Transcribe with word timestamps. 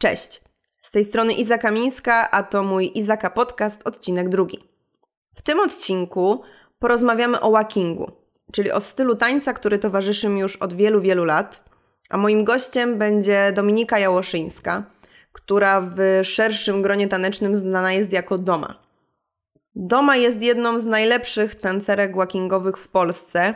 Cześć, 0.00 0.40
z 0.80 0.90
tej 0.90 1.04
strony 1.04 1.32
Iza 1.32 1.58
Kamińska, 1.58 2.30
a 2.30 2.42
to 2.42 2.62
mój 2.62 2.90
Izaka 2.94 3.30
Podcast, 3.30 3.86
odcinek 3.86 4.28
drugi. 4.28 4.58
W 5.34 5.42
tym 5.42 5.60
odcinku 5.60 6.42
porozmawiamy 6.78 7.40
o 7.40 7.50
walkingu, 7.50 8.12
czyli 8.52 8.72
o 8.72 8.80
stylu 8.80 9.16
tańca, 9.16 9.52
który 9.52 9.78
towarzyszy 9.78 10.28
mi 10.28 10.40
już 10.40 10.56
od 10.56 10.74
wielu, 10.74 11.00
wielu 11.00 11.24
lat, 11.24 11.64
a 12.10 12.18
moim 12.18 12.44
gościem 12.44 12.98
będzie 12.98 13.52
Dominika 13.52 13.98
Jałoszyńska, 13.98 14.84
która 15.32 15.80
w 15.80 16.20
szerszym 16.22 16.82
gronie 16.82 17.08
tanecznym 17.08 17.56
znana 17.56 17.92
jest 17.92 18.12
jako 18.12 18.38
Doma. 18.38 18.82
Doma 19.74 20.16
jest 20.16 20.42
jedną 20.42 20.78
z 20.78 20.86
najlepszych 20.86 21.54
tancerek 21.54 22.16
walkingowych 22.16 22.76
w 22.76 22.88
Polsce, 22.88 23.54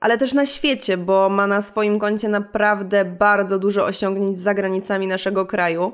ale 0.00 0.18
też 0.18 0.32
na 0.32 0.46
świecie, 0.46 0.96
bo 0.96 1.28
ma 1.28 1.46
na 1.46 1.60
swoim 1.60 1.98
koncie 1.98 2.28
naprawdę 2.28 3.04
bardzo 3.04 3.58
dużo 3.58 3.84
osiągnięć 3.84 4.38
za 4.38 4.54
granicami 4.54 5.06
naszego 5.06 5.46
kraju. 5.46 5.92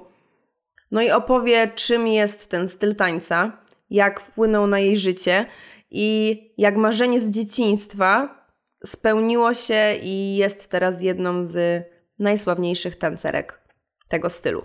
No 0.91 1.03
i 1.03 1.11
opowie, 1.11 1.73
czym 1.75 2.09
jest 2.09 2.49
ten 2.49 2.69
styl 2.69 2.95
tańca, 2.97 3.53
jak 3.91 4.21
wpłynął 4.21 4.67
na 4.67 4.79
jej 4.79 4.97
życie 4.97 5.47
i 5.91 6.39
jak 6.59 6.77
marzenie 6.77 7.21
z 7.21 7.31
dzieciństwa 7.31 8.43
spełniło 8.87 9.55
się 9.55 9.95
i 10.03 10.37
jest 10.37 10.69
teraz 10.69 11.03
jedną 11.03 11.45
z 11.45 11.85
najsławniejszych 12.19 12.97
tancerek 12.97 13.61
tego 14.09 14.31
stylu. 14.31 14.63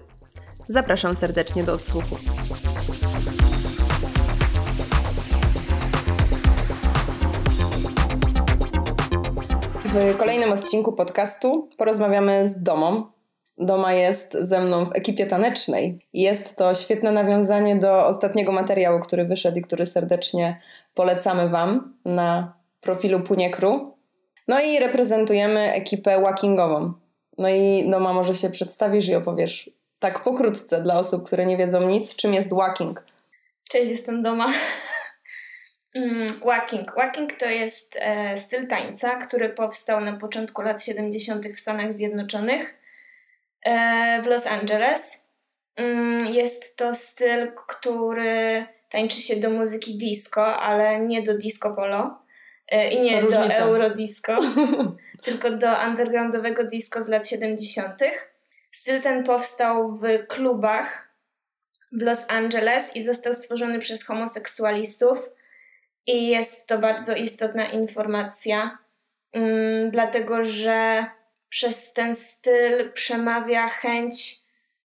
Zapraszam 0.68 1.16
serdecznie 1.16 1.64
do 1.64 1.74
odsłuchu. 1.74 2.18
W 9.88 10.18
kolejnym 10.18 10.52
odcinku 10.52 10.94
podcastu 10.94 11.70
porozmawiamy 11.78 12.48
z 12.48 12.64
Domą. 12.64 13.06
Doma 13.58 13.94
jest 13.94 14.34
ze 14.34 14.62
mną 14.62 14.86
w 14.86 14.96
ekipie 14.96 15.26
tanecznej. 15.26 16.00
Jest 16.14 16.56
to 16.56 16.76
świetne 16.76 17.12
nawiązanie 17.12 17.76
do 17.76 18.08
ostatniego 18.08 18.52
materiału, 18.52 19.00
który 19.00 19.26
wyszedł 19.26 19.58
i 19.58 19.62
który 19.62 19.86
serdecznie 19.86 20.62
polecamy 20.94 21.50
Wam 21.50 21.94
na 22.06 22.54
profilu 22.82 23.20
Puniekru. 23.20 23.98
No 24.48 24.62
i 24.62 24.80
reprezentujemy 24.80 25.74
ekipę 25.74 26.22
walkingową. 26.22 26.94
No 27.38 27.50
i 27.50 27.90
Doma, 27.90 28.14
może 28.14 28.36
się 28.36 28.50
przedstawisz 28.50 29.10
i 29.10 29.16
opowiesz 29.16 29.70
tak 30.00 30.24
pokrótce 30.24 30.82
dla 30.82 31.00
osób, 31.00 31.26
które 31.26 31.46
nie 31.46 31.58
wiedzą 31.58 31.82
nic, 31.82 32.16
czym 32.16 32.34
jest 32.34 32.54
walking. 32.54 33.04
Cześć, 33.70 33.90
jestem 33.90 34.24
Doma. 34.24 34.48
Mm, 35.98 36.28
walking. 36.46 36.96
Walking 36.96 37.34
to 37.34 37.46
jest 37.46 37.98
e, 38.00 38.38
styl 38.38 38.68
tańca, 38.68 39.16
który 39.16 39.50
powstał 39.50 40.02
na 40.02 40.14
początku 40.14 40.62
lat 40.62 40.84
70. 40.84 41.48
w 41.48 41.60
Stanach 41.60 41.94
Zjednoczonych, 41.94 42.78
e, 43.66 44.22
w 44.22 44.26
Los 44.26 44.48
Angeles. 44.48 45.26
Mm, 45.76 46.26
jest 46.26 46.78
to 46.78 46.96
styl, 46.96 47.52
który 47.68 48.66
tańczy 48.90 49.22
się 49.22 49.36
do 49.36 49.50
muzyki 49.50 49.98
disco, 49.98 50.58
ale 50.58 51.00
nie 51.00 51.22
do 51.22 51.38
disco 51.38 51.76
polo 51.76 52.20
e, 52.68 52.90
i 52.90 53.02
nie 53.02 53.24
do 53.24 53.54
eurodisco, 53.54 54.36
tylko 55.26 55.52
do 55.52 55.68
undergroundowego 55.88 56.64
disco 56.64 57.04
z 57.04 57.08
lat 57.08 57.28
70. 57.28 58.00
Styl 58.72 59.02
ten 59.02 59.24
powstał 59.24 59.98
w 59.98 60.28
klubach 60.28 61.08
w 61.92 62.02
Los 62.02 62.30
Angeles 62.30 62.96
i 62.96 63.04
został 63.04 63.34
stworzony 63.34 63.80
przez 63.80 64.06
homoseksualistów 64.06 65.37
i 66.08 66.28
jest 66.28 66.68
to 66.68 66.78
bardzo 66.78 67.16
istotna 67.16 67.66
informacja, 67.66 68.78
um, 69.34 69.92
dlatego 69.92 70.44
że 70.44 71.06
przez 71.50 71.94
ten 71.94 72.14
styl 72.14 72.92
przemawia 72.94 73.68
chęć 73.68 74.36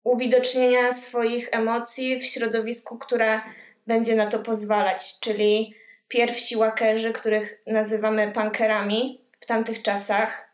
uwidocznienia 0.05 0.93
swoich 0.93 1.49
emocji 1.53 2.19
w 2.19 2.25
środowisku, 2.25 2.99
które 2.99 3.41
będzie 3.87 4.15
na 4.15 4.27
to 4.27 4.39
pozwalać, 4.39 5.21
czyli 5.21 5.75
pierwsi 6.09 6.57
łakerzy, 6.57 7.13
których 7.13 7.63
nazywamy 7.67 8.33
punkerami 8.33 9.21
w 9.41 9.47
tamtych 9.47 9.83
czasach, 9.83 10.49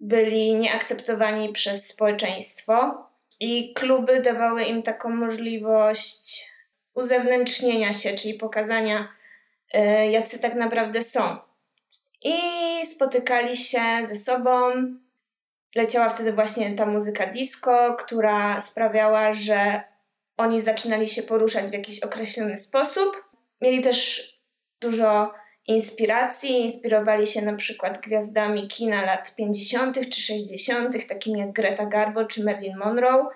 byli 0.00 0.54
nieakceptowani 0.54 1.52
przez 1.52 1.88
społeczeństwo 1.88 3.06
i 3.40 3.74
kluby 3.74 4.22
dawały 4.22 4.64
im 4.64 4.82
taką 4.82 5.08
możliwość 5.10 6.50
uzewnętrznienia 6.94 7.92
się, 7.92 8.12
czyli 8.12 8.34
pokazania 8.34 9.17
jacy 10.10 10.38
tak 10.38 10.54
naprawdę 10.54 11.02
są. 11.02 11.36
I 12.24 12.36
spotykali 12.86 13.56
się 13.56 13.80
ze 14.04 14.16
sobą. 14.16 14.72
Leciała 15.76 16.08
wtedy 16.08 16.32
właśnie 16.32 16.74
ta 16.74 16.86
muzyka 16.86 17.26
disco, 17.26 17.96
która 17.98 18.60
sprawiała, 18.60 19.32
że 19.32 19.80
oni 20.36 20.60
zaczynali 20.60 21.08
się 21.08 21.22
poruszać 21.22 21.66
w 21.70 21.72
jakiś 21.72 22.02
określony 22.02 22.56
sposób. 22.56 23.24
Mieli 23.60 23.80
też 23.80 24.32
dużo 24.80 25.34
inspiracji, 25.66 26.60
inspirowali 26.60 27.26
się 27.26 27.42
na 27.42 27.56
przykład 27.56 28.00
gwiazdami 28.00 28.68
kina 28.68 29.04
lat 29.04 29.34
50. 29.36 30.10
czy 30.10 30.20
60., 30.20 31.08
takimi 31.08 31.40
jak 31.40 31.52
Greta 31.52 31.86
Garbo 31.86 32.24
czy 32.24 32.44
Marilyn 32.44 32.76
Monroe. 32.76 33.26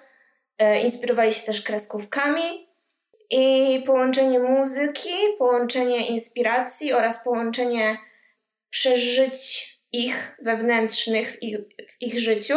E, 0.58 0.82
inspirowali 0.82 1.32
się 1.32 1.46
też 1.46 1.62
kreskówkami 1.62 2.71
i 3.32 3.82
połączenie 3.86 4.38
muzyki, 4.38 5.14
połączenie 5.38 6.08
inspiracji 6.08 6.92
oraz 6.92 7.24
połączenie 7.24 7.98
przeżyć 8.70 9.68
ich 9.92 10.36
wewnętrznych 10.42 11.32
w 11.32 11.42
ich, 11.42 11.58
w 11.88 12.02
ich 12.02 12.20
życiu 12.20 12.54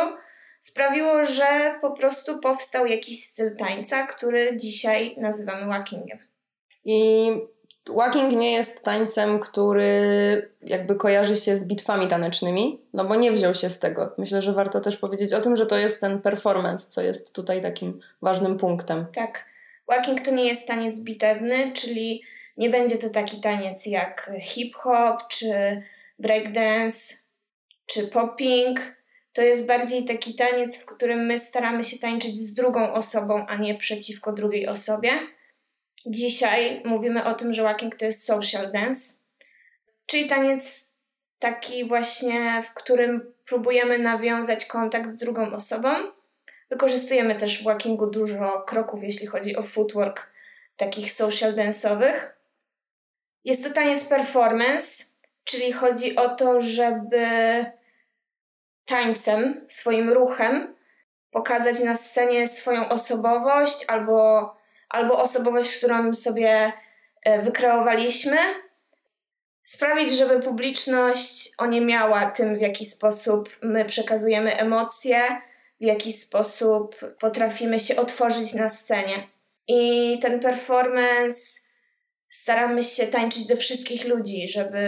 sprawiło, 0.59 1.23
że 1.23 1.79
po 1.81 1.91
prostu 1.91 2.39
powstał 2.39 2.85
jakiś 2.85 3.25
styl 3.25 3.55
tańca, 3.57 4.07
który 4.07 4.57
dzisiaj 4.57 5.15
nazywamy 5.17 5.67
walkingiem. 5.67 6.19
I 6.85 7.31
walking 7.89 8.31
nie 8.31 8.51
jest 8.51 8.83
tańcem, 8.83 9.39
który 9.39 9.91
jakby 10.61 10.95
kojarzy 10.95 11.35
się 11.35 11.55
z 11.55 11.67
bitwami 11.67 12.07
tanecznymi, 12.07 12.81
no 12.93 13.05
bo 13.05 13.15
nie 13.15 13.31
wziął 13.31 13.53
się 13.53 13.69
z 13.69 13.79
tego. 13.79 14.13
Myślę, 14.17 14.41
że 14.41 14.53
warto 14.53 14.81
też 14.81 14.97
powiedzieć 14.97 15.33
o 15.33 15.41
tym, 15.41 15.55
że 15.55 15.65
to 15.65 15.77
jest 15.77 16.01
ten 16.01 16.21
performance, 16.21 16.89
co 16.89 17.01
jest 17.01 17.35
tutaj 17.35 17.61
takim 17.61 17.99
ważnym 18.21 18.57
punktem. 18.57 19.05
Tak. 19.13 19.54
Walking 19.87 20.21
to 20.21 20.31
nie 20.31 20.45
jest 20.45 20.67
taniec 20.67 20.99
bitewny, 20.99 21.73
czyli 21.73 22.23
nie 22.57 22.69
będzie 22.69 22.97
to 22.97 23.09
taki 23.09 23.41
taniec 23.41 23.85
jak 23.85 24.31
hip-hop, 24.41 25.27
czy 25.27 25.81
breakdance, 26.19 27.15
czy 27.85 28.07
popping. 28.07 28.95
To 29.33 29.41
jest 29.41 29.67
bardziej 29.67 30.05
taki 30.05 30.35
taniec, 30.35 30.81
w 30.81 30.85
którym 30.85 31.25
my 31.25 31.39
staramy 31.39 31.83
się 31.83 31.99
tańczyć 31.99 32.35
z 32.35 32.53
drugą 32.53 32.93
osobą, 32.93 33.45
a 33.47 33.55
nie 33.55 33.75
przeciwko 33.75 34.33
drugiej 34.33 34.67
osobie. 34.67 35.11
Dzisiaj 36.05 36.81
mówimy 36.85 37.25
o 37.25 37.33
tym, 37.33 37.53
że 37.53 37.63
walking 37.63 37.95
to 37.95 38.05
jest 38.05 38.25
social 38.25 38.71
dance, 38.71 39.13
czyli 40.05 40.27
taniec 40.27 40.93
taki 41.39 41.87
właśnie, 41.87 42.61
w 42.63 42.73
którym 42.73 43.33
próbujemy 43.45 43.99
nawiązać 43.99 44.65
kontakt 44.65 45.09
z 45.09 45.15
drugą 45.15 45.53
osobą 45.53 45.89
Wykorzystujemy 46.75 47.35
też 47.35 47.61
w 47.61 47.63
walkingu 47.63 48.07
dużo 48.07 48.63
kroków, 48.67 49.03
jeśli 49.03 49.27
chodzi 49.27 49.55
o 49.55 49.63
footwork 49.63 50.31
takich 50.77 51.11
social 51.11 51.53
dance'owych. 51.53 52.15
Jest 53.43 53.63
to 53.63 53.73
taniec 53.73 54.03
performance, 54.03 55.05
czyli 55.43 55.71
chodzi 55.71 56.15
o 56.15 56.35
to, 56.35 56.61
żeby 56.61 57.25
tańcem, 58.85 59.65
swoim 59.67 60.09
ruchem 60.09 60.75
pokazać 61.31 61.79
na 61.79 61.95
scenie 61.95 62.47
swoją 62.47 62.89
osobowość 62.89 63.85
albo, 63.87 64.55
albo 64.89 65.21
osobowość, 65.21 65.77
którą 65.77 66.13
sobie 66.13 66.73
e, 67.23 67.41
wykreowaliśmy. 67.41 68.37
Sprawić, 69.63 70.11
żeby 70.11 70.39
publiczność 70.39 71.51
oniemiała 71.57 72.25
tym, 72.25 72.57
w 72.57 72.61
jaki 72.61 72.85
sposób 72.85 73.49
my 73.61 73.85
przekazujemy 73.85 74.57
emocje, 74.57 75.41
w 75.81 75.83
jaki 75.83 76.13
sposób 76.13 76.95
potrafimy 77.19 77.79
się 77.79 77.95
otworzyć 77.95 78.53
na 78.53 78.69
scenie. 78.69 79.27
I 79.67 80.19
ten 80.21 80.39
performance 80.39 81.39
staramy 82.29 82.83
się 82.83 83.07
tańczyć 83.07 83.47
do 83.47 83.55
wszystkich 83.55 84.05
ludzi, 84.05 84.47
żeby 84.47 84.81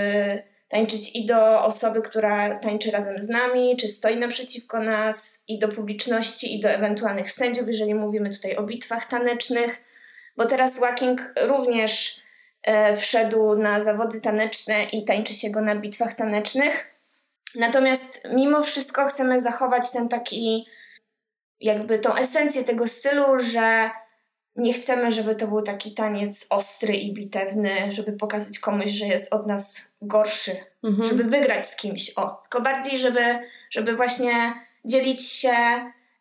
tańczyć 0.67 1.15
i 1.15 1.25
do 1.25 1.63
osoby, 1.63 2.01
która 2.01 2.59
tańczy 2.59 2.91
razem 2.91 3.19
z 3.19 3.29
nami, 3.29 3.77
czy 3.77 3.87
stoi 3.87 4.17
naprzeciwko 4.17 4.79
nas, 4.79 5.43
i 5.47 5.59
do 5.59 5.67
publiczności, 5.67 6.55
i 6.55 6.59
do 6.59 6.69
ewentualnych 6.69 7.31
sędziów, 7.31 7.67
jeżeli 7.67 7.95
mówimy 7.95 8.35
tutaj 8.35 8.55
o 8.55 8.63
bitwach 8.63 9.07
tanecznych, 9.09 9.83
bo 10.37 10.45
teraz 10.45 10.79
walking 10.79 11.33
również 11.41 12.21
e, 12.63 12.95
wszedł 12.95 13.55
na 13.55 13.79
zawody 13.79 14.21
taneczne 14.21 14.83
i 14.83 15.05
tańczy 15.05 15.33
się 15.33 15.49
go 15.49 15.61
na 15.61 15.75
bitwach 15.75 16.13
tanecznych. 16.13 16.93
Natomiast 17.55 18.23
mimo 18.33 18.63
wszystko 18.63 19.05
chcemy 19.05 19.39
zachować 19.39 19.91
ten 19.91 20.09
taki 20.09 20.67
jakby 21.61 21.99
tą 21.99 22.15
esencję 22.15 22.63
tego 22.63 22.87
stylu, 22.87 23.39
że 23.39 23.89
nie 24.55 24.73
chcemy, 24.73 25.11
żeby 25.11 25.35
to 25.35 25.47
był 25.47 25.61
taki 25.61 25.93
taniec 25.93 26.47
ostry 26.49 26.95
i 26.95 27.13
bitewny, 27.13 27.91
żeby 27.91 28.13
pokazać 28.13 28.59
komuś, 28.59 28.91
że 28.91 29.05
jest 29.05 29.33
od 29.33 29.47
nas 29.47 29.81
gorszy, 30.01 30.51
mhm. 30.83 31.09
żeby 31.09 31.23
wygrać 31.23 31.65
z 31.65 31.75
kimś, 31.75 32.13
o, 32.15 32.39
tylko 32.41 32.61
bardziej, 32.61 32.99
żeby, 32.99 33.21
żeby 33.71 33.95
właśnie 33.95 34.53
dzielić 34.85 35.31
się 35.31 35.51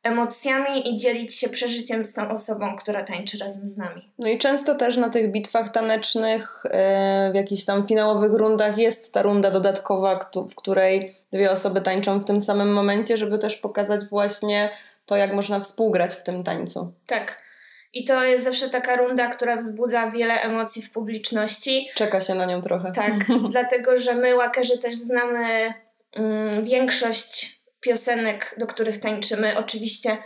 emocjami 0.02 0.92
i 0.92 0.96
dzielić 0.96 1.34
się 1.34 1.48
przeżyciem 1.48 2.06
z 2.06 2.12
tą 2.12 2.30
osobą, 2.30 2.76
która 2.76 3.04
tańczy 3.04 3.38
razem 3.38 3.66
z 3.66 3.76
nami. 3.76 4.12
No 4.18 4.28
i 4.28 4.38
często 4.38 4.74
też 4.74 4.96
na 4.96 5.08
tych 5.08 5.32
bitwach 5.32 5.68
tanecznych, 5.72 6.62
e, 6.70 7.30
w 7.32 7.34
jakichś 7.34 7.64
tam 7.64 7.86
finałowych 7.86 8.32
rundach 8.32 8.78
jest 8.78 9.12
ta 9.12 9.22
runda 9.22 9.50
dodatkowa, 9.50 10.18
w 10.50 10.54
której 10.54 11.12
dwie 11.32 11.50
osoby 11.50 11.80
tańczą 11.80 12.20
w 12.20 12.24
tym 12.24 12.40
samym 12.40 12.72
momencie, 12.72 13.16
żeby 13.16 13.38
też 13.38 13.56
pokazać 13.56 14.04
właśnie 14.04 14.70
to, 15.06 15.17
jak 15.17 15.32
można 15.32 15.61
współgrać 15.61 16.14
w 16.14 16.23
tym 16.23 16.44
tańcu. 16.44 16.93
Tak. 17.06 17.47
I 17.93 18.05
to 18.05 18.25
jest 18.25 18.44
zawsze 18.44 18.69
taka 18.69 18.97
runda, 18.97 19.29
która 19.29 19.56
wzbudza 19.56 20.11
wiele 20.11 20.41
emocji 20.41 20.82
w 20.82 20.91
publiczności. 20.91 21.88
Czeka 21.94 22.20
się 22.20 22.35
na 22.35 22.47
nią 22.47 22.61
trochę. 22.61 22.93
Tak, 22.93 23.12
dlatego 23.50 23.99
że 23.99 24.14
my, 24.14 24.35
łakerzy, 24.35 24.79
też 24.79 24.94
znamy 24.94 25.75
mm, 26.12 26.64
większość 26.64 27.61
piosenek, 27.81 28.55
do 28.58 28.67
których 28.67 29.00
tańczymy. 29.00 29.58
Oczywiście 29.58 30.19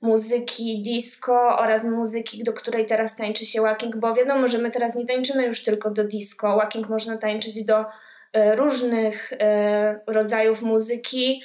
muzyki 0.00 0.82
disco 0.82 1.58
oraz 1.58 1.84
muzyki, 1.84 2.44
do 2.44 2.52
której 2.52 2.86
teraz 2.86 3.16
tańczy 3.16 3.46
się 3.46 3.60
walking, 3.62 3.96
bo 3.96 4.14
wiadomo, 4.14 4.48
że 4.48 4.58
my 4.58 4.70
teraz 4.70 4.94
nie 4.94 5.06
tańczymy 5.06 5.46
już 5.46 5.64
tylko 5.64 5.90
do 5.90 6.04
disco. 6.04 6.56
Walking 6.56 6.88
można 6.88 7.18
tańczyć 7.18 7.64
do 7.64 7.84
e, 8.32 8.56
różnych 8.56 9.32
e, 9.32 10.00
rodzajów 10.06 10.62
muzyki, 10.62 11.42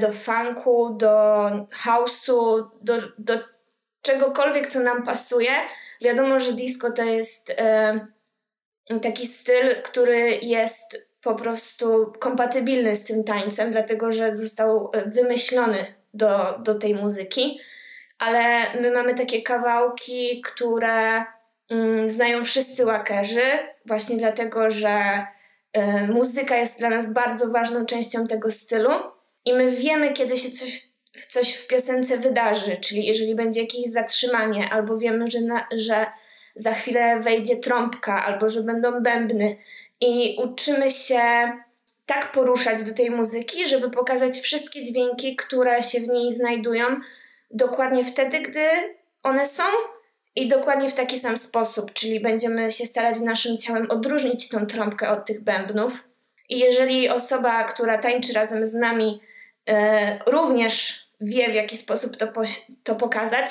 do 0.00 0.12
funku, 0.12 0.94
do 0.94 1.50
house'u, 1.84 2.68
do, 2.82 2.94
do 3.18 3.34
czegokolwiek, 4.02 4.66
co 4.66 4.80
nam 4.80 5.02
pasuje. 5.06 5.50
Wiadomo, 6.02 6.40
że 6.40 6.52
disco 6.52 6.92
to 6.92 7.04
jest 7.04 7.52
taki 9.02 9.26
styl, 9.26 9.82
który 9.82 10.38
jest 10.42 11.08
po 11.22 11.34
prostu 11.34 12.12
kompatybilny 12.18 12.96
z 12.96 13.04
tym 13.04 13.24
tańcem, 13.24 13.72
dlatego 13.72 14.12
że 14.12 14.36
został 14.36 14.90
e, 14.92 15.10
wymyślony 15.10 15.86
do, 16.14 16.58
do 16.58 16.74
tej 16.74 16.94
muzyki. 16.94 17.60
Ale 18.18 18.72
my 18.80 18.90
mamy 18.90 19.14
takie 19.14 19.42
kawałki, 19.42 20.42
które 20.44 21.24
mm, 21.70 22.12
znają 22.12 22.44
wszyscy 22.44 22.86
łakerzy, 22.86 23.42
właśnie 23.86 24.16
dlatego, 24.16 24.70
że 24.70 25.26
y, 25.76 26.12
muzyka 26.12 26.56
jest 26.56 26.78
dla 26.78 26.88
nas 26.88 27.12
bardzo 27.12 27.50
ważną 27.52 27.86
częścią 27.86 28.26
tego 28.26 28.50
stylu 28.50 28.90
i 29.48 29.52
my 29.52 29.70
wiemy, 29.70 30.12
kiedy 30.12 30.36
się 30.36 30.50
coś, 30.50 30.82
coś 31.28 31.54
w 31.54 31.66
piosence 31.66 32.18
wydarzy, 32.18 32.76
czyli 32.80 33.06
jeżeli 33.06 33.34
będzie 33.34 33.60
jakieś 33.60 33.90
zatrzymanie, 33.90 34.70
albo 34.72 34.98
wiemy, 34.98 35.30
że, 35.30 35.40
na, 35.40 35.66
że 35.72 36.06
za 36.54 36.74
chwilę 36.74 37.20
wejdzie 37.20 37.56
trąbka, 37.56 38.24
albo 38.24 38.48
że 38.48 38.62
będą 38.62 39.02
bębny, 39.02 39.56
i 40.00 40.36
uczymy 40.44 40.90
się 40.90 41.20
tak 42.06 42.32
poruszać 42.32 42.84
do 42.84 42.94
tej 42.94 43.10
muzyki, 43.10 43.66
żeby 43.66 43.90
pokazać 43.90 44.40
wszystkie 44.40 44.84
dźwięki, 44.84 45.36
które 45.36 45.82
się 45.82 46.00
w 46.00 46.08
niej 46.08 46.32
znajdują, 46.32 46.84
dokładnie 47.50 48.04
wtedy, 48.04 48.40
gdy 48.40 48.60
one 49.22 49.46
są 49.46 49.62
i 50.36 50.48
dokładnie 50.48 50.90
w 50.90 50.94
taki 50.94 51.18
sam 51.18 51.36
sposób, 51.36 51.92
czyli 51.92 52.20
będziemy 52.20 52.72
się 52.72 52.84
starać 52.84 53.20
naszym 53.20 53.58
ciałem 53.58 53.90
odróżnić 53.90 54.48
tą 54.48 54.66
trąbkę 54.66 55.08
od 55.08 55.26
tych 55.26 55.44
bębnów. 55.44 56.08
I 56.48 56.58
jeżeli 56.58 57.08
osoba, 57.08 57.64
która 57.64 57.98
tańczy 57.98 58.32
razem 58.32 58.66
z 58.66 58.74
nami, 58.74 59.20
również 60.26 61.08
wie, 61.20 61.50
w 61.50 61.54
jaki 61.54 61.76
sposób 61.76 62.16
to, 62.16 62.26
to 62.84 62.94
pokazać, 62.94 63.46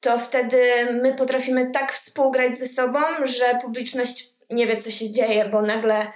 to 0.00 0.18
wtedy 0.18 0.62
my 1.02 1.14
potrafimy 1.14 1.70
tak 1.70 1.92
współgrać 1.92 2.56
ze 2.56 2.66
sobą, 2.66 3.00
że 3.24 3.58
publiczność 3.62 4.32
nie 4.50 4.66
wie, 4.66 4.76
co 4.76 4.90
się 4.90 5.12
dzieje, 5.12 5.48
bo 5.48 5.62
nagle 5.62 6.06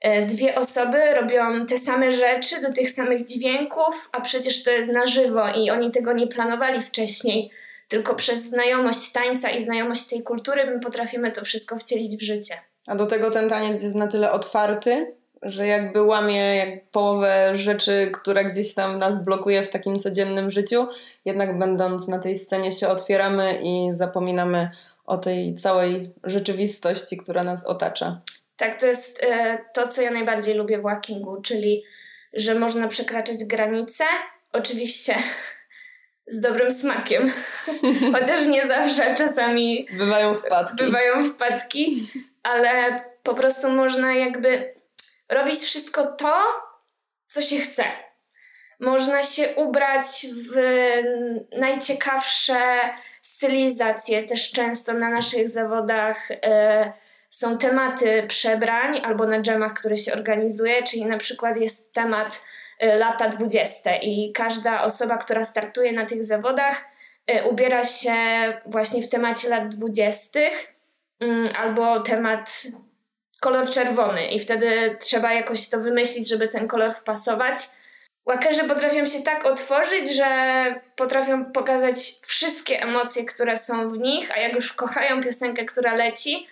e, 0.00 0.26
dwie 0.26 0.54
osoby 0.54 1.14
robią 1.14 1.66
te 1.66 1.78
same 1.78 2.12
rzeczy 2.12 2.62
do 2.62 2.72
tych 2.72 2.90
samych 2.90 3.26
dźwięków, 3.26 4.08
a 4.12 4.20
przecież 4.20 4.64
to 4.64 4.70
jest 4.70 4.92
na 4.92 5.06
żywo 5.06 5.48
i 5.48 5.70
oni 5.70 5.90
tego 5.90 6.12
nie 6.12 6.26
planowali 6.26 6.80
wcześniej. 6.80 7.50
Tylko 7.88 8.14
przez 8.14 8.42
znajomość 8.42 9.12
tańca 9.12 9.50
i 9.50 9.64
znajomość 9.64 10.08
tej 10.08 10.22
kultury 10.22 10.66
my 10.66 10.80
potrafimy 10.80 11.32
to 11.32 11.44
wszystko 11.44 11.78
wcielić 11.78 12.16
w 12.16 12.22
życie. 12.22 12.54
A 12.86 12.94
do 12.94 13.06
tego 13.06 13.30
ten 13.30 13.48
taniec 13.48 13.82
jest 13.82 13.94
na 13.94 14.06
tyle 14.06 14.32
otwarty, 14.32 15.14
że 15.42 15.66
jakby 15.66 16.02
łamie 16.02 16.56
jak 16.56 16.90
połowę 16.90 17.56
rzeczy, 17.56 18.10
która 18.14 18.44
gdzieś 18.44 18.74
tam 18.74 18.98
nas 18.98 19.24
blokuje 19.24 19.62
w 19.62 19.70
takim 19.70 19.98
codziennym 19.98 20.50
życiu, 20.50 20.86
jednak 21.24 21.58
będąc 21.58 22.08
na 22.08 22.18
tej 22.18 22.38
scenie 22.38 22.72
się 22.72 22.88
otwieramy 22.88 23.58
i 23.62 23.88
zapominamy 23.90 24.70
o 25.06 25.16
tej 25.16 25.54
całej 25.54 26.10
rzeczywistości, 26.24 27.16
która 27.16 27.44
nas 27.44 27.66
otacza. 27.66 28.20
Tak, 28.56 28.80
to 28.80 28.86
jest 28.86 29.22
e, 29.22 29.58
to, 29.74 29.88
co 29.88 30.02
ja 30.02 30.10
najbardziej 30.10 30.54
lubię 30.54 30.78
w 30.78 30.82
walkingu, 30.82 31.42
czyli 31.42 31.84
że 32.32 32.54
można 32.54 32.88
przekraczać 32.88 33.44
granice, 33.44 34.04
oczywiście 34.52 35.14
z 36.26 36.40
dobrym 36.40 36.72
smakiem, 36.72 37.32
chociaż 38.14 38.46
nie 38.46 38.66
zawsze, 38.66 39.14
czasami 39.14 39.88
bywają 39.92 40.34
wpadki. 40.34 40.76
Bywają 40.76 41.24
wpadki, 41.24 42.06
ale 42.42 42.70
po 43.22 43.34
prostu 43.34 43.70
można 43.70 44.14
jakby 44.14 44.79
robić 45.30 45.58
wszystko 45.58 46.06
to, 46.06 46.34
co 47.28 47.42
się 47.42 47.56
chce. 47.56 47.84
Można 48.80 49.22
się 49.22 49.54
ubrać 49.56 50.26
w 50.50 50.56
najciekawsze 51.58 52.60
stylizację. 53.22 54.22
Też 54.22 54.52
często 54.52 54.92
na 54.92 55.10
naszych 55.10 55.48
zawodach 55.48 56.30
e, 56.30 56.92
są 57.30 57.58
tematy 57.58 58.24
przebrań 58.28 59.00
albo 59.04 59.26
na 59.26 59.40
dżemach, 59.40 59.74
które 59.74 59.96
się 59.96 60.12
organizuje, 60.12 60.82
czyli 60.82 61.06
na 61.06 61.18
przykład 61.18 61.56
jest 61.56 61.92
temat 61.92 62.44
e, 62.78 62.96
lata 62.96 63.28
20 63.28 63.96
i 63.96 64.32
każda 64.32 64.82
osoba, 64.82 65.18
która 65.18 65.44
startuje 65.44 65.92
na 65.92 66.06
tych 66.06 66.24
zawodach, 66.24 66.84
e, 67.26 67.44
ubiera 67.48 67.84
się 67.84 68.14
właśnie 68.66 69.02
w 69.02 69.08
temacie 69.08 69.48
lat 69.48 69.68
20 69.68 70.40
mm, 71.20 71.56
albo 71.56 72.00
temat 72.00 72.62
kolor 73.40 73.70
czerwony 73.70 74.26
i 74.26 74.40
wtedy 74.40 74.96
trzeba 75.00 75.32
jakoś 75.32 75.68
to 75.68 75.80
wymyślić, 75.80 76.28
żeby 76.28 76.48
ten 76.48 76.68
kolor 76.68 76.94
wpasować. 76.94 77.56
Łakerzy 78.26 78.64
potrafią 78.64 79.06
się 79.06 79.22
tak 79.22 79.46
otworzyć, 79.46 80.16
że 80.16 80.26
potrafią 80.96 81.44
pokazać 81.44 81.98
wszystkie 82.26 82.82
emocje, 82.82 83.24
które 83.24 83.56
są 83.56 83.88
w 83.88 83.98
nich, 83.98 84.30
a 84.36 84.40
jak 84.40 84.52
już 84.52 84.72
kochają 84.72 85.22
piosenkę, 85.22 85.64
która 85.64 85.94
leci, 85.94 86.46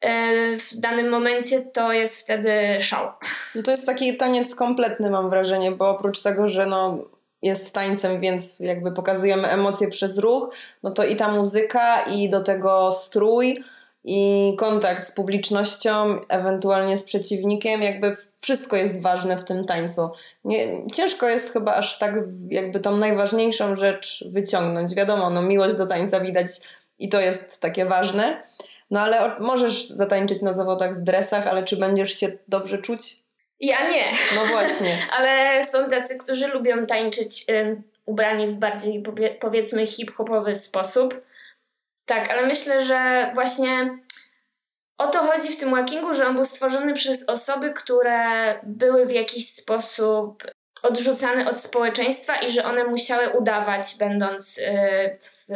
e, 0.00 0.58
w 0.58 0.74
danym 0.74 1.10
momencie 1.10 1.62
to 1.62 1.92
jest 1.92 2.20
wtedy 2.20 2.52
szał. 2.80 3.08
No 3.54 3.62
to 3.62 3.70
jest 3.70 3.86
taki 3.86 4.16
taniec 4.16 4.54
kompletny, 4.54 5.10
mam 5.10 5.30
wrażenie, 5.30 5.72
bo 5.72 5.90
oprócz 5.90 6.20
tego, 6.22 6.48
że 6.48 6.66
no 6.66 6.98
jest 7.42 7.72
tańcem, 7.72 8.20
więc 8.20 8.60
jakby 8.60 8.92
pokazujemy 8.92 9.48
emocje 9.48 9.88
przez 9.88 10.18
ruch, 10.18 10.54
no 10.82 10.90
to 10.90 11.04
i 11.04 11.16
ta 11.16 11.28
muzyka, 11.28 12.02
i 12.02 12.28
do 12.28 12.40
tego 12.40 12.92
strój, 12.92 13.64
i 14.04 14.52
kontakt 14.58 15.06
z 15.06 15.12
publicznością, 15.12 16.20
ewentualnie 16.28 16.96
z 16.96 17.04
przeciwnikiem, 17.04 17.82
jakby 17.82 18.16
wszystko 18.40 18.76
jest 18.76 19.02
ważne 19.02 19.36
w 19.36 19.44
tym 19.44 19.64
tańcu. 19.64 20.10
Nie, 20.44 20.86
ciężko 20.92 21.28
jest 21.28 21.52
chyba 21.52 21.74
aż 21.74 21.98
tak 21.98 22.14
jakby 22.50 22.80
tą 22.80 22.96
najważniejszą 22.96 23.76
rzecz 23.76 24.24
wyciągnąć. 24.28 24.94
Wiadomo, 24.94 25.30
no 25.30 25.42
miłość 25.42 25.76
do 25.76 25.86
tańca 25.86 26.20
widać 26.20 26.46
i 26.98 27.08
to 27.08 27.20
jest 27.20 27.60
takie 27.60 27.84
ważne, 27.84 28.42
no 28.90 29.00
ale 29.00 29.40
możesz 29.40 29.88
zatańczyć 29.88 30.42
na 30.42 30.52
zawodach 30.52 30.98
w 30.98 31.02
dresach, 31.02 31.46
ale 31.46 31.62
czy 31.62 31.76
będziesz 31.76 32.20
się 32.20 32.32
dobrze 32.48 32.78
czuć? 32.78 33.24
Ja 33.60 33.88
nie. 33.90 34.04
No 34.34 34.46
właśnie. 34.46 34.98
ale 35.18 35.60
są 35.64 35.88
tacy, 35.88 36.18
którzy 36.18 36.46
lubią 36.46 36.86
tańczyć 36.86 37.44
y, 37.50 37.82
ubrani 38.06 38.48
w 38.48 38.54
bardziej 38.54 39.02
powiedzmy 39.40 39.86
hip-hopowy 39.86 40.54
sposób 40.54 41.20
tak, 42.06 42.30
ale 42.30 42.46
myślę, 42.46 42.84
że 42.84 43.30
właśnie 43.34 43.98
o 44.98 45.06
to 45.06 45.18
chodzi 45.18 45.52
w 45.52 45.58
tym 45.58 45.70
walkingu, 45.70 46.14
że 46.14 46.26
on 46.26 46.34
był 46.34 46.44
stworzony 46.44 46.94
przez 46.94 47.28
osoby, 47.28 47.72
które 47.72 48.54
były 48.62 49.06
w 49.06 49.12
jakiś 49.12 49.48
sposób 49.48 50.44
odrzucane 50.82 51.50
od 51.50 51.60
społeczeństwa 51.60 52.36
i 52.36 52.50
że 52.50 52.64
one 52.64 52.84
musiały 52.84 53.28
udawać, 53.28 53.96
będąc 53.98 54.58
y, 54.58 54.62
w 55.20 55.46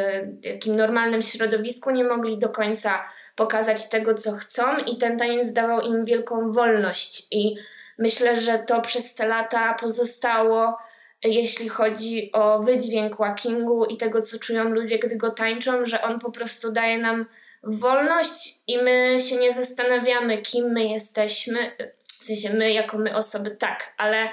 takim 0.53 0.77
normalnym 0.77 1.23
środowisku, 1.23 1.91
nie 1.91 2.05
mogli 2.05 2.39
do 2.39 2.49
końca 2.49 3.05
pokazać 3.37 3.89
tego, 3.89 4.15
co 4.15 4.33
chcą, 4.33 4.77
i 4.77 4.99
ten 4.99 5.19
taniec 5.19 5.53
dawał 5.53 5.81
im 5.81 6.05
wielką 6.05 6.53
wolność. 6.53 7.27
I 7.31 7.57
myślę, 7.99 8.41
że 8.41 8.59
to 8.59 8.81
przez 8.81 9.15
te 9.15 9.27
lata 9.27 9.75
pozostało 9.75 10.79
jeśli 11.25 11.69
chodzi 11.69 12.33
o 12.33 12.59
wydźwięk 12.59 13.17
walkingu 13.17 13.85
i 13.85 13.97
tego, 13.97 14.23
co 14.23 14.39
czują 14.39 14.65
ludzie, 14.65 14.99
gdy 14.99 15.17
go 15.17 15.31
tańczą, 15.31 15.87
że 15.87 16.03
on 16.03 16.19
po 16.19 16.31
prostu 16.31 16.73
daje 16.73 16.99
nam 16.99 17.27
wolność 17.63 18.63
i 18.67 18.79
my 18.79 19.17
się 19.29 19.37
nie 19.37 19.53
zastanawiamy, 19.53 20.43
kim 20.43 20.73
my 20.73 20.85
jesteśmy. 20.85 21.77
W 22.19 22.25
sensie 22.25 22.51
my, 22.51 22.73
jako 22.73 22.99
my 22.99 23.17
osoby, 23.17 23.51
tak, 23.51 23.95
ale 23.97 24.29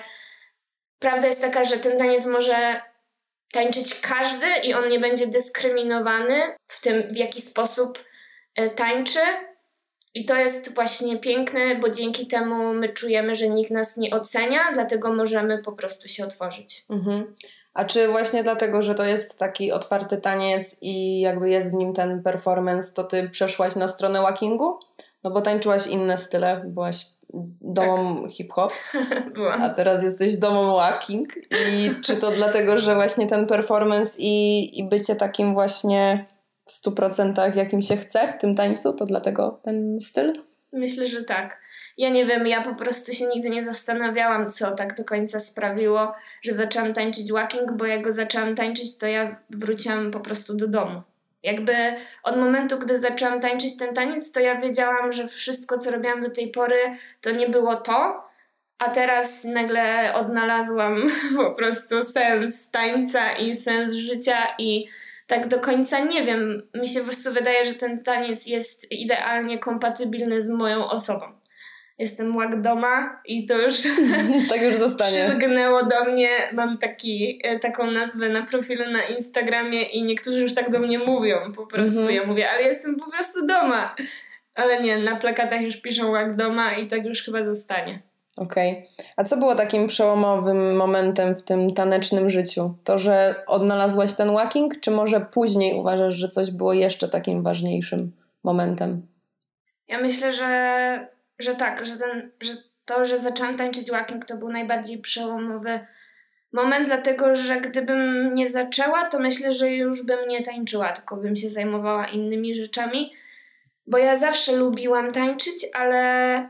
prawda 0.99 1.27
jest 1.27 1.41
taka, 1.41 1.65
że 1.65 1.77
ten 1.77 1.97
taniec 1.97 2.25
może 2.25 2.81
tańczyć 3.51 3.99
każdy 4.01 4.47
i 4.63 4.73
on 4.73 4.89
nie 4.89 4.99
będzie 4.99 5.27
dyskryminowany 5.27 6.55
w 6.67 6.81
tym, 6.81 7.13
w 7.13 7.17
jaki 7.17 7.41
sposób 7.41 8.03
e, 8.55 8.69
tańczy, 8.69 9.19
i 10.15 10.25
to 10.25 10.35
jest 10.35 10.75
właśnie 10.75 11.19
piękne, 11.19 11.79
bo 11.81 11.89
dzięki 11.89 12.27
temu 12.27 12.73
my 12.73 12.89
czujemy, 12.89 13.35
że 13.35 13.49
nikt 13.49 13.71
nas 13.71 13.97
nie 13.97 14.15
ocenia, 14.15 14.59
dlatego 14.73 15.13
możemy 15.13 15.57
po 15.57 15.71
prostu 15.71 16.07
się 16.07 16.25
otworzyć. 16.25 16.85
Mhm. 16.89 17.35
A 17.73 17.85
czy 17.85 18.07
właśnie 18.07 18.43
dlatego, 18.43 18.81
że 18.81 18.95
to 18.95 19.05
jest 19.05 19.39
taki 19.39 19.71
otwarty 19.71 20.17
taniec 20.17 20.77
i 20.81 21.19
jakby 21.19 21.49
jest 21.49 21.71
w 21.71 21.73
nim 21.73 21.93
ten 21.93 22.23
performance, 22.23 22.93
to 22.93 23.03
ty 23.03 23.29
przeszłaś 23.29 23.75
na 23.75 23.87
stronę 23.87 24.21
walkingu? 24.21 24.79
No 25.23 25.31
bo 25.31 25.41
tańczyłaś 25.41 25.87
inne 25.87 26.17
style, 26.17 26.61
byłaś 26.65 27.05
domą 27.61 28.21
tak. 28.21 28.31
hip-hop, 28.31 28.73
a 29.61 29.69
teraz 29.69 30.03
jesteś 30.03 30.37
domą 30.37 30.75
walking. 30.75 31.35
I 31.71 31.89
czy 32.01 32.17
to 32.17 32.31
dlatego, 32.31 32.79
że 32.79 32.95
właśnie 32.95 33.27
ten 33.27 33.47
performance 33.47 34.15
i, 34.19 34.79
i 34.79 34.89
bycie 34.89 35.15
takim 35.15 35.53
właśnie 35.53 36.25
w 36.65 36.71
stu 36.71 36.91
procentach, 36.91 37.55
jakim 37.55 37.81
się 37.81 37.97
chce 37.97 38.27
w 38.27 38.37
tym 38.37 38.55
tańcu, 38.55 38.93
to 38.93 39.05
dlatego 39.05 39.59
ten 39.63 39.99
styl? 39.99 40.33
Myślę, 40.73 41.07
że 41.07 41.23
tak. 41.23 41.65
Ja 41.97 42.09
nie 42.09 42.25
wiem, 42.25 42.47
ja 42.47 42.61
po 42.61 42.75
prostu 42.75 43.13
się 43.13 43.25
nigdy 43.25 43.49
nie 43.49 43.63
zastanawiałam, 43.63 44.51
co 44.51 44.71
tak 44.71 44.97
do 44.97 45.03
końca 45.03 45.39
sprawiło, 45.39 46.13
że 46.41 46.53
zaczęłam 46.53 46.93
tańczyć 46.93 47.31
walking, 47.31 47.71
bo 47.71 47.85
jak 47.85 48.01
go 48.01 48.11
zaczęłam 48.11 48.55
tańczyć, 48.55 48.97
to 48.97 49.07
ja 49.07 49.35
wróciłam 49.49 50.11
po 50.11 50.19
prostu 50.19 50.53
do 50.53 50.67
domu. 50.67 51.01
Jakby 51.43 51.73
od 52.23 52.37
momentu, 52.37 52.79
gdy 52.79 52.97
zaczęłam 52.97 53.41
tańczyć 53.41 53.77
ten 53.77 53.95
taniec, 53.95 54.31
to 54.31 54.39
ja 54.39 54.61
wiedziałam, 54.61 55.13
że 55.13 55.27
wszystko, 55.27 55.77
co 55.77 55.91
robiłam 55.91 56.23
do 56.23 56.29
tej 56.29 56.51
pory, 56.51 56.97
to 57.21 57.31
nie 57.31 57.49
było 57.49 57.75
to, 57.75 58.23
a 58.77 58.89
teraz 58.89 59.43
nagle 59.43 60.13
odnalazłam 60.13 61.03
po 61.37 61.51
prostu 61.51 62.03
sens 62.03 62.71
tańca 62.71 63.31
i 63.37 63.55
sens 63.55 63.93
życia 63.93 64.37
i 64.59 64.87
tak 65.27 65.47
do 65.47 65.59
końca 65.59 65.99
nie 65.99 66.25
wiem. 66.25 66.69
Mi 66.73 66.87
się 66.87 66.99
po 66.99 67.05
prostu 67.05 67.33
wydaje, 67.33 67.65
że 67.65 67.73
ten 67.73 68.03
taniec 68.03 68.47
jest 68.47 68.91
idealnie 68.91 69.59
kompatybilny 69.59 70.41
z 70.41 70.49
moją 70.49 70.89
osobą 70.89 71.25
jestem 71.99 72.35
łagdoma 72.35 73.21
i 73.25 73.45
to 73.45 73.61
już 73.61 73.75
tak 74.49 74.61
już 74.61 74.75
zostanie. 74.75 75.25
przylgnęło 75.27 75.85
do 75.85 76.05
mnie. 76.11 76.29
Mam 76.53 76.77
taki, 76.77 77.39
e, 77.43 77.59
taką 77.59 77.91
nazwę 77.91 78.29
na 78.29 78.41
profilu 78.41 78.91
na 78.91 79.03
Instagramie 79.03 79.83
i 79.83 80.03
niektórzy 80.03 80.41
już 80.41 80.53
tak 80.53 80.71
do 80.71 80.79
mnie 80.79 80.99
mówią 80.99 81.37
po 81.55 81.67
prostu. 81.67 81.99
Mhm. 81.99 82.15
Ja 82.15 82.27
mówię, 82.27 82.51
ale 82.51 82.63
jestem 82.63 82.95
po 82.95 83.11
prostu 83.11 83.47
doma. 83.47 83.95
Ale 84.55 84.81
nie, 84.81 84.97
na 84.97 85.15
plakatach 85.15 85.61
już 85.61 85.77
piszą 85.77 86.11
łagdoma 86.11 86.73
i 86.73 86.87
tak 86.87 87.05
już 87.05 87.23
chyba 87.23 87.43
zostanie. 87.43 87.99
Okej. 88.37 88.71
Okay. 88.71 89.05
A 89.15 89.23
co 89.23 89.37
było 89.37 89.55
takim 89.55 89.87
przełomowym 89.87 90.75
momentem 90.75 91.35
w 91.35 91.43
tym 91.43 91.73
tanecznym 91.73 92.29
życiu? 92.29 92.73
To, 92.83 92.97
że 92.97 93.35
odnalazłaś 93.47 94.13
ten 94.13 94.31
walking, 94.33 94.79
czy 94.79 94.91
może 94.91 95.21
później 95.21 95.79
uważasz, 95.79 96.15
że 96.15 96.27
coś 96.27 96.51
było 96.51 96.73
jeszcze 96.73 97.09
takim 97.09 97.43
ważniejszym 97.43 98.11
momentem? 98.43 99.07
Ja 99.87 100.01
myślę, 100.01 100.33
że 100.33 101.15
że 101.39 101.55
tak, 101.55 101.85
że, 101.85 101.97
ten, 101.97 102.31
że 102.41 102.51
to, 102.85 103.05
że 103.05 103.19
zaczęłam 103.19 103.57
tańczyć 103.57 103.91
walking 103.91 104.25
to 104.25 104.37
był 104.37 104.49
najbardziej 104.49 105.01
przełomowy 105.01 105.79
moment, 106.53 106.85
dlatego 106.85 107.35
że 107.35 107.61
gdybym 107.61 108.31
nie 108.35 108.47
zaczęła, 108.47 109.05
to 109.05 109.19
myślę, 109.19 109.53
że 109.53 109.69
już 109.69 110.05
bym 110.05 110.27
nie 110.27 110.43
tańczyła, 110.43 110.89
tylko 110.89 111.17
bym 111.17 111.35
się 111.35 111.49
zajmowała 111.49 112.07
innymi 112.07 112.55
rzeczami, 112.55 113.13
bo 113.87 113.97
ja 113.97 114.17
zawsze 114.17 114.55
lubiłam 114.55 115.11
tańczyć, 115.11 115.55
ale 115.73 116.49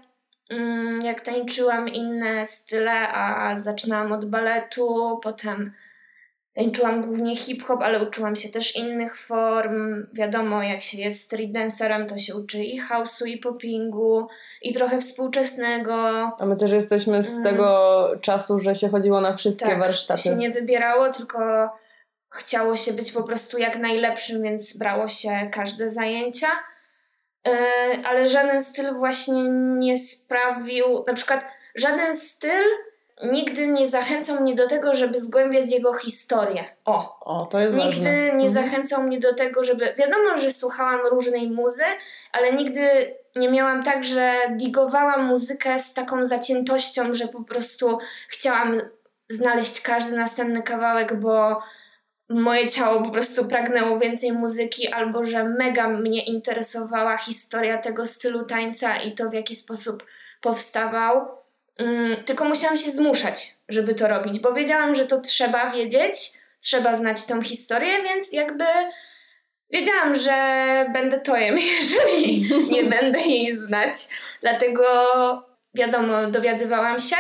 jak 1.04 1.22
tańczyłam 1.22 1.90
inne 1.90 2.46
style, 2.46 3.10
a 3.10 3.58
zaczynałam 3.58 4.12
od 4.12 4.26
baletu, 4.26 5.20
potem 5.24 5.72
Tańczyłam 6.56 7.02
głównie 7.02 7.36
hip-hop, 7.36 7.82
ale 7.82 8.04
uczyłam 8.04 8.36
się 8.36 8.50
też 8.50 8.76
innych 8.76 9.18
form. 9.18 10.08
Wiadomo, 10.14 10.64
jak 10.64 10.82
się 10.82 10.98
jest 10.98 11.24
street 11.24 11.52
dancerem, 11.52 12.08
to 12.08 12.18
się 12.18 12.36
uczy 12.36 12.64
i 12.64 12.82
house'u, 12.82 13.28
i 13.28 13.38
poppingu, 13.38 14.28
i 14.62 14.74
trochę 14.74 15.02
współczesnego. 15.02 15.96
A 16.40 16.46
my 16.46 16.56
też 16.56 16.72
jesteśmy 16.72 17.24
z 17.24 17.32
mm. 17.32 17.44
tego 17.44 18.12
czasu, 18.22 18.60
że 18.60 18.76
się 18.76 18.90
chodziło 18.90 19.22
na 19.22 19.34
wszystkie 19.34 19.66
tak, 19.66 19.80
warsztaty. 19.80 20.22
się 20.22 20.36
nie 20.36 20.52
wybierało, 20.52 21.14
tylko 21.14 21.70
chciało 22.30 22.76
się 22.76 22.94
być 22.94 23.12
po 23.12 23.24
prostu 23.24 23.58
jak 23.58 23.78
najlepszym, 23.80 24.42
więc 24.42 24.78
brało 24.78 25.08
się 25.08 25.50
każde 25.52 25.90
zajęcia. 25.90 26.48
Yy, 27.46 28.08
ale 28.08 28.30
żaden 28.30 28.64
styl 28.64 28.94
właśnie 28.94 29.44
nie 29.78 29.98
sprawił, 29.98 31.04
na 31.08 31.14
przykład 31.14 31.46
żaden 31.76 32.16
styl 32.16 32.64
nigdy 33.24 33.68
nie 33.68 33.88
zachęcał 33.88 34.42
mnie 34.42 34.56
do 34.56 34.68
tego, 34.68 34.96
żeby 34.96 35.20
zgłębiać 35.20 35.72
jego 35.72 35.94
historię. 35.94 36.66
O, 36.86 37.20
o 37.20 37.46
to 37.46 37.60
jest 37.60 37.76
nigdy 37.76 37.90
ważne. 37.90 38.12
Nigdy 38.12 38.38
nie 38.38 38.48
mhm. 38.48 38.50
zachęcał 38.50 39.04
mnie 39.04 39.20
do 39.20 39.34
tego, 39.34 39.64
żeby. 39.64 39.94
Wiadomo, 39.98 40.38
że 40.38 40.52
słuchałam 40.52 41.08
różnej 41.12 41.52
muzy, 41.52 41.84
ale 42.32 42.54
nigdy 42.54 43.16
nie 43.36 43.52
miałam 43.52 43.84
tak, 43.84 44.06
że 44.06 44.34
digowałam 44.52 45.26
muzykę 45.26 45.80
z 45.80 45.94
taką 45.94 46.26
zaciętością, 46.26 47.14
że 47.14 47.28
po 47.28 47.44
prostu 47.44 48.00
chciałam 48.28 48.82
znaleźć 49.30 49.82
każdy 49.82 50.16
następny 50.18 50.64
kawałek, 50.64 51.20
bo 51.20 51.62
moje 52.30 52.68
ciało 52.68 53.02
po 53.02 53.10
prostu 53.10 53.46
pragnęło 53.46 54.00
więcej 54.00 54.32
muzyki, 54.32 54.88
albo 54.88 55.26
że 55.26 55.44
mega 55.44 55.88
mnie 55.88 56.26
interesowała 56.26 57.18
historia 57.18 57.78
tego 57.78 58.06
stylu 58.06 58.46
tańca 58.46 58.98
i 58.98 59.12
to, 59.12 59.30
w 59.30 59.34
jaki 59.34 59.56
sposób 59.56 60.04
powstawał. 60.42 61.28
Mm, 61.78 62.16
tylko 62.16 62.46
musiałam 62.46 62.78
się 62.78 62.92
zmuszać, 62.92 63.56
żeby 63.70 63.96
to 63.96 64.08
robić, 64.08 64.40
bo 64.40 64.54
wiedziałam, 64.54 64.96
że 64.96 65.06
to 65.06 65.22
trzeba 65.22 65.72
wiedzieć, 65.72 66.32
trzeba 66.60 66.96
znać 66.96 67.26
tą 67.26 67.42
historię, 67.42 68.04
więc 68.04 68.34
jakby 68.34 68.66
wiedziałam, 69.72 70.16
że 70.16 70.36
będę 70.94 71.20
tojem, 71.20 71.58
jeżeli 71.80 72.50
nie 72.72 72.84
będę 73.00 73.20
jej 73.20 73.58
znać. 73.58 73.94
Dlatego 74.42 74.84
wiadomo, 75.74 76.28
dowiadywałam 76.28 77.00
się. 77.00 77.16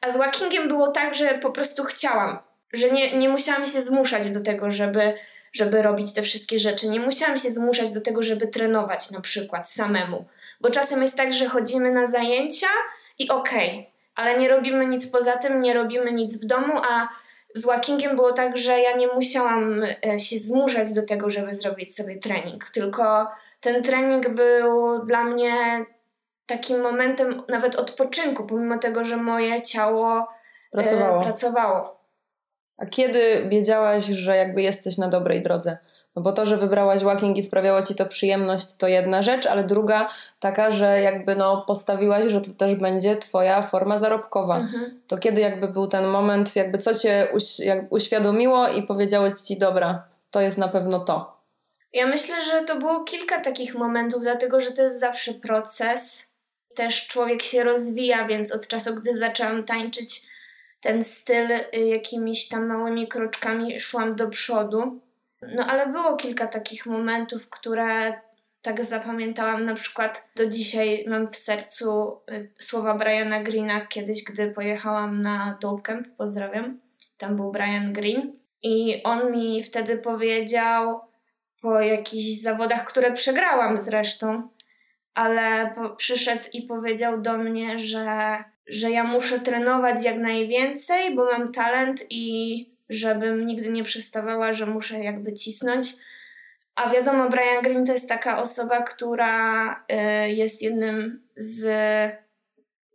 A 0.00 0.10
z 0.10 0.16
walkingiem 0.16 0.68
było 0.68 0.88
tak, 0.88 1.14
że 1.14 1.38
po 1.38 1.50
prostu 1.50 1.84
chciałam, 1.84 2.38
że 2.72 2.90
nie, 2.90 3.18
nie 3.18 3.28
musiałam 3.28 3.66
się 3.66 3.82
zmuszać 3.82 4.30
do 4.30 4.40
tego, 4.40 4.70
żeby, 4.70 5.14
żeby 5.52 5.82
robić 5.82 6.14
te 6.14 6.22
wszystkie 6.22 6.58
rzeczy. 6.58 6.88
Nie 6.88 7.00
musiałam 7.00 7.38
się 7.38 7.50
zmuszać 7.50 7.92
do 7.92 8.00
tego, 8.00 8.22
żeby 8.22 8.46
trenować 8.46 9.10
na 9.10 9.20
przykład 9.20 9.70
samemu. 9.70 10.24
Bo 10.60 10.70
czasem 10.70 11.02
jest 11.02 11.16
tak, 11.16 11.32
że 11.32 11.46
chodzimy 11.48 11.92
na 11.92 12.06
zajęcia 12.06 12.66
i 13.18 13.28
okej, 13.28 13.70
okay, 13.70 13.84
ale 14.14 14.38
nie 14.38 14.48
robimy 14.48 14.86
nic 14.86 15.10
poza 15.10 15.36
tym, 15.36 15.60
nie 15.60 15.74
robimy 15.74 16.12
nic 16.12 16.44
w 16.44 16.46
domu, 16.46 16.72
a 16.90 17.08
z 17.54 17.66
walkingiem 17.66 18.16
było 18.16 18.32
tak, 18.32 18.56
że 18.56 18.80
ja 18.80 18.96
nie 18.96 19.06
musiałam 19.06 19.82
e, 19.82 20.20
się 20.20 20.38
zmuszać 20.38 20.92
do 20.92 21.02
tego, 21.02 21.30
żeby 21.30 21.54
zrobić 21.54 21.96
sobie 21.96 22.18
trening, 22.18 22.70
tylko 22.70 23.30
ten 23.60 23.82
trening 23.82 24.28
był 24.28 25.04
dla 25.06 25.24
mnie 25.24 25.54
takim 26.46 26.80
momentem 26.80 27.42
nawet 27.48 27.76
odpoczynku, 27.76 28.46
pomimo 28.46 28.78
tego, 28.78 29.04
że 29.04 29.16
moje 29.16 29.62
ciało 29.62 30.28
e, 30.72 30.76
pracowało. 30.76 31.22
pracowało. 31.22 31.99
A 32.80 32.86
kiedy 32.86 33.46
wiedziałaś, 33.48 34.04
że 34.04 34.36
jakby 34.36 34.62
jesteś 34.62 34.98
na 34.98 35.08
dobrej 35.08 35.42
drodze? 35.42 35.78
No 36.16 36.22
bo 36.22 36.32
to, 36.32 36.44
że 36.44 36.56
wybrałaś 36.56 37.02
walking 37.02 37.38
i 37.38 37.42
sprawiało 37.42 37.82
ci 37.82 37.94
to 37.94 38.06
przyjemność, 38.06 38.74
to 38.76 38.88
jedna 38.88 39.22
rzecz, 39.22 39.46
ale 39.46 39.64
druga 39.64 40.08
taka, 40.40 40.70
że 40.70 41.00
jakby 41.00 41.36
no 41.36 41.64
postawiłaś, 41.66 42.26
że 42.26 42.40
to 42.40 42.50
też 42.50 42.74
będzie 42.74 43.16
twoja 43.16 43.62
forma 43.62 43.98
zarobkowa. 43.98 44.58
Mhm. 44.58 45.00
To 45.06 45.18
kiedy 45.18 45.40
jakby 45.40 45.68
był 45.68 45.86
ten 45.86 46.06
moment, 46.06 46.56
jakby 46.56 46.78
co 46.78 46.94
cię 46.94 47.28
uś 47.34 47.44
uświadomiło 47.90 48.68
i 48.68 48.82
powiedziało 48.82 49.30
ci, 49.30 49.58
dobra, 49.58 50.04
to 50.30 50.40
jest 50.40 50.58
na 50.58 50.68
pewno 50.68 51.00
to. 51.00 51.40
Ja 51.92 52.06
myślę, 52.06 52.44
że 52.44 52.64
to 52.64 52.78
było 52.78 53.04
kilka 53.04 53.40
takich 53.40 53.74
momentów, 53.74 54.22
dlatego 54.22 54.60
że 54.60 54.72
to 54.72 54.82
jest 54.82 55.00
zawsze 55.00 55.34
proces. 55.34 56.32
Też 56.74 57.06
człowiek 57.06 57.42
się 57.42 57.64
rozwija, 57.64 58.26
więc 58.26 58.52
od 58.52 58.68
czasu, 58.68 58.94
gdy 58.94 59.18
zaczęłam 59.18 59.64
tańczyć 59.64 60.29
ten 60.80 61.04
styl 61.04 61.52
y, 61.52 61.78
jakimiś 61.78 62.48
tam 62.48 62.66
małymi 62.66 63.08
kroczkami 63.08 63.80
szłam 63.80 64.16
do 64.16 64.28
przodu 64.28 65.00
no 65.42 65.66
ale 65.66 65.86
było 65.86 66.16
kilka 66.16 66.46
takich 66.46 66.86
momentów, 66.86 67.50
które 67.50 68.12
tak 68.62 68.84
zapamiętałam. 68.84 69.64
Na 69.64 69.74
przykład 69.74 70.28
do 70.36 70.46
dzisiaj 70.46 71.04
mam 71.08 71.28
w 71.28 71.36
sercu 71.36 72.20
y, 72.30 72.52
słowa 72.58 72.94
Briana 72.94 73.42
Greena 73.42 73.86
kiedyś, 73.86 74.24
gdy 74.24 74.50
pojechałam 74.50 75.22
na 75.22 75.58
Dope 75.60 75.82
Camp, 75.82 76.08
pozdrawiam. 76.16 76.80
Tam 77.16 77.36
był 77.36 77.52
Brian 77.52 77.92
Green 77.92 78.32
i 78.62 79.02
on 79.02 79.32
mi 79.32 79.62
wtedy 79.62 79.98
powiedział 79.98 81.00
po 81.60 81.80
jakichś 81.80 82.40
zawodach, 82.40 82.84
które 82.84 83.12
przegrałam 83.12 83.80
zresztą, 83.80 84.48
ale 85.14 85.72
po, 85.74 85.90
przyszedł 85.90 86.44
i 86.52 86.62
powiedział 86.62 87.20
do 87.20 87.38
mnie, 87.38 87.78
że, 87.78 88.36
że 88.66 88.90
ja 88.90 89.04
muszę 89.04 89.40
trenować 89.40 90.04
jak 90.04 90.18
najwięcej, 90.18 91.14
bo 91.14 91.24
mam 91.24 91.52
talent 91.52 92.06
i 92.10 92.66
żebym 92.90 93.46
nigdy 93.46 93.70
nie 93.70 93.84
przestawała, 93.84 94.52
że 94.52 94.66
muszę 94.66 95.04
jakby 95.04 95.34
cisnąć. 95.34 95.86
A 96.74 96.90
wiadomo, 96.90 97.30
Brian 97.30 97.62
Green 97.62 97.86
to 97.86 97.92
jest 97.92 98.08
taka 98.08 98.42
osoba, 98.42 98.82
która 98.82 99.72
y, 99.72 100.30
jest 100.30 100.62
jednym 100.62 101.22
z, 101.36 101.64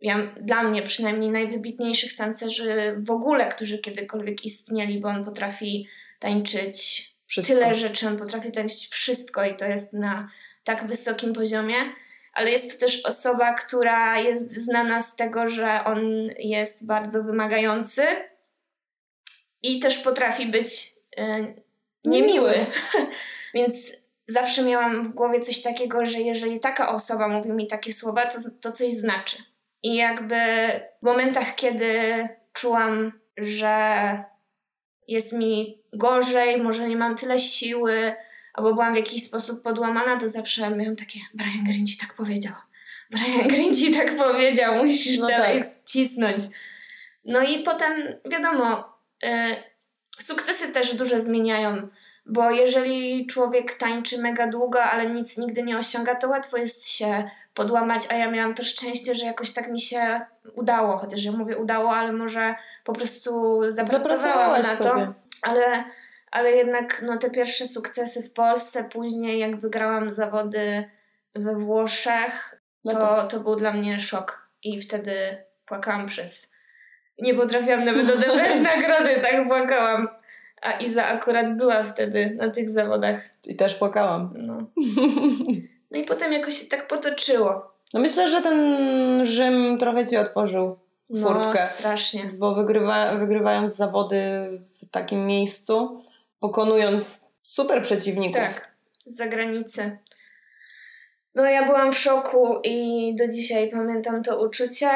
ja, 0.00 0.18
dla 0.40 0.62
mnie 0.62 0.82
przynajmniej, 0.82 1.30
najwybitniejszych 1.30 2.16
tancerzy 2.16 2.94
w 2.98 3.10
ogóle, 3.10 3.48
którzy 3.48 3.78
kiedykolwiek 3.78 4.44
istnieli, 4.44 5.00
bo 5.00 5.08
on 5.08 5.24
potrafi 5.24 5.88
tańczyć 6.18 7.06
wszystko. 7.26 7.54
tyle 7.54 7.74
rzeczy, 7.74 8.08
on 8.08 8.16
potrafi 8.16 8.52
tańczyć 8.52 8.86
wszystko 8.86 9.44
i 9.44 9.56
to 9.56 9.64
jest 9.64 9.92
na 9.92 10.28
tak 10.64 10.86
wysokim 10.86 11.32
poziomie. 11.32 11.76
Ale 12.36 12.50
jest 12.50 12.72
to 12.72 12.86
też 12.86 13.06
osoba, 13.06 13.54
która 13.54 14.18
jest 14.18 14.52
znana 14.52 15.02
z 15.02 15.16
tego, 15.16 15.48
że 15.48 15.84
on 15.84 16.28
jest 16.38 16.86
bardzo 16.86 17.22
wymagający 17.24 18.02
i 19.62 19.80
też 19.80 19.98
potrafi 19.98 20.46
być 20.46 20.92
e, 21.16 21.54
niemiły. 22.04 22.66
Więc 23.54 23.92
zawsze 24.26 24.62
miałam 24.62 25.08
w 25.08 25.14
głowie 25.14 25.40
coś 25.40 25.62
takiego, 25.62 26.06
że 26.06 26.20
jeżeli 26.20 26.60
taka 26.60 26.88
osoba 26.88 27.28
mówi 27.28 27.50
mi 27.50 27.66
takie 27.66 27.92
słowa, 27.92 28.26
to, 28.26 28.38
to 28.60 28.72
coś 28.72 28.92
znaczy. 28.92 29.36
I 29.82 29.94
jakby 29.94 30.36
w 31.02 31.06
momentach, 31.06 31.54
kiedy 31.54 32.28
czułam, 32.52 33.12
że 33.36 34.24
jest 35.08 35.32
mi 35.32 35.82
gorzej, 35.92 36.62
może 36.62 36.88
nie 36.88 36.96
mam 36.96 37.16
tyle 37.16 37.38
siły, 37.38 38.14
albo 38.56 38.74
byłam 38.74 38.92
w 38.92 38.96
jakiś 38.96 39.26
sposób 39.26 39.62
podłamana, 39.62 40.20
to 40.20 40.28
zawsze 40.28 40.70
miałam 40.70 40.96
takie 40.96 41.18
Brian 41.34 41.64
Greene 41.64 41.84
ci 41.84 41.98
tak 41.98 42.14
powiedział. 42.14 42.52
Brian 43.10 43.48
Greene 43.48 43.74
ci 43.74 43.92
tak 43.92 44.16
powiedział, 44.16 44.84
musisz 44.84 45.18
no 45.18 45.28
dalej 45.28 45.58
tak. 45.58 45.68
cisnąć. 45.84 46.44
No 47.24 47.42
i 47.42 47.62
potem 47.62 47.92
wiadomo, 48.30 48.98
y, 49.24 49.28
sukcesy 50.18 50.72
też 50.72 50.94
dużo 50.94 51.20
zmieniają, 51.20 51.88
bo 52.26 52.50
jeżeli 52.50 53.26
człowiek 53.26 53.74
tańczy 53.74 54.18
mega 54.18 54.46
długo, 54.46 54.82
ale 54.82 55.10
nic 55.10 55.38
nigdy 55.38 55.62
nie 55.62 55.78
osiąga, 55.78 56.14
to 56.14 56.28
łatwo 56.28 56.56
jest 56.56 56.88
się 56.88 57.30
podłamać, 57.54 58.02
a 58.10 58.14
ja 58.14 58.30
miałam 58.30 58.54
to 58.54 58.64
szczęście, 58.64 59.14
że 59.14 59.24
jakoś 59.24 59.52
tak 59.52 59.70
mi 59.70 59.80
się 59.80 60.20
udało, 60.54 60.98
chociaż 60.98 61.24
ja 61.24 61.32
mówię 61.32 61.56
udało, 61.56 61.96
ale 61.96 62.12
może 62.12 62.54
po 62.84 62.92
prostu 62.92 63.60
zapracowałam 63.68 64.62
na 64.62 64.68
to. 64.68 64.84
Sobie. 64.84 65.12
Ale, 65.42 65.84
ale 66.36 66.50
jednak 66.50 67.02
no, 67.06 67.18
te 67.18 67.30
pierwsze 67.30 67.66
sukcesy 67.66 68.22
w 68.22 68.32
Polsce, 68.32 68.84
później 68.84 69.38
jak 69.38 69.56
wygrałam 69.60 70.10
zawody 70.10 70.84
we 71.34 71.54
Włoszech, 71.54 72.60
no 72.84 72.92
to, 72.92 73.00
to, 73.00 73.28
to 73.28 73.40
był 73.40 73.56
dla 73.56 73.72
mnie 73.72 74.00
szok 74.00 74.48
i 74.62 74.80
wtedy 74.80 75.36
płakałam 75.66 76.06
przez... 76.06 76.52
Nie 77.18 77.34
potrafiłam 77.34 77.84
nawet 77.84 78.10
odebrać 78.10 78.60
nagrody, 78.74 79.20
tak 79.22 79.46
płakałam. 79.46 80.08
A 80.62 80.72
Iza 80.72 81.04
akurat 81.06 81.56
była 81.56 81.82
wtedy 81.84 82.36
na 82.38 82.48
tych 82.48 82.70
zawodach. 82.70 83.20
I 83.46 83.56
też 83.56 83.74
płakałam. 83.74 84.30
No. 84.36 84.58
No 85.90 85.98
i 85.98 86.04
potem 86.04 86.32
jakoś 86.32 86.54
się 86.54 86.66
tak 86.66 86.88
potoczyło. 86.88 87.74
No 87.94 88.00
myślę, 88.00 88.28
że 88.28 88.42
ten 88.42 89.26
Rzym 89.26 89.78
trochę 89.78 90.06
ci 90.06 90.16
otworzył 90.16 90.78
furtkę. 91.22 91.60
No, 91.60 91.66
strasznie. 91.66 92.30
Bo 92.38 92.54
wygrywa, 92.54 93.14
wygrywając 93.14 93.76
zawody 93.76 94.16
w 94.60 94.90
takim 94.90 95.26
miejscu, 95.26 96.02
pokonując 96.40 97.24
super 97.42 97.82
przeciwników. 97.82 98.36
Tak, 98.36 98.70
z 99.04 99.16
zagranicy. 99.16 99.98
No 101.34 101.44
ja 101.44 101.66
byłam 101.66 101.92
w 101.92 101.98
szoku 101.98 102.60
i 102.64 103.14
do 103.18 103.28
dzisiaj 103.28 103.70
pamiętam 103.70 104.22
to 104.22 104.44
uczucie. 104.44 104.88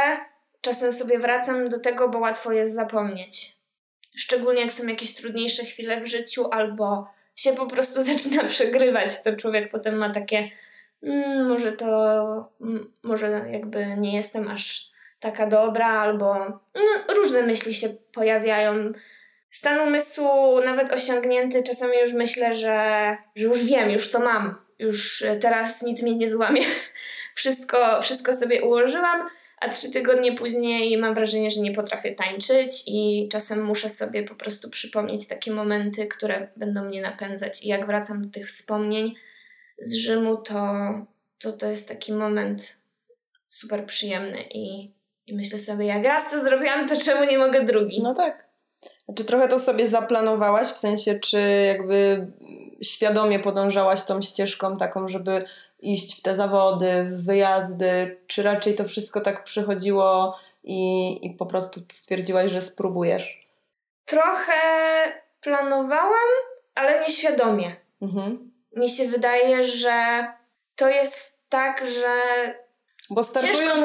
Czasem 0.60 0.92
sobie 0.92 1.18
wracam 1.18 1.68
do 1.68 1.80
tego, 1.80 2.08
bo 2.08 2.18
łatwo 2.18 2.52
jest 2.52 2.74
zapomnieć. 2.74 3.52
Szczególnie 4.16 4.60
jak 4.60 4.72
są 4.72 4.86
jakieś 4.86 5.14
trudniejsze 5.14 5.64
chwile 5.64 6.00
w 6.00 6.06
życiu 6.06 6.48
albo 6.50 7.08
się 7.36 7.52
po 7.52 7.66
prostu 7.66 8.02
zaczyna 8.12 8.44
przegrywać, 8.44 9.22
to 9.22 9.36
człowiek 9.36 9.70
potem 9.70 9.94
ma 9.94 10.10
takie 10.10 10.50
mm, 11.02 11.48
może 11.48 11.72
to, 11.72 12.50
mm, 12.60 12.92
może 13.02 13.46
jakby 13.52 13.96
nie 13.96 14.16
jestem 14.16 14.48
aż 14.48 14.90
taka 15.20 15.46
dobra, 15.46 15.86
albo 15.86 16.34
no, 16.74 17.14
różne 17.14 17.42
myśli 17.42 17.74
się 17.74 17.88
pojawiają. 18.12 18.92
Stan 19.50 19.80
umysłu 19.80 20.60
nawet 20.64 20.92
osiągnięty, 20.92 21.62
czasami 21.62 21.92
już 22.00 22.12
myślę, 22.12 22.54
że, 22.54 23.16
że 23.36 23.44
już 23.44 23.64
wiem, 23.64 23.90
już 23.90 24.10
to 24.10 24.20
mam, 24.20 24.54
już 24.78 25.24
teraz 25.40 25.82
nic 25.82 26.02
mnie 26.02 26.16
nie 26.16 26.28
złamie. 26.28 26.62
wszystko, 27.34 28.02
wszystko 28.02 28.34
sobie 28.34 28.62
ułożyłam, 28.62 29.28
a 29.60 29.68
trzy 29.68 29.92
tygodnie 29.92 30.36
później 30.36 30.98
mam 30.98 31.14
wrażenie, 31.14 31.50
że 31.50 31.60
nie 31.60 31.72
potrafię 31.72 32.14
tańczyć 32.14 32.82
i 32.86 33.28
czasem 33.32 33.64
muszę 33.64 33.88
sobie 33.88 34.22
po 34.22 34.34
prostu 34.34 34.70
przypomnieć 34.70 35.28
takie 35.28 35.50
momenty, 35.50 36.06
które 36.06 36.48
będą 36.56 36.84
mnie 36.84 37.02
napędzać. 37.02 37.64
I 37.64 37.68
jak 37.68 37.86
wracam 37.86 38.22
do 38.22 38.30
tych 38.30 38.46
wspomnień, 38.46 39.14
z 39.78 39.94
Rzymu, 39.94 40.36
to, 40.36 40.82
to 41.38 41.52
to 41.52 41.66
jest 41.66 41.88
taki 41.88 42.12
moment 42.12 42.76
super 43.48 43.86
przyjemny 43.86 44.42
i, 44.42 44.94
i 45.26 45.36
myślę 45.36 45.58
sobie, 45.58 45.86
jak 45.86 46.04
raz 46.04 46.30
to 46.30 46.44
zrobiłam, 46.44 46.88
to 46.88 47.00
czemu 47.00 47.24
nie 47.24 47.38
mogę 47.38 47.64
drugi? 47.64 48.02
No 48.02 48.14
tak. 48.14 48.49
Czy 49.16 49.24
trochę 49.24 49.48
to 49.48 49.58
sobie 49.58 49.88
zaplanowałaś, 49.88 50.68
w 50.68 50.76
sensie, 50.76 51.18
czy 51.18 51.40
jakby 51.66 52.26
świadomie 52.82 53.38
podążałaś 53.38 54.04
tą 54.04 54.22
ścieżką 54.22 54.76
taką, 54.76 55.08
żeby 55.08 55.44
iść 55.80 56.18
w 56.18 56.22
te 56.22 56.34
zawody, 56.34 57.04
w 57.04 57.24
wyjazdy, 57.24 58.20
czy 58.26 58.42
raczej 58.42 58.74
to 58.74 58.84
wszystko 58.84 59.20
tak 59.20 59.44
przychodziło 59.44 60.38
i, 60.64 61.18
i 61.26 61.30
po 61.30 61.46
prostu 61.46 61.80
stwierdziłaś, 61.92 62.50
że 62.50 62.60
spróbujesz? 62.60 63.46
Trochę 64.04 64.52
planowałam, 65.40 66.30
ale 66.74 67.00
nieświadomie. 67.00 67.76
Mhm 68.02 68.50
mi 68.76 68.90
się 68.90 69.08
wydaje, 69.08 69.64
że 69.64 70.26
to 70.76 70.88
jest 70.88 71.38
tak, 71.48 71.90
że. 71.90 72.14
Bo 73.10 73.22
startując 73.22 73.84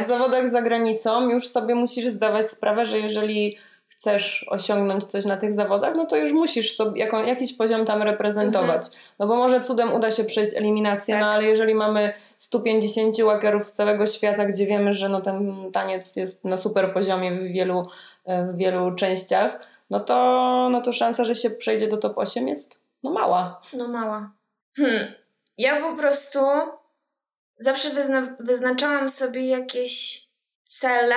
w 0.00 0.06
zawodach 0.06 0.50
za 0.50 0.62
granicą, 0.62 1.30
już 1.30 1.48
sobie 1.48 1.74
musisz 1.74 2.06
zdawać 2.06 2.50
sprawę, 2.50 2.86
że 2.86 2.98
jeżeli 2.98 3.58
chcesz 4.00 4.46
osiągnąć 4.48 5.04
coś 5.04 5.24
na 5.24 5.36
tych 5.36 5.52
zawodach, 5.52 5.94
no 5.96 6.06
to 6.06 6.16
już 6.16 6.32
musisz 6.32 6.76
sobie 6.76 7.00
jako, 7.00 7.22
jakiś 7.22 7.52
poziom 7.52 7.84
tam 7.84 8.02
reprezentować. 8.02 8.86
Mhm. 8.86 9.02
No 9.18 9.26
bo 9.26 9.36
może 9.36 9.60
cudem 9.60 9.92
uda 9.92 10.10
się 10.10 10.24
przejść 10.24 10.56
eliminację, 10.56 11.14
no 11.14 11.20
tak. 11.20 11.26
no 11.26 11.32
ale 11.32 11.44
jeżeli 11.44 11.74
mamy 11.74 12.12
150 12.36 13.18
łakerów 13.18 13.66
z 13.66 13.72
całego 13.72 14.06
świata, 14.06 14.44
gdzie 14.44 14.66
wiemy, 14.66 14.92
że 14.92 15.08
no 15.08 15.20
ten 15.20 15.72
taniec 15.72 16.16
jest 16.16 16.44
na 16.44 16.56
super 16.56 16.92
poziomie 16.92 17.32
w 17.32 17.42
wielu, 17.42 17.88
w 18.26 18.56
wielu 18.56 18.94
częściach, 18.94 19.60
no 19.90 20.00
to, 20.00 20.14
no 20.72 20.80
to 20.80 20.92
szansa, 20.92 21.24
że 21.24 21.34
się 21.34 21.50
przejdzie 21.50 21.88
do 21.88 21.96
top 21.96 22.18
8 22.18 22.48
jest 22.48 22.80
no 23.02 23.10
mała. 23.10 23.60
No 23.72 23.88
mała. 23.88 24.32
Hmm. 24.76 25.14
Ja 25.58 25.80
po 25.80 25.96
prostu 25.96 26.38
zawsze 27.58 27.90
wyzna 27.90 28.36
wyznaczałam 28.40 29.08
sobie 29.08 29.46
jakieś 29.46 30.22
cele, 30.66 31.16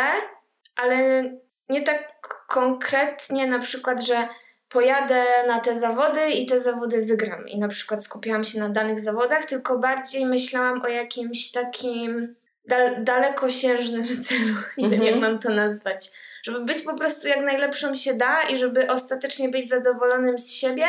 ale 0.76 1.24
nie 1.70 1.82
tak 1.82 2.14
konkretnie 2.54 3.48
na 3.48 3.60
przykład, 3.60 4.04
że 4.04 4.28
pojadę 4.70 5.26
na 5.48 5.60
te 5.60 5.76
zawody 5.76 6.30
i 6.30 6.46
te 6.46 6.60
zawody 6.60 7.06
wygram. 7.06 7.48
I 7.48 7.60
na 7.60 7.68
przykład 7.68 8.04
skupiałam 8.04 8.44
się 8.44 8.60
na 8.60 8.70
danych 8.70 9.00
zawodach, 9.00 9.46
tylko 9.46 9.80
bardziej 9.80 10.26
myślałam 10.26 10.82
o 10.82 10.88
jakimś 10.88 11.52
takim 11.52 12.36
dal 12.66 13.04
dalekosiężnym 13.04 14.08
celu. 14.24 14.56
Nie 14.78 14.90
wiem, 14.90 15.04
jak 15.04 15.14
mhm. 15.14 15.22
mam 15.22 15.40
to 15.40 15.50
nazwać. 15.50 16.10
Żeby 16.44 16.66
być 16.66 16.82
po 16.82 16.94
prostu 16.98 17.28
jak 17.28 17.42
najlepszą 17.46 17.96
się 17.96 18.14
da 18.14 18.42
i 18.44 18.58
żeby 18.58 18.92
ostatecznie 18.92 19.50
być 19.50 19.70
zadowolonym 19.70 20.40
z 20.40 20.52
siebie 20.52 20.86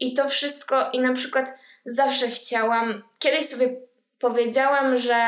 i 0.00 0.14
to 0.14 0.28
wszystko, 0.28 0.90
i 0.92 1.00
na 1.00 1.12
przykład 1.12 1.54
zawsze 1.84 2.28
chciałam, 2.28 3.02
kiedyś 3.18 3.48
sobie 3.48 3.76
powiedziałam, 4.18 4.96
że 4.96 5.24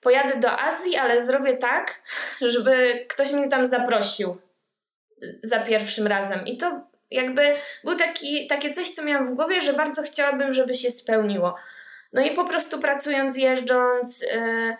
pojadę 0.00 0.40
do 0.40 0.60
Azji, 0.60 0.96
ale 0.96 1.22
zrobię 1.22 1.56
tak, 1.56 2.02
żeby 2.54 3.04
ktoś 3.08 3.32
mnie 3.32 3.48
tam 3.48 3.64
zaprosił 3.64 4.38
za 5.42 5.58
pierwszym 5.58 6.06
razem. 6.06 6.46
I 6.46 6.56
to 6.56 6.80
jakby 7.10 7.54
był 7.84 7.96
taki, 7.96 8.46
takie 8.46 8.70
coś, 8.74 8.90
co 8.90 9.04
miałam 9.04 9.28
w 9.28 9.34
głowie, 9.34 9.60
że 9.60 9.72
bardzo 9.72 10.02
chciałabym, 10.02 10.52
żeby 10.52 10.74
się 10.74 10.90
spełniło. 10.90 11.54
No 12.12 12.22
i 12.22 12.30
po 12.30 12.44
prostu 12.44 12.78
pracując, 12.78 13.36
jeżdżąc, 13.36 14.20
yy, 14.20 14.76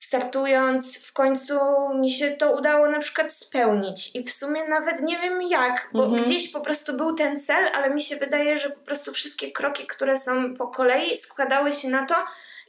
startując, 0.00 1.04
w 1.06 1.12
końcu 1.12 1.58
mi 1.94 2.10
się 2.10 2.30
to 2.30 2.56
udało 2.56 2.88
na 2.88 2.98
przykład 2.98 3.32
spełnić. 3.32 4.16
I 4.16 4.24
w 4.24 4.30
sumie 4.30 4.68
nawet 4.68 5.02
nie 5.02 5.18
wiem 5.18 5.42
jak, 5.42 5.90
bo 5.92 6.04
mhm. 6.04 6.24
gdzieś 6.24 6.52
po 6.52 6.60
prostu 6.60 6.96
był 6.96 7.14
ten 7.14 7.38
cel, 7.38 7.68
ale 7.74 7.90
mi 7.90 8.02
się 8.02 8.16
wydaje, 8.16 8.58
że 8.58 8.70
po 8.70 8.84
prostu 8.84 9.12
wszystkie 9.12 9.52
kroki, 9.52 9.86
które 9.86 10.16
są 10.16 10.56
po 10.56 10.68
kolei, 10.68 11.16
składały 11.16 11.72
się 11.72 11.88
na 11.88 12.06
to 12.06 12.14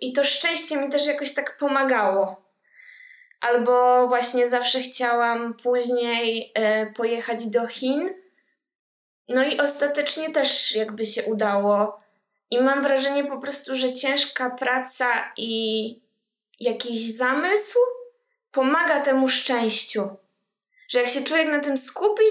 i 0.02 0.14
to 0.14 0.24
szczęście 0.24 0.82
mi 0.82 0.90
też 0.90 1.08
jakoś 1.08 1.34
tak 1.34 1.58
pomagało. 1.58 2.51
Albo 3.42 4.08
właśnie 4.08 4.48
zawsze 4.48 4.82
chciałam 4.82 5.54
później 5.54 6.54
y, 6.58 6.94
pojechać 6.94 7.48
do 7.48 7.68
Chin. 7.68 8.10
No 9.30 9.44
i 9.44 9.60
ostatecznie 9.60 10.32
też 10.32 10.76
jakby 10.76 11.06
się 11.06 11.24
udało. 11.24 12.02
I 12.52 12.62
mam 12.62 12.84
wrażenie 12.84 13.24
po 13.24 13.38
prostu, 13.38 13.76
że 13.76 13.94
ciężka 13.94 14.50
praca 14.50 15.34
i 15.38 16.00
jakiś 16.60 17.16
zamysł 17.16 17.80
pomaga 18.52 19.02
temu 19.02 19.28
szczęściu. 19.28 20.10
Że 20.88 21.00
jak 21.00 21.10
się 21.10 21.24
człowiek 21.24 21.48
na 21.48 21.60
tym 21.60 21.78
skupi, 21.78 22.24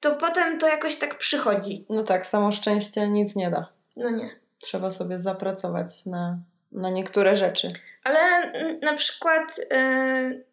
to 0.00 0.16
potem 0.16 0.58
to 0.58 0.68
jakoś 0.68 0.96
tak 0.96 1.18
przychodzi. 1.18 1.84
No 1.90 2.02
tak, 2.02 2.26
samo 2.26 2.52
szczęście 2.52 3.08
nic 3.08 3.36
nie 3.36 3.50
da. 3.50 3.72
No 3.96 4.10
nie. 4.10 4.30
Trzeba 4.60 4.90
sobie 4.90 5.18
zapracować 5.18 6.06
na, 6.06 6.38
na 6.72 6.90
niektóre 6.90 7.36
rzeczy. 7.36 7.72
Ale 8.04 8.52
na 8.82 8.94
przykład 8.94 9.58
yy, 9.58 10.44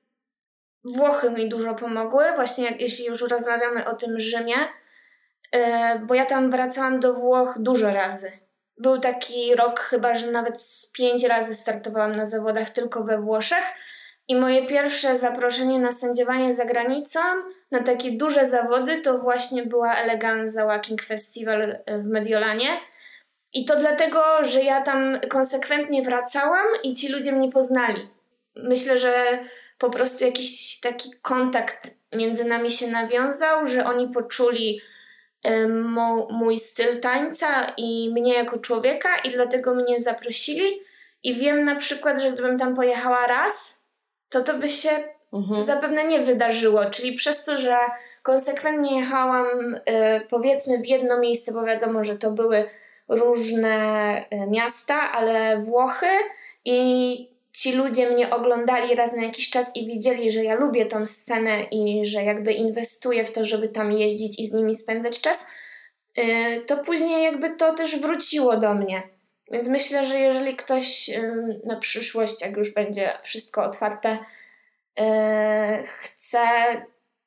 Włochy 0.84 1.32
mi 1.32 1.50
dużo 1.50 1.76
pomogły, 1.76 2.24
właśnie 2.36 2.65
jak, 2.65 2.82
jeśli 2.82 3.06
już 3.06 3.22
rozmawiamy 3.22 3.86
o 3.86 3.96
tym 3.96 4.19
Rzymie, 4.19 4.56
yy, 5.54 5.60
bo 6.02 6.13
ja 6.13 6.26
tam 6.26 6.52
wracałam 6.52 7.00
do 7.00 7.13
Włoch 7.13 7.56
dużo 7.60 7.93
razy. 7.93 8.32
Był 8.78 9.00
taki 9.00 9.56
rok 9.56 9.80
chyba, 9.80 10.15
że 10.15 10.32
nawet 10.32 10.62
z 10.62 10.91
pięć 10.91 11.24
razy 11.24 11.56
startowałam 11.56 12.15
na 12.15 12.26
zawodach 12.26 12.69
tylko 12.69 13.04
we 13.04 13.22
Włoszech. 13.22 13.74
I 14.28 14.36
moje 14.36 14.65
pierwsze 14.65 15.17
zaproszenie 15.17 15.80
na 15.80 15.91
sędziowanie 15.91 16.54
za 16.54 16.65
granicą 16.65 17.19
na 17.72 17.84
takie 17.84 18.12
duże 18.12 18.46
zawody, 18.46 19.02
to 19.02 19.17
właśnie 19.17 19.63
była 19.63 19.96
Eleganza 19.96 20.65
Walking 20.65 21.04
Festival 21.04 21.80
w 21.88 22.08
Mediolanie. 22.08 22.67
I 23.54 23.65
to 23.65 23.76
dlatego, 23.76 24.24
że 24.41 24.62
ja 24.62 24.82
tam 24.82 25.19
konsekwentnie 25.30 26.02
wracałam 26.02 26.65
i 26.84 26.93
ci 26.93 27.12
ludzie 27.12 27.32
mnie 27.32 27.52
poznali. 27.52 28.10
Myślę, 28.56 28.98
że 28.98 29.39
po 29.77 29.89
prostu 29.89 30.25
jakiś 30.25 30.79
taki 30.79 31.12
kontakt 31.21 31.97
między 32.13 32.45
nami 32.45 32.71
się 32.71 32.88
nawiązał, 32.88 33.67
że 33.67 33.86
oni 33.86 34.07
poczuli 34.07 34.81
mój 36.29 36.57
styl 36.57 36.99
tańca 36.99 37.73
i 37.77 38.12
mnie 38.13 38.33
jako 38.33 38.59
człowieka 38.59 39.17
i 39.17 39.29
dlatego 39.29 39.75
mnie 39.75 39.99
zaprosili. 39.99 40.81
I 41.23 41.36
wiem 41.36 41.65
na 41.65 41.75
przykład, 41.75 42.21
że 42.21 42.31
gdybym 42.31 42.57
tam 42.57 42.75
pojechała 42.75 43.27
raz, 43.27 43.86
to 44.29 44.43
to 44.43 44.57
by 44.57 44.69
się 44.69 44.89
mhm. 45.33 45.62
zapewne 45.62 46.03
nie 46.03 46.19
wydarzyło. 46.19 46.86
Czyli 46.86 47.13
przez 47.13 47.45
to, 47.45 47.57
że 47.57 47.77
konsekwentnie 48.21 48.99
jechałam 48.99 49.75
y, 49.75 49.81
powiedzmy 50.29 50.77
w 50.77 50.88
jedno 50.88 51.19
miejsce, 51.19 51.53
bo 51.53 51.63
wiadomo, 51.63 52.03
że 52.03 52.17
to 52.17 52.31
były 52.31 52.69
różne 53.07 54.17
y, 54.33 54.47
miasta, 54.49 55.12
ale 55.12 55.57
Włochy 55.62 56.12
i 56.65 57.33
ci 57.54 57.74
ludzie 57.74 58.10
mnie 58.10 58.30
oglądali 58.30 58.96
raz 58.96 59.16
na 59.16 59.24
jakiś 59.24 59.50
czas 59.50 59.76
i 59.76 59.88
widzieli, 59.88 60.32
że 60.32 60.44
ja 60.44 60.56
lubię 60.56 60.86
tą 60.86 61.06
scenę 61.06 61.63
i 61.63 62.06
że 62.06 62.24
jakby 62.24 62.54
inwestuję 62.54 63.26
w 63.26 63.34
to, 63.34 63.46
żeby 63.46 63.70
tam 63.70 63.92
jeździć 63.92 64.39
i 64.39 64.48
z 64.48 64.54
nimi 64.54 64.74
spędzać 64.74 65.22
czas, 65.22 65.48
y, 66.18 66.62
to 66.68 66.78
później 66.78 67.24
jakby 67.24 67.56
to 67.56 67.74
też 67.74 68.00
wróciło 68.00 68.58
do 68.58 68.74
mnie. 68.74 69.04
Więc 69.52 69.68
myślę, 69.68 70.06
że 70.06 70.20
jeżeli 70.20 70.56
ktoś 70.56 71.10
na 71.66 71.76
przyszłość, 71.76 72.42
jak 72.42 72.58
już 72.58 72.74
będzie 72.74 73.13
wszystko 73.24 73.63
otwarte, 73.63 74.18
y, 75.00 75.04
chce 75.86 76.39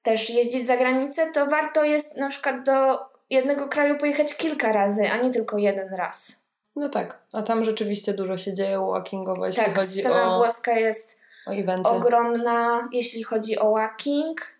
też 0.03 0.31
jeździć 0.31 0.67
za 0.67 0.77
granicę, 0.77 1.31
to 1.35 1.47
warto 1.47 1.85
jest 1.85 2.17
na 2.17 2.29
przykład 2.29 2.63
do 2.63 2.99
jednego 3.31 3.69
kraju 3.69 3.99
pojechać 3.99 4.37
kilka 4.37 4.73
razy, 4.73 5.09
a 5.09 5.17
nie 5.17 5.31
tylko 5.31 5.59
jeden 5.59 5.95
raz. 5.95 6.46
No 6.77 6.89
tak, 6.89 7.23
a 7.33 7.43
tam 7.43 7.65
rzeczywiście 7.65 8.15
dużo 8.15 8.39
się 8.39 8.55
dzieje 8.55 8.79
walkingowo, 8.79 9.47
jeśli 9.47 9.65
tak, 9.65 9.79
chodzi 9.79 10.01
scena 10.01 10.35
o... 10.35 10.39
włoska 10.39 10.73
jest 10.73 11.19
o 11.47 11.51
eventy. 11.51 11.89
ogromna, 11.89 12.89
jeśli 12.93 13.23
chodzi 13.23 13.59
o 13.59 13.71
walking. 13.71 14.57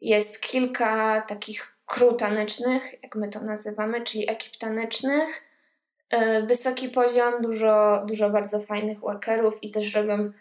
Jest 0.00 0.40
kilka 0.40 1.20
takich 1.20 1.76
crew 1.86 2.16
tanecznych, 2.16 3.02
jak 3.02 3.16
my 3.16 3.28
to 3.28 3.40
nazywamy, 3.40 4.00
czyli 4.00 4.30
ekip 4.30 4.56
tanecznych. 4.56 5.42
E, 6.10 6.42
wysoki 6.42 6.88
poziom, 6.88 7.42
dużo, 7.42 8.02
dużo 8.06 8.30
bardzo 8.30 8.60
fajnych 8.60 9.00
walkerów 9.00 9.62
i 9.62 9.70
też 9.70 9.94
robią 9.94 10.32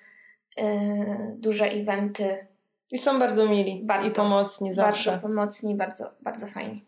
e, 0.58 1.36
duże 1.38 1.66
eventy. 1.66 2.48
I 2.92 2.98
są 2.98 3.20
bardzo 3.20 3.46
mili 3.46 3.82
bardzo, 3.84 4.08
i 4.08 4.12
pomocni 4.12 4.74
zawsze. 4.74 5.12
Bardzo 5.12 5.28
pomocni, 5.28 5.76
bardzo, 5.76 6.12
bardzo 6.22 6.48
fajni. 6.48 6.86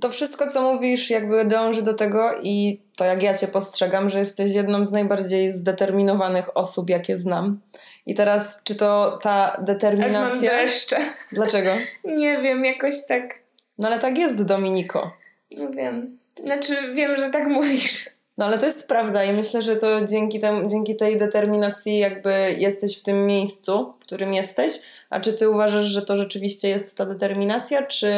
To 0.00 0.10
wszystko, 0.10 0.50
co 0.50 0.74
mówisz, 0.74 1.10
jakby 1.10 1.44
dąży 1.44 1.82
do 1.82 1.94
tego 1.94 2.30
i 2.42 2.82
to 2.98 3.04
jak 3.04 3.22
ja 3.22 3.34
cię 3.34 3.48
postrzegam, 3.48 4.10
że 4.10 4.18
jesteś 4.18 4.52
jedną 4.52 4.84
z 4.84 4.92
najbardziej 4.92 5.52
zdeterminowanych 5.52 6.56
osób, 6.56 6.90
jakie 6.90 7.18
znam. 7.18 7.60
I 8.06 8.14
teraz, 8.14 8.62
czy 8.64 8.74
to 8.74 9.18
ta 9.22 9.56
determinacja... 9.62 10.52
Aż 10.52 10.70
jeszcze. 10.70 10.96
Dlaczego? 11.32 11.70
Nie 12.04 12.38
wiem, 12.42 12.64
jakoś 12.64 12.94
tak... 13.08 13.38
No 13.78 13.88
ale 13.88 13.98
tak 13.98 14.18
jest, 14.18 14.44
Dominiko. 14.44 15.12
No 15.56 15.70
wiem. 15.70 16.18
Znaczy, 16.44 16.94
wiem, 16.94 17.16
że 17.16 17.30
tak 17.30 17.48
mówisz. 17.48 18.04
No 18.38 18.44
ale 18.44 18.58
to 18.58 18.66
jest 18.66 18.88
prawda 18.88 19.24
i 19.24 19.32
myślę, 19.32 19.62
że 19.62 19.76
to 19.76 20.04
dzięki, 20.04 20.40
tem, 20.40 20.68
dzięki 20.68 20.96
tej 20.96 21.16
determinacji 21.16 21.98
jakby 21.98 22.54
jesteś 22.58 22.98
w 22.98 23.02
tym 23.02 23.26
miejscu, 23.26 23.94
w 23.98 24.02
którym 24.02 24.34
jesteś. 24.34 24.80
A 25.10 25.20
czy 25.20 25.32
ty 25.32 25.50
uważasz, 25.50 25.86
że 25.86 26.02
to 26.02 26.16
rzeczywiście 26.16 26.68
jest 26.68 26.96
ta 26.96 27.06
determinacja, 27.06 27.82
czy 27.82 28.12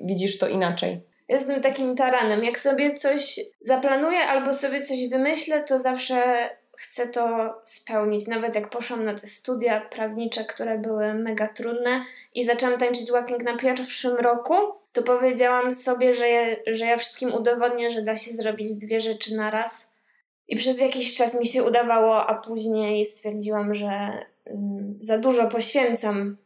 widzisz 0.00 0.38
to 0.38 0.48
inaczej? 0.48 1.00
Jestem 1.28 1.62
takim 1.62 1.96
taranem. 1.96 2.44
Jak 2.44 2.58
sobie 2.58 2.94
coś 2.94 3.40
zaplanuję 3.60 4.18
albo 4.18 4.54
sobie 4.54 4.80
coś 4.80 5.08
wymyślę, 5.08 5.64
to 5.64 5.78
zawsze 5.78 6.50
chcę 6.76 7.08
to 7.08 7.54
spełnić. 7.64 8.26
Nawet 8.26 8.54
jak 8.54 8.70
poszłam 8.70 9.04
na 9.04 9.14
te 9.14 9.26
studia 9.26 9.80
prawnicze, 9.80 10.44
które 10.44 10.78
były 10.78 11.14
mega 11.14 11.48
trudne 11.48 12.04
i 12.34 12.44
zaczęłam 12.44 12.78
tańczyć 12.78 13.10
walking 13.10 13.42
na 13.42 13.56
pierwszym 13.56 14.16
roku, 14.16 14.54
to 14.92 15.02
powiedziałam 15.02 15.72
sobie, 15.72 16.14
że 16.14 16.28
ja, 16.28 16.56
że 16.66 16.84
ja 16.84 16.96
wszystkim 16.96 17.34
udowodnię, 17.34 17.90
że 17.90 18.02
da 18.02 18.16
się 18.16 18.30
zrobić 18.30 18.74
dwie 18.74 19.00
rzeczy 19.00 19.36
na 19.36 19.50
raz. 19.50 19.94
I 20.48 20.56
przez 20.56 20.80
jakiś 20.80 21.16
czas 21.16 21.40
mi 21.40 21.46
się 21.46 21.64
udawało, 21.64 22.26
a 22.26 22.34
później 22.34 23.04
stwierdziłam, 23.04 23.74
że 23.74 23.88
mm, 24.46 24.96
za 24.98 25.18
dużo 25.18 25.48
poświęcam 25.48 26.36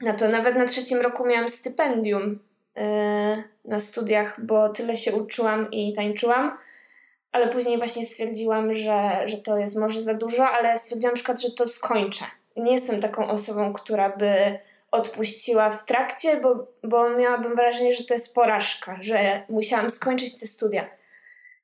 na 0.00 0.14
to. 0.14 0.28
Nawet 0.28 0.56
na 0.56 0.66
trzecim 0.66 1.00
roku 1.00 1.26
miałam 1.26 1.48
stypendium 1.48 2.38
na 3.64 3.80
studiach, 3.80 4.44
bo 4.44 4.68
tyle 4.68 4.96
się 4.96 5.12
uczyłam 5.12 5.70
i 5.70 5.92
tańczyłam, 5.92 6.58
ale 7.32 7.48
później 7.48 7.78
właśnie 7.78 8.04
stwierdziłam, 8.04 8.74
że, 8.74 9.22
że 9.24 9.38
to 9.38 9.58
jest 9.58 9.76
może 9.76 10.00
za 10.00 10.14
dużo, 10.14 10.48
ale 10.48 10.78
stwierdziłam 10.78 11.12
na 11.12 11.16
przykład, 11.16 11.40
że 11.40 11.50
to 11.50 11.66
skończę. 11.66 12.24
Nie 12.56 12.72
jestem 12.72 13.00
taką 13.00 13.28
osobą, 13.28 13.72
która 13.72 14.16
by 14.16 14.58
odpuściła 14.90 15.70
w 15.70 15.84
trakcie, 15.84 16.40
bo, 16.40 16.66
bo 16.84 17.10
miałabym 17.10 17.56
wrażenie, 17.56 17.92
że 17.92 18.04
to 18.04 18.14
jest 18.14 18.34
porażka, 18.34 18.98
że 19.00 19.42
musiałam 19.48 19.90
skończyć 19.90 20.40
te 20.40 20.46
studia. 20.46 20.90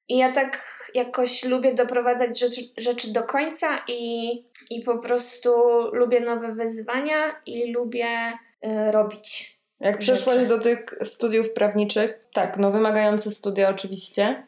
I 0.09 0.19
ja 0.19 0.33
tak 0.33 0.65
jakoś 0.95 1.45
lubię 1.45 1.75
doprowadzać 1.75 2.39
rzeczy, 2.39 2.61
rzeczy 2.77 3.13
do 3.13 3.23
końca 3.23 3.85
i, 3.89 4.31
i 4.71 4.83
po 4.83 4.99
prostu 4.99 5.51
lubię 5.93 6.21
nowe 6.21 6.55
wyzwania 6.55 7.41
i 7.47 7.73
lubię 7.73 8.33
y, 8.65 8.93
robić. 8.93 9.56
Jak 9.81 9.99
przyszłaś 9.99 10.47
do 10.47 10.59
tych 10.59 10.99
studiów 11.03 11.51
prawniczych, 11.51 12.27
tak, 12.33 12.59
no 12.59 12.71
wymagające 12.71 13.31
studia 13.31 13.69
oczywiście. 13.69 14.47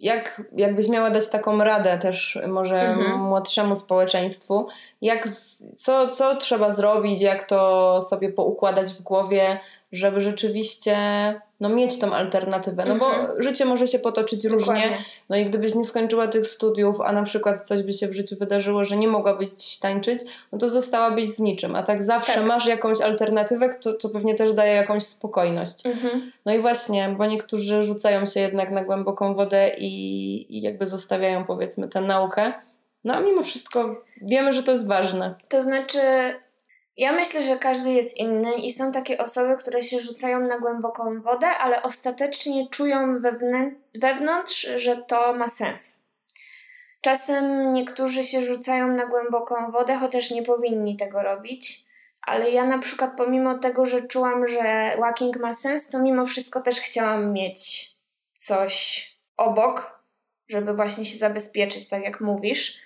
Jak, 0.00 0.42
jakbyś 0.56 0.88
miała 0.88 1.10
dać 1.10 1.28
taką 1.28 1.58
radę 1.58 1.98
też 1.98 2.38
może 2.46 2.80
mhm. 2.80 3.20
młodszemu 3.20 3.76
społeczeństwu, 3.76 4.66
jak, 5.02 5.28
co, 5.76 6.08
co 6.08 6.36
trzeba 6.36 6.70
zrobić, 6.70 7.20
jak 7.20 7.44
to 7.44 8.02
sobie 8.02 8.32
poukładać 8.32 8.92
w 8.92 9.02
głowie, 9.02 9.58
żeby 9.92 10.20
rzeczywiście 10.20 10.96
no, 11.60 11.68
mieć 11.68 11.98
tą 11.98 12.12
alternatywę. 12.12 12.84
No 12.84 12.96
bo 12.96 13.14
mhm. 13.14 13.42
życie 13.42 13.64
może 13.64 13.88
się 13.88 13.98
potoczyć 13.98 14.42
Dokładnie. 14.42 14.82
różnie. 14.82 15.04
No 15.28 15.36
i 15.36 15.44
gdybyś 15.44 15.74
nie 15.74 15.84
skończyła 15.84 16.26
tych 16.26 16.46
studiów, 16.46 17.00
a 17.00 17.12
na 17.12 17.22
przykład 17.22 17.60
coś 17.60 17.82
by 17.82 17.92
się 17.92 18.08
w 18.08 18.12
życiu 18.12 18.36
wydarzyło, 18.38 18.84
że 18.84 18.96
nie 18.96 19.08
mogłabyś 19.08 19.78
tańczyć, 19.80 20.22
no 20.52 20.58
to 20.58 20.70
zostałabyś 20.70 21.28
z 21.28 21.38
niczym. 21.40 21.76
A 21.76 21.82
tak 21.82 22.02
zawsze 22.02 22.34
tak. 22.34 22.46
masz 22.46 22.66
jakąś 22.66 23.00
alternatywę, 23.00 23.74
to, 23.80 23.94
co 23.94 24.08
pewnie 24.08 24.34
też 24.34 24.52
daje 24.52 24.74
jakąś 24.74 25.02
spokojność. 25.02 25.86
Mhm. 25.86 26.32
No 26.46 26.54
i 26.54 26.58
właśnie, 26.58 27.14
bo 27.18 27.26
niektórzy 27.26 27.82
rzucają 27.82 28.26
się 28.26 28.40
jednak 28.40 28.70
na 28.70 28.84
głęboką 28.84 29.34
wodę 29.34 29.70
i, 29.78 30.56
i 30.56 30.62
jakby 30.62 30.86
zostawiają 30.86 31.44
powiedzmy 31.44 31.88
tę 31.88 32.00
naukę. 32.00 32.52
No 33.04 33.14
a 33.14 33.20
mimo 33.20 33.42
wszystko 33.42 34.02
wiemy, 34.22 34.52
że 34.52 34.62
to 34.62 34.72
jest 34.72 34.86
ważne. 34.86 35.34
To 35.48 35.62
znaczy, 35.62 36.00
ja 36.96 37.12
myślę, 37.12 37.42
że 37.42 37.56
każdy 37.56 37.92
jest 37.92 38.16
inny 38.16 38.54
i 38.54 38.70
są 38.70 38.92
takie 38.92 39.18
osoby, 39.18 39.56
które 39.56 39.82
się 39.82 40.00
rzucają 40.00 40.40
na 40.40 40.58
głęboką 40.58 41.20
wodę, 41.20 41.46
ale 41.46 41.82
ostatecznie 41.82 42.68
czują 42.70 43.18
wewnę- 43.18 43.70
wewnątrz, 43.94 44.68
że 44.76 44.96
to 44.96 45.32
ma 45.32 45.48
sens. 45.48 46.06
Czasem 47.00 47.72
niektórzy 47.72 48.24
się 48.24 48.42
rzucają 48.42 48.88
na 48.88 49.06
głęboką 49.06 49.70
wodę, 49.70 49.96
chociaż 49.96 50.30
nie 50.30 50.42
powinni 50.42 50.96
tego 50.96 51.22
robić. 51.22 51.86
Ale 52.22 52.50
ja 52.50 52.64
na 52.64 52.78
przykład 52.78 53.10
pomimo 53.16 53.58
tego, 53.58 53.86
że 53.86 54.02
czułam, 54.02 54.48
że 54.48 54.96
walking 55.00 55.36
ma 55.36 55.52
sens, 55.52 55.88
to 55.88 55.98
mimo 55.98 56.26
wszystko 56.26 56.60
też 56.60 56.80
chciałam 56.80 57.32
mieć 57.32 57.90
coś 58.34 59.06
obok, 59.36 60.00
żeby 60.48 60.74
właśnie 60.74 61.06
się 61.06 61.18
zabezpieczyć, 61.18 61.88
tak 61.88 62.02
jak 62.02 62.20
mówisz. 62.20 62.80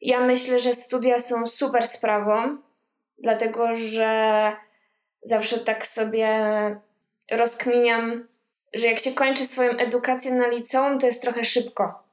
Ja 0.00 0.20
myślę, 0.20 0.60
że 0.60 0.74
studia 0.74 1.18
są 1.18 1.46
super 1.46 1.86
sprawą, 1.86 2.58
dlatego 3.18 3.76
że 3.76 4.52
zawsze 5.22 5.58
tak 5.58 5.86
sobie 5.86 6.28
rozkminiam, 7.30 8.28
że 8.74 8.86
jak 8.86 8.98
się 8.98 9.12
kończy 9.12 9.46
swoją 9.46 9.70
edukację 9.70 10.34
na 10.34 10.48
liceum, 10.48 10.98
to 10.98 11.06
jest 11.06 11.22
trochę 11.22 11.44
szybko. 11.44 12.08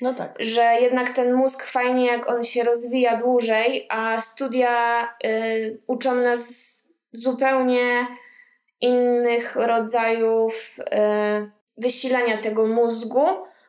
No 0.00 0.14
tak. 0.14 0.36
Że 0.40 0.62
jednak 0.80 1.10
ten 1.10 1.32
mózg 1.34 1.64
fajnie, 1.64 2.06
jak 2.06 2.28
on 2.28 2.42
się 2.42 2.64
rozwija 2.64 3.16
dłużej, 3.16 3.86
a 3.88 4.20
studia 4.20 5.04
y, 5.24 5.80
uczą 5.86 6.14
nas 6.14 6.70
zupełnie 7.12 8.06
innych 8.80 9.56
rodzajów 9.56 10.78
y, 10.78 11.50
wysilania 11.76 12.38
tego 12.38 12.66
mózgu. 12.66 13.26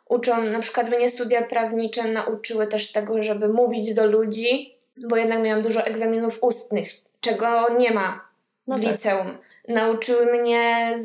Uczą, 0.10 0.44
na 0.44 0.60
przykład 0.60 0.90
mnie 0.90 1.10
studia 1.10 1.42
prawnicze 1.42 2.04
nauczyły 2.04 2.68
też 2.68 2.92
tego, 2.92 3.24
żeby 3.24 3.48
mówić 3.48 3.94
do 3.94 4.08
ludzi, 4.08 4.81
bo 5.10 5.18
jednak 5.18 5.42
miałam 5.42 5.62
dużo 5.62 5.86
egzaminów 5.86 6.38
ustnych, 6.42 6.90
czego 7.22 7.74
nie 7.78 7.92
ma 7.92 8.30
no 8.68 8.78
w 8.78 8.82
tak. 8.82 8.92
liceum. 8.92 9.38
Nauczyły 9.68 10.26
mnie 10.26 10.96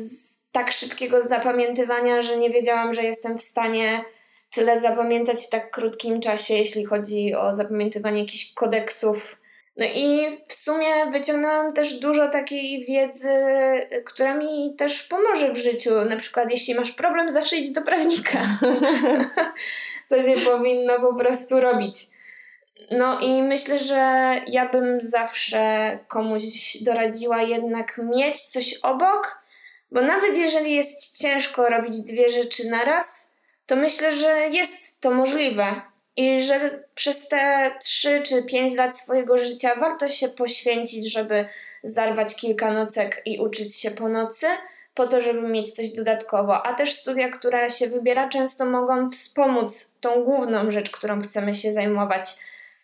tak 0.51 0.71
szybkiego 0.71 1.21
zapamiętywania, 1.21 2.21
że 2.21 2.37
nie 2.37 2.49
wiedziałam, 2.49 2.93
że 2.93 3.03
jestem 3.03 3.37
w 3.37 3.41
stanie 3.41 4.01
tyle 4.53 4.79
zapamiętać 4.79 5.45
w 5.45 5.49
tak 5.49 5.71
krótkim 5.71 6.19
czasie, 6.19 6.53
jeśli 6.53 6.85
chodzi 6.85 7.35
o 7.35 7.53
zapamiętywanie 7.53 8.19
jakichś 8.19 8.53
kodeksów 8.53 9.37
No 9.77 9.85
i 9.85 10.27
w 10.47 10.53
sumie 10.53 11.11
wyciągnęłam 11.11 11.73
też 11.73 11.99
dużo 11.99 12.27
takiej 12.29 12.85
wiedzy, 12.85 13.33
która 14.05 14.33
mi 14.33 14.75
też 14.77 15.03
pomoże 15.03 15.53
w 15.53 15.57
życiu. 15.57 16.05
Na 16.05 16.15
przykład, 16.15 16.49
jeśli 16.49 16.75
masz 16.75 16.91
problem, 16.91 17.31
zawsze 17.31 17.55
idź 17.55 17.73
do 17.73 17.81
prawnika. 17.81 18.39
to 20.09 20.23
się 20.23 20.35
powinno 20.45 20.99
po 20.99 21.13
prostu 21.13 21.59
robić. 21.59 21.97
No 22.91 23.19
i 23.19 23.43
myślę, 23.43 23.79
że 23.79 24.33
ja 24.47 24.69
bym 24.69 25.01
zawsze 25.01 25.99
komuś 26.07 26.77
doradziła 26.81 27.41
jednak 27.41 28.01
mieć 28.15 28.41
coś 28.41 28.73
obok, 28.73 29.41
bo 29.91 30.01
nawet 30.01 30.37
jeżeli 30.37 30.75
jest 30.75 31.17
ciężko 31.21 31.69
robić 31.69 32.01
dwie 32.01 32.29
rzeczy 32.29 32.69
naraz, 32.69 33.33
to 33.65 33.75
myślę, 33.75 34.15
że 34.15 34.49
jest 34.49 35.01
to 35.01 35.11
możliwe 35.11 35.81
i 36.17 36.41
że 36.41 36.83
przez 36.95 37.27
te 37.27 37.71
3 37.81 38.21
czy 38.21 38.43
5 38.43 38.75
lat 38.75 38.97
swojego 38.97 39.37
życia 39.37 39.75
warto 39.75 40.09
się 40.09 40.29
poświęcić, 40.29 41.11
żeby 41.11 41.45
zarwać 41.83 42.35
kilka 42.35 42.71
nocek 42.71 43.21
i 43.25 43.39
uczyć 43.39 43.75
się 43.75 43.91
po 43.91 44.09
nocy, 44.09 44.47
po 44.93 45.07
to, 45.07 45.21
żeby 45.21 45.41
mieć 45.41 45.71
coś 45.71 45.89
dodatkowo. 45.89 46.65
A 46.65 46.73
też 46.73 46.93
studia, 46.93 47.29
które 47.29 47.71
się 47.71 47.87
wybiera, 47.87 48.29
często 48.29 48.65
mogą 48.65 49.09
wspomóc 49.09 49.91
tą 50.01 50.23
główną 50.23 50.71
rzecz, 50.71 50.91
którą 50.91 51.21
chcemy 51.21 51.53
się 51.53 51.71
zajmować. 51.71 52.23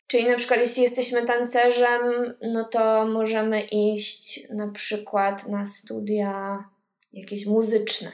Czyli 0.07 0.27
na 0.27 0.35
przykład, 0.35 0.59
jeśli 0.59 0.83
jesteśmy 0.83 1.25
tancerzem, 1.25 2.33
no 2.41 2.63
to 2.63 3.05
możemy 3.05 3.61
iść 3.61 4.47
na 4.49 4.67
przykład 4.67 5.47
na 5.47 5.65
studia 5.65 6.63
jakieś 7.13 7.45
muzyczne 7.45 8.11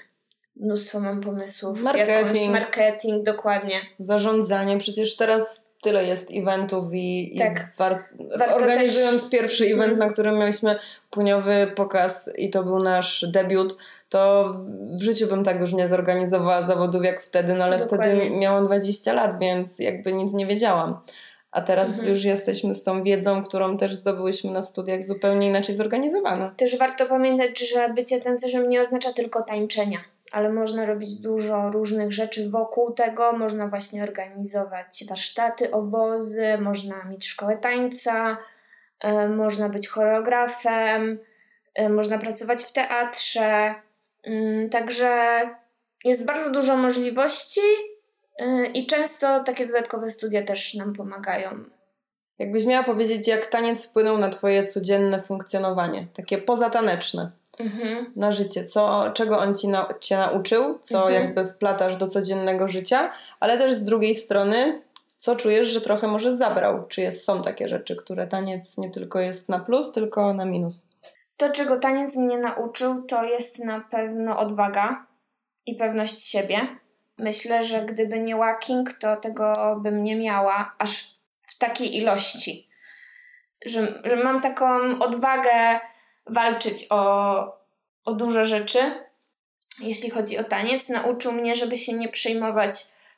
mnóstwo 0.60 0.99
mam 0.99 1.21
pomysłów. 1.21 1.82
Marketing. 1.82 2.52
marketing, 2.52 3.23
dokładnie. 3.23 3.82
Zarządzanie. 3.99 4.78
Przecież 4.78 5.15
teraz 5.15 5.65
tyle 5.82 6.06
jest 6.06 6.32
eventów 6.34 6.86
i, 6.93 7.36
tak. 7.39 7.60
i 7.60 7.78
war... 7.78 8.10
organizując 8.56 9.21
też... 9.21 9.32
pierwszy 9.32 9.65
event, 9.65 9.88
mm. 9.88 9.97
na 9.97 10.08
którym 10.08 10.38
mieliśmy 10.38 10.75
puniowy 11.10 11.71
pokaz 11.75 12.30
i 12.38 12.49
to 12.49 12.63
był 12.63 12.80
nasz 12.80 13.25
debiut, 13.28 13.78
to 14.10 14.54
w 14.99 15.04
życiu 15.04 15.28
bym 15.28 15.43
tak 15.43 15.60
już 15.60 15.73
nie 15.73 15.88
zorganizowała 15.88 16.63
zawodów 16.63 17.06
jak 17.06 17.21
wtedy, 17.21 17.54
no 17.54 17.63
ale 17.63 17.80
Dokładnie. 17.80 18.15
wtedy 18.15 18.30
miałam 18.30 18.65
20 18.65 19.13
lat, 19.13 19.39
więc 19.39 19.80
jakby 19.80 20.13
nic 20.13 20.34
nie 20.34 20.45
wiedziałam. 20.45 20.99
A 21.51 21.62
teraz 21.62 21.89
mhm. 21.89 22.09
już 22.09 22.23
jesteśmy 22.23 22.73
z 22.73 22.83
tą 22.83 23.03
wiedzą, 23.03 23.43
którą 23.43 23.77
też 23.77 23.95
zdobyłyśmy 23.95 24.51
na 24.51 24.62
studiach 24.62 25.03
zupełnie 25.03 25.47
inaczej 25.47 25.75
zorganizowana. 25.75 26.53
Też 26.57 26.77
warto 26.77 27.05
pamiętać, 27.05 27.59
że 27.59 27.93
bycie 27.93 28.21
tancerzem 28.21 28.69
nie 28.69 28.81
oznacza 28.81 29.13
tylko 29.13 29.41
tańczenia 29.41 29.99
ale 30.31 30.49
można 30.49 30.85
robić 30.85 31.15
dużo 31.15 31.71
różnych 31.71 32.13
rzeczy 32.13 32.49
wokół 32.49 32.93
tego. 32.93 33.33
Można 33.33 33.67
właśnie 33.67 34.03
organizować 34.03 35.05
warsztaty, 35.09 35.71
obozy, 35.71 36.57
można 36.57 37.03
mieć 37.03 37.27
szkołę 37.27 37.57
tańca, 37.57 38.38
y, 39.05 39.29
można 39.29 39.69
być 39.69 39.88
choreografem, 39.88 41.19
y, 41.79 41.89
można 41.89 42.17
pracować 42.17 42.63
w 42.63 42.73
teatrze. 42.73 43.75
Y, 44.27 44.69
także 44.71 45.41
jest 46.05 46.25
bardzo 46.25 46.51
dużo 46.51 46.77
możliwości 46.77 47.62
i 48.73 48.88
często 48.88 49.43
takie 49.43 49.67
dodatkowe 49.67 50.10
studia 50.10 50.43
też 50.43 50.73
nam 50.73 50.93
pomagają. 50.93 51.63
Jakbyś 52.39 52.65
miała 52.65 52.84
powiedzieć, 52.84 53.28
jak 53.28 53.45
taniec 53.45 53.89
wpłynął 53.89 54.17
na 54.17 54.30
Twoje 54.30 54.63
codzienne 54.63 55.21
funkcjonowanie, 55.21 56.08
takie 56.13 56.38
pozataneczne 56.38 57.32
mhm. 57.60 58.13
na 58.15 58.32
życie, 58.32 58.63
co, 58.63 59.12
czego 59.13 59.39
on 59.39 59.56
ci 59.56 59.67
na, 59.67 59.88
cię 59.99 60.17
nauczył, 60.17 60.80
co 60.80 60.97
mhm. 60.97 61.13
jakby 61.13 61.45
wplatasz 61.45 61.95
do 61.95 62.08
codziennego 62.08 62.67
życia, 62.67 63.12
ale 63.39 63.58
też 63.58 63.73
z 63.73 63.84
drugiej 63.84 64.15
strony, 64.15 64.82
co 65.17 65.36
czujesz, 65.36 65.67
że 65.67 65.82
trochę 65.82 66.08
może 66.08 66.36
zabrał? 66.36 66.88
Czy 66.88 67.02
jest, 67.02 67.23
są 67.23 67.41
takie 67.41 67.69
rzeczy, 67.69 67.95
które 67.95 68.28
taniec 68.28 68.78
nie 68.78 68.89
tylko 68.89 69.19
jest 69.19 69.49
na 69.49 69.60
plus, 69.60 69.91
tylko 69.91 70.34
na 70.34 70.45
minus? 70.45 70.89
To, 71.38 71.49
czego 71.52 71.80
taniec 71.80 72.15
mnie 72.15 72.38
nauczył, 72.38 73.04
to 73.04 73.23
jest 73.23 73.60
na 73.60 73.80
pewno 73.91 74.39
odwaga 74.39 75.06
i 75.65 75.75
pewność 75.75 76.28
siebie. 76.28 76.60
Myślę, 77.19 77.63
że 77.63 77.82
gdyby 77.82 78.19
nie 78.19 78.36
walking, 78.36 78.93
to 78.93 79.15
tego 79.15 79.75
bym 79.82 80.03
nie 80.03 80.15
miała 80.15 80.75
aż 80.77 81.15
w 81.41 81.58
takiej 81.58 81.97
ilości. 81.97 82.69
Że, 83.65 84.01
że 84.03 84.15
mam 84.15 84.41
taką 84.41 84.99
odwagę 84.99 85.79
walczyć 86.25 86.88
o, 86.89 87.43
o 88.05 88.13
dużo 88.13 88.45
rzeczy, 88.45 88.79
jeśli 89.79 90.10
chodzi 90.10 90.38
o 90.38 90.43
taniec. 90.43 90.89
Nauczył 90.89 91.32
mnie, 91.32 91.55
żeby 91.55 91.77
się 91.77 91.93
nie 91.93 92.10
przejmować, 92.10 92.71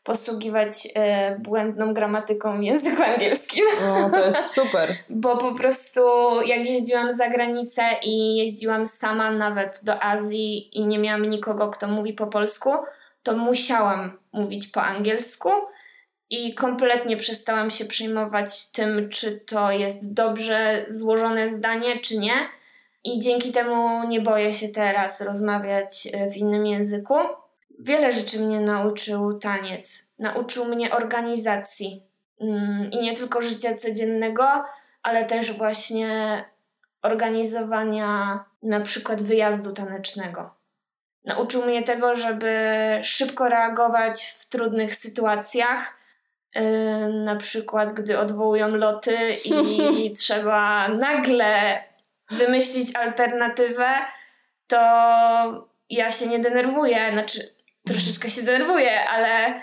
posługiwać 0.04 0.88
e, 0.96 1.36
błędną 1.40 1.94
gramatyką 1.94 2.60
w 2.60 2.64
języku 2.64 3.04
angielskim. 3.04 3.66
O, 3.96 4.10
to 4.10 4.26
jest 4.26 4.54
super. 4.62 4.90
Bo 5.10 5.38
po 5.38 5.56
prostu 5.56 6.02
jak 6.46 6.66
jeździłam 6.66 7.12
za 7.12 7.30
granicę 7.30 7.82
i 8.04 8.36
jeździłam 8.38 8.86
sama 8.86 9.32
nawet 9.32 9.80
do 9.84 10.04
Azji 10.04 10.78
i 10.78 10.88
nie 10.88 11.00
miałam 11.00 11.30
nikogo, 11.30 11.70
kto 11.70 11.88
mówi 11.88 12.14
po 12.14 12.28
polsku, 12.28 12.70
to 13.24 13.38
musiałam 13.38 14.18
mówić 14.34 14.68
po 14.68 14.84
angielsku 14.84 15.50
i 16.30 16.54
kompletnie 16.54 17.18
przestałam 17.18 17.72
się 17.72 17.86
przejmować 17.86 18.72
tym, 18.72 19.10
czy 19.10 19.40
to 19.40 19.72
jest 19.72 20.14
dobrze 20.14 20.86
złożone 20.90 21.50
zdanie, 21.50 22.00
czy 22.00 22.18
nie 22.18 22.34
i 23.04 23.20
dzięki 23.20 23.52
temu 23.52 24.08
nie 24.08 24.22
boję 24.22 24.54
się 24.54 24.70
teraz 24.70 25.22
rozmawiać 25.22 26.08
e, 26.14 26.30
w 26.30 26.38
innym 26.38 26.66
języku. 26.66 27.16
Wiele 27.80 28.14
rzeczy 28.14 28.40
mnie 28.40 28.60
nauczył 28.60 29.40
taniec. 29.40 30.12
Nauczył 30.20 30.66
mnie 30.66 30.92
organizacji 30.92 32.04
mm, 32.42 32.92
i 32.92 33.02
nie 33.02 33.14
tylko 33.18 33.42
życia 33.42 33.76
codziennego, 33.76 34.66
ale 35.04 35.26
też 35.26 35.52
właśnie 35.52 36.44
organizowania 37.02 38.44
na 38.64 38.80
przykład 38.80 39.22
wyjazdu 39.22 39.72
tanecznego. 39.72 40.61
Nauczył 41.26 41.66
mnie 41.66 41.84
tego, 41.84 42.16
żeby 42.16 42.56
szybko 43.04 43.50
reagować 43.50 44.24
w 44.40 44.50
trudnych 44.50 44.96
sytuacjach, 44.96 45.98
yy, 46.56 46.62
na 47.14 47.36
przykład 47.36 47.94
gdy 47.94 48.20
odwołują 48.20 48.68
loty 48.68 49.18
i 49.46 50.14
trzeba 50.20 50.88
nagle 50.88 51.84
wymyślić 52.32 52.96
alternatywę, 52.96 53.90
to 54.68 54.78
ja 55.90 56.12
się 56.12 56.28
nie 56.28 56.40
denerwuję, 56.40 57.12
znaczy 57.12 57.56
troszeczkę 57.88 58.30
się 58.30 58.42
denerwuję, 58.42 59.10
ale 59.10 59.62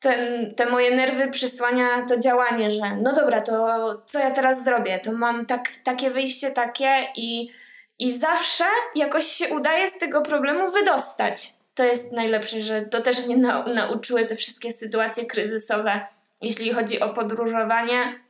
ten, 0.00 0.54
te 0.54 0.66
moje 0.66 0.96
nerwy 0.96 1.30
przysłania 1.30 1.86
to 2.08 2.18
działanie, 2.18 2.70
że 2.70 2.96
no 3.02 3.12
dobra, 3.12 3.40
to 3.40 4.02
co 4.06 4.18
ja 4.18 4.30
teraz 4.30 4.64
zrobię? 4.64 4.98
To 4.98 5.12
mam 5.12 5.46
tak, 5.46 5.68
takie 5.84 6.10
wyjście, 6.10 6.50
takie 6.50 7.06
i, 7.16 7.50
i 7.98 8.12
zawsze 8.12 8.64
jakoś 8.94 9.24
się 9.24 9.48
udaje 9.48 9.88
z 9.88 9.98
tego 9.98 10.22
problemu 10.22 10.72
wydostać. 10.72 11.52
To 11.74 11.84
jest 11.84 12.12
najlepsze, 12.12 12.62
że 12.62 12.82
to 12.82 13.00
też 13.02 13.26
mnie 13.26 13.36
nau 13.36 13.74
nauczyły 13.74 14.26
te 14.26 14.36
wszystkie 14.36 14.72
sytuacje 14.72 15.26
kryzysowe, 15.26 16.06
jeśli 16.40 16.72
chodzi 16.72 17.00
o 17.00 17.08
podróżowanie 17.08 18.20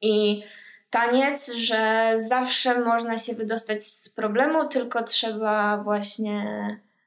i 0.00 0.44
taniec, 0.90 1.52
że 1.52 2.12
zawsze 2.16 2.80
można 2.80 3.18
się 3.18 3.34
wydostać 3.34 3.84
z 3.84 4.08
problemu, 4.08 4.68
tylko 4.68 5.02
trzeba 5.02 5.76
właśnie 5.76 6.46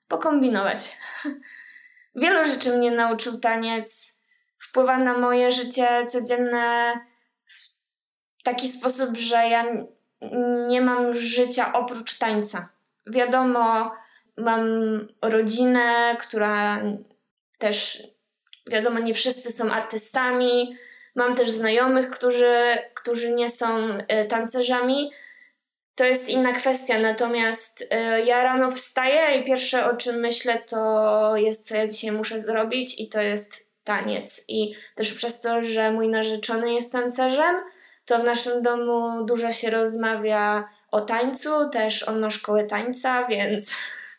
pokombinować. 0.08 0.98
Wielu 2.16 2.46
rzeczy 2.46 2.78
mnie 2.78 2.92
nauczył 2.92 3.40
taniec. 3.40 4.20
Wpływa 4.58 4.98
na 4.98 5.18
moje 5.18 5.52
życie 5.52 6.06
codzienne 6.10 6.94
w 7.46 8.44
taki 8.44 8.68
sposób, 8.68 9.18
że 9.18 9.36
ja 9.36 9.66
nie 10.68 10.82
mam 10.82 11.14
życia 11.14 11.74
oprócz 11.74 12.18
tańca. 12.18 12.70
Wiadomo, 13.08 13.92
mam 14.38 14.68
rodzinę, 15.22 16.18
która 16.22 16.82
też, 17.58 18.04
wiadomo, 18.68 19.00
nie 19.00 19.14
wszyscy 19.14 19.52
są 19.52 19.72
artystami, 19.72 20.78
Mam 21.16 21.36
też 21.36 21.52
znajomych, 21.52 22.10
którzy, 22.10 22.56
którzy 22.94 23.34
nie 23.34 23.50
są 23.50 23.98
e, 24.08 24.26
tancerzami. 24.26 25.12
To 25.96 26.06
jest 26.06 26.30
inna 26.30 26.54
kwestia, 26.54 27.00
natomiast 27.00 27.88
e, 27.90 28.26
ja 28.26 28.44
rano 28.44 28.72
wstaję 28.72 29.40
i 29.40 29.46
pierwsze 29.46 29.86
o 29.92 29.98
czym 29.98 30.16
myślę 30.16 30.58
to 30.58 31.34
jest, 31.36 31.68
co 31.68 31.76
ja 31.76 31.88
dzisiaj 31.88 32.12
muszę 32.12 32.42
zrobić, 32.42 33.00
i 33.00 33.10
to 33.10 33.22
jest 33.22 33.70
taniec. 33.84 34.46
I 34.48 34.76
też 34.96 35.14
przez 35.14 35.42
to, 35.42 35.64
że 35.64 35.92
mój 35.92 36.08
narzeczony 36.08 36.74
jest 36.74 36.92
tancerzem, 36.92 37.56
to 38.06 38.20
w 38.20 38.24
naszym 38.24 38.64
domu 38.64 39.26
dużo 39.26 39.52
się 39.52 39.70
rozmawia 39.70 40.64
o 40.92 41.02
tańcu, 41.02 41.70
też 41.70 42.08
on 42.08 42.20
ma 42.20 42.32
szkołę 42.32 42.64
tańca, 42.64 43.28
więc, 43.28 43.72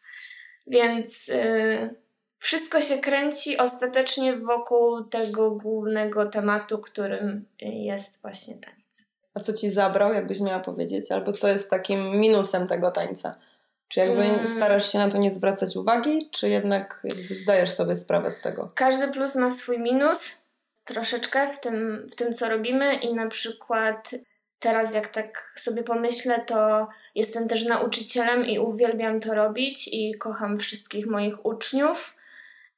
więc 0.67 1.29
yy, 1.29 1.95
wszystko 2.39 2.81
się 2.81 2.99
kręci 2.99 3.59
ostatecznie 3.59 4.37
wokół 4.37 5.05
tego 5.05 5.51
głównego 5.51 6.27
tematu, 6.27 6.79
którym 6.79 7.45
jest 7.61 8.23
właśnie 8.23 8.55
taniec. 8.55 9.13
A 9.35 9.41
co 9.41 9.53
ci 9.53 9.71
zabrał, 9.71 10.13
jakbyś 10.13 10.41
miała 10.41 10.61
powiedzieć? 10.61 11.13
Albo 11.13 11.33
co 11.33 11.49
jest 11.49 11.71
takim 11.71 12.11
minusem 12.11 12.67
tego 12.67 12.91
tańca? 12.91 13.37
Czy 13.89 14.01
jakby 14.01 14.23
mm. 14.23 14.47
starasz 14.47 14.93
się 14.93 14.99
na 14.99 15.09
to 15.09 15.19
nie 15.19 15.31
zwracać 15.31 15.77
uwagi, 15.77 16.31
czy 16.31 16.49
jednak 16.49 17.07
zdajesz 17.31 17.71
sobie 17.71 17.97
sprawę 17.97 18.31
z 18.31 18.41
tego? 18.41 18.71
Każdy 18.75 19.09
plus 19.09 19.35
ma 19.35 19.51
swój 19.51 19.79
minus 19.79 20.46
troszeczkę 20.87 21.49
w 21.49 21.61
tym, 21.61 22.07
w 22.13 22.17
tym, 22.17 22.35
co 22.35 22.49
robimy 22.49 22.95
i 22.95 23.15
na 23.15 23.29
przykład 23.29 24.11
teraz 24.59 24.95
jak 24.95 25.09
tak 25.09 25.53
sobie 25.57 25.83
pomyślę, 25.83 26.41
to 26.47 26.89
jestem 27.15 27.49
też 27.49 27.65
nauczycielem 27.65 28.47
i 28.47 28.59
uwielbiam 28.59 29.21
to 29.21 29.35
robić 29.35 29.89
i 29.93 30.15
kocham 30.15 30.57
wszystkich 30.57 31.07
moich 31.07 31.47
uczniów. 31.47 32.17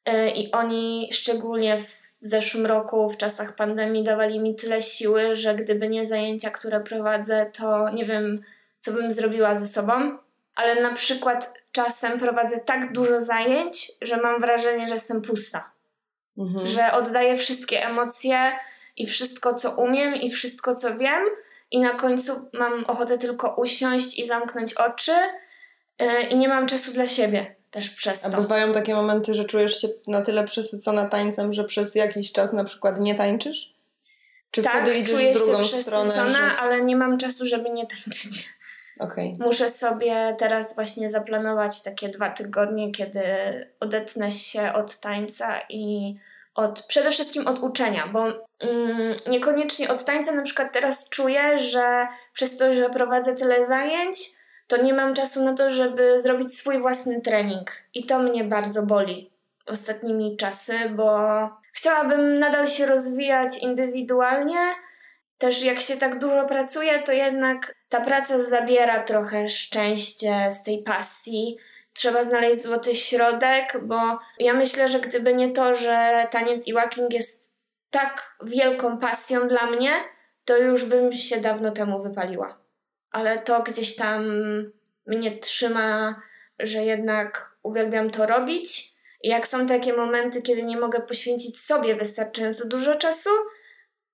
Y, 0.09 0.31
I 0.31 0.53
oni 0.53 1.09
szczególnie 1.13 1.81
w 1.81 1.99
zeszłym 2.21 2.67
roku, 2.67 3.11
w 3.11 3.17
czasach 3.17 3.57
pandemii, 3.57 4.05
dawali 4.05 4.41
mi 4.41 4.55
tyle 4.55 4.83
siły, 4.83 5.37
że 5.37 5.55
gdyby 5.55 5.89
nie 5.89 6.07
zajęcia, 6.07 6.51
które 6.51 6.81
prowadzę, 6.81 7.51
to 7.59 7.91
nie 7.91 8.07
wiem, 8.07 8.41
co 8.81 8.93
bym 8.93 9.13
zrobiła 9.13 9.55
ze 9.55 9.67
sobą. 9.67 10.19
Ale 10.55 10.83
na 10.83 10.95
przykład 10.95 11.55
czasem 11.73 12.19
prowadzę 12.19 12.61
tak 12.61 12.93
dużo 12.93 13.21
zajęć, 13.21 13.93
że 14.03 14.17
mam 14.17 14.41
wrażenie, 14.41 14.89
że 14.89 14.95
jestem 14.95 15.23
pusta. 15.23 15.78
Mhm. 16.39 16.67
Że 16.67 16.93
oddaję 16.93 17.37
wszystkie 17.37 17.87
emocje 17.87 18.53
i 18.97 19.07
wszystko, 19.07 19.55
co 19.55 19.71
umiem, 19.71 20.15
i 20.15 20.31
wszystko, 20.31 20.75
co 20.75 20.97
wiem, 20.97 21.23
i 21.71 21.81
na 21.81 21.91
końcu 21.91 22.49
mam 22.53 22.85
ochotę 22.85 23.19
tylko 23.19 23.55
usiąść 23.55 24.19
i 24.19 24.27
zamknąć 24.27 24.75
oczy, 24.75 25.15
yy, 25.99 26.23
i 26.23 26.37
nie 26.37 26.49
mam 26.49 26.67
czasu 26.67 26.93
dla 26.93 27.07
siebie 27.07 27.55
też 27.71 27.91
przez 27.91 28.21
to. 28.21 28.29
A 28.29 28.31
bywają 28.31 28.73
takie 28.73 28.95
momenty, 28.95 29.35
że 29.35 29.45
czujesz 29.45 29.81
się 29.81 29.89
na 30.07 30.23
tyle 30.23 30.45
przesycona 30.45 31.07
tańcem, 31.07 31.53
że 31.53 31.65
przez 31.65 31.95
jakiś 31.95 32.33
czas 32.33 32.53
na 32.53 32.65
przykład 32.65 33.01
nie 33.01 33.15
tańczysz? 33.15 33.75
Czy 34.51 34.63
tak, 34.63 34.73
wtedy 34.73 34.99
idziesz 34.99 35.25
w 35.25 35.33
drugą 35.33 35.63
się 35.63 35.83
stronę? 35.83 36.29
Że... 36.33 36.43
ale 36.43 36.81
nie 36.81 36.97
mam 36.97 37.19
czasu, 37.19 37.47
żeby 37.47 37.71
nie 37.71 37.87
tańczyć. 37.87 38.49
Okay. 38.99 39.33
Muszę 39.39 39.69
sobie 39.69 40.37
teraz 40.39 40.75
właśnie 40.75 41.09
zaplanować 41.09 41.83
takie 41.83 42.09
dwa 42.09 42.31
tygodnie, 42.31 42.93
kiedy 42.93 43.23
odetnę 43.81 44.31
się 44.31 44.73
od 44.73 45.01
tańca 45.01 45.61
i 45.69 46.15
od, 46.55 46.83
przede 46.83 47.11
wszystkim 47.11 47.47
od 47.47 47.59
uczenia, 47.59 48.07
bo 48.13 48.25
mm, 48.61 49.17
niekoniecznie 49.27 49.89
od 49.89 50.05
tańca 50.05 50.33
na 50.33 50.43
przykład 50.43 50.73
teraz 50.73 51.09
czuję, 51.09 51.59
że 51.59 52.07
przez 52.33 52.57
to, 52.57 52.73
że 52.73 52.91
prowadzę 52.91 53.37
tyle 53.37 53.65
zajęć, 53.65 54.19
to 54.67 54.83
nie 54.83 54.95
mam 54.95 55.15
czasu 55.15 55.45
na 55.45 55.55
to, 55.55 55.71
żeby 55.71 56.21
zrobić 56.21 56.59
swój 56.59 56.81
własny 56.81 57.21
trening. 57.21 57.71
I 57.95 58.07
to 58.07 58.19
mnie 58.19 58.45
bardzo 58.45 58.83
boli 58.83 59.31
ostatnimi 59.67 60.37
czasy, 60.37 60.91
bo 60.91 61.19
chciałabym 61.73 62.39
nadal 62.39 62.67
się 62.67 62.87
rozwijać 62.87 63.63
indywidualnie. 63.63 64.59
Też 65.39 65.65
jak 65.65 65.81
się 65.81 65.97
tak 65.97 66.19
dużo 66.19 66.45
pracuje, 66.45 67.03
to 67.03 67.13
jednak 67.13 67.75
ta 67.89 68.01
praca 68.01 68.43
zabiera 68.43 69.03
trochę 69.03 69.49
szczęście 69.49 70.49
z 70.51 70.63
tej 70.63 70.83
pasji. 70.83 71.57
Trzeba 71.93 72.25
znaleźć 72.25 72.63
złoty 72.63 72.95
środek, 72.95 73.79
bo 73.83 74.19
ja 74.39 74.55
myślę, 74.55 74.89
że 74.89 75.01
gdyby 75.01 75.35
nie 75.35 75.53
to, 75.53 75.77
że 75.77 76.27
taniec 76.31 76.67
i 76.67 76.73
walking 76.73 77.13
jest 77.13 77.53
tak 77.91 78.37
wielką 78.43 78.99
pasją 78.99 79.49
dla 79.49 79.67
mnie, 79.67 79.91
to 80.45 80.57
już 80.57 80.85
bym 80.85 81.13
się 81.13 81.41
dawno 81.41 81.71
temu 81.71 82.03
wypaliła 82.03 82.69
ale 83.11 83.39
to 83.39 83.63
gdzieś 83.63 83.97
tam 83.97 84.25
mnie 85.07 85.39
trzyma, 85.39 86.23
że 86.59 86.85
jednak 86.85 87.57
uwielbiam 87.63 88.11
to 88.11 88.27
robić. 88.27 88.93
I 89.23 89.29
jak 89.29 89.49
są 89.49 89.67
takie 89.67 89.93
momenty, 89.93 90.43
kiedy 90.43 90.63
nie 90.63 90.81
mogę 90.81 91.01
poświęcić 91.01 91.61
sobie 91.61 91.97
wystarczająco 91.97 92.67
dużo 92.67 92.95
czasu, 92.95 93.31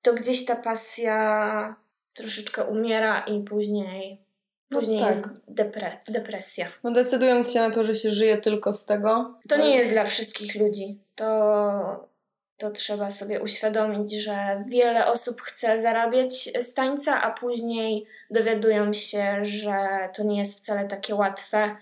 to 0.02 0.14
gdzieś 0.14 0.44
ta 0.44 0.56
pasja 0.56 1.76
troszeczkę 2.14 2.64
umiera 2.64 3.20
i 3.20 3.40
później, 3.40 4.24
no 4.70 4.80
później 4.80 4.98
tak. 4.98 5.08
jest 5.08 5.28
depre 5.48 5.92
depresja. 6.08 6.72
No 6.84 6.92
decydując 6.92 7.52
się 7.52 7.60
na 7.60 7.70
to, 7.70 7.84
że 7.84 7.94
się 7.94 8.10
żyje 8.10 8.36
tylko 8.36 8.72
z 8.72 8.84
tego. 8.84 9.38
To, 9.48 9.56
to 9.56 9.62
nie 9.62 9.76
jest 9.76 9.90
dla 9.90 10.04
wszystkich 10.04 10.54
ludzi. 10.54 10.98
To 11.14 12.14
to 12.56 12.70
trzeba 12.70 13.10
sobie 13.10 13.40
uświadomić, 13.40 14.12
że 14.12 14.64
wiele 14.66 15.06
osób 15.06 15.42
chce 15.42 15.78
zarabiać 15.78 16.32
z 16.60 16.74
tańca, 16.74 17.22
a 17.22 17.30
później 17.30 18.06
dowiadują 18.30 18.92
się, 18.92 19.44
że 19.44 19.74
to 20.16 20.24
nie 20.24 20.38
jest 20.38 20.58
wcale 20.58 20.88
takie 20.88 21.14
łatwe. 21.14 21.76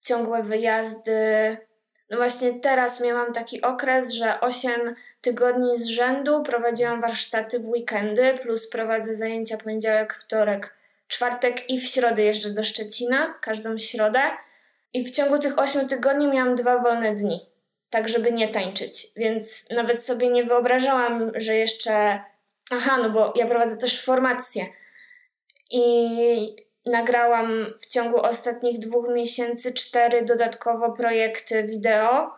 Ciągłe 0.00 0.42
wyjazdy. 0.42 1.56
No 2.10 2.16
właśnie 2.16 2.60
teraz 2.60 3.00
miałam 3.00 3.32
taki 3.32 3.62
okres, 3.62 4.12
że 4.12 4.40
8 4.40 4.94
tygodni 5.24 5.76
z 5.76 5.86
rzędu 5.86 6.42
prowadziłam 6.42 7.00
warsztaty 7.00 7.58
w 7.58 7.68
weekendy, 7.68 8.38
plus 8.42 8.70
prowadzę 8.70 9.14
zajęcia 9.14 9.58
poniedziałek, 9.58 10.14
wtorek, 10.14 10.74
czwartek 11.08 11.70
i 11.70 11.80
w 11.80 11.84
środę 11.84 12.22
jeżdżę 12.22 12.50
do 12.50 12.64
Szczecina, 12.64 13.34
każdą 13.40 13.78
środę. 13.78 14.20
I 14.92 15.04
w 15.04 15.10
ciągu 15.10 15.38
tych 15.38 15.58
8 15.58 15.88
tygodni 15.88 16.28
miałam 16.28 16.54
dwa 16.54 16.78
wolne 16.78 17.14
dni 17.14 17.54
tak 17.94 18.08
żeby 18.08 18.32
nie 18.32 18.48
tańczyć. 18.48 19.06
Więc 19.16 19.70
nawet 19.70 20.04
sobie 20.04 20.28
nie 20.28 20.44
wyobrażałam, 20.44 21.32
że 21.34 21.54
jeszcze. 21.56 22.20
Aha, 22.70 22.98
no 23.02 23.10
bo 23.10 23.32
ja 23.36 23.46
prowadzę 23.46 23.76
też 23.76 24.04
formację. 24.04 24.66
I 25.70 26.56
nagrałam 26.86 27.72
w 27.82 27.86
ciągu 27.86 28.20
ostatnich 28.20 28.78
dwóch 28.78 29.08
miesięcy 29.08 29.72
cztery 29.72 30.24
dodatkowo 30.24 30.92
projekty 30.92 31.62
wideo. 31.62 32.30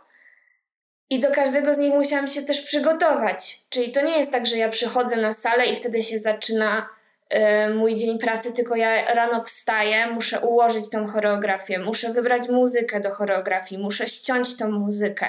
I 1.10 1.20
do 1.20 1.30
każdego 1.30 1.74
z 1.74 1.78
nich 1.78 1.94
musiałam 1.94 2.28
się 2.28 2.42
też 2.42 2.60
przygotować. 2.60 3.58
Czyli 3.68 3.92
to 3.92 4.02
nie 4.02 4.18
jest 4.18 4.32
tak, 4.32 4.46
że 4.46 4.56
ja 4.56 4.68
przychodzę 4.68 5.16
na 5.16 5.32
salę 5.32 5.66
i 5.66 5.76
wtedy 5.76 6.02
się 6.02 6.18
zaczyna 6.18 6.88
y, 7.34 7.74
mój 7.74 7.96
dzień 7.96 8.18
pracy, 8.18 8.52
tylko 8.52 8.76
ja 8.76 9.14
rano 9.14 9.44
wstaję, 9.44 10.06
muszę 10.06 10.40
ułożyć 10.40 10.90
tą 10.90 11.06
choreografię, 11.06 11.78
muszę 11.78 12.12
wybrać 12.12 12.48
muzykę 12.48 13.00
do 13.00 13.10
choreografii, 13.10 13.82
muszę 13.82 14.08
ściąć 14.08 14.56
tą 14.56 14.70
muzykę 14.70 15.26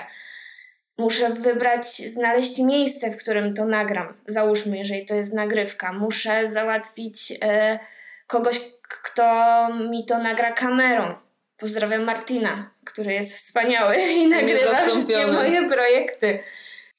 Muszę 0.98 1.30
wybrać, 1.30 1.86
znaleźć 1.86 2.60
miejsce, 2.60 3.12
w 3.12 3.18
którym 3.18 3.54
to 3.54 3.66
nagram. 3.66 4.14
Załóżmy, 4.28 4.78
jeżeli 4.78 5.06
to 5.06 5.16
jest 5.16 5.34
nagrywka. 5.34 5.94
Muszę 5.94 6.48
załatwić 6.48 7.34
e, 7.42 7.80
kogoś, 8.28 8.60
kto 8.82 9.68
mi 9.90 10.06
to 10.06 10.18
nagra 10.18 10.52
kamerą. 10.52 11.16
Pozdrawiam 11.58 12.04
Martina, 12.04 12.70
który 12.84 13.14
jest 13.14 13.36
wspaniały 13.36 13.96
i 14.18 14.28
nagrywa 14.28 14.76
wszystkie 14.76 15.28
moje 15.28 15.70
projekty. 15.70 16.40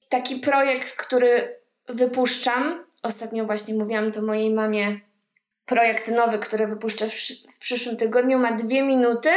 Taki 0.08 0.36
projekt, 0.36 0.96
który 0.96 1.58
wypuszczam, 1.88 2.84
ostatnio 3.02 3.44
właśnie 3.44 3.74
mówiłam 3.74 4.12
to 4.12 4.22
mojej 4.22 4.50
mamie, 4.50 5.00
projekt 5.66 6.08
nowy, 6.08 6.38
który 6.38 6.66
wypuszczę 6.66 7.08
w, 7.08 7.14
w 7.54 7.58
przyszłym 7.58 7.96
tygodniu, 7.96 8.38
ma 8.38 8.52
dwie 8.52 8.82
minuty. 8.82 9.30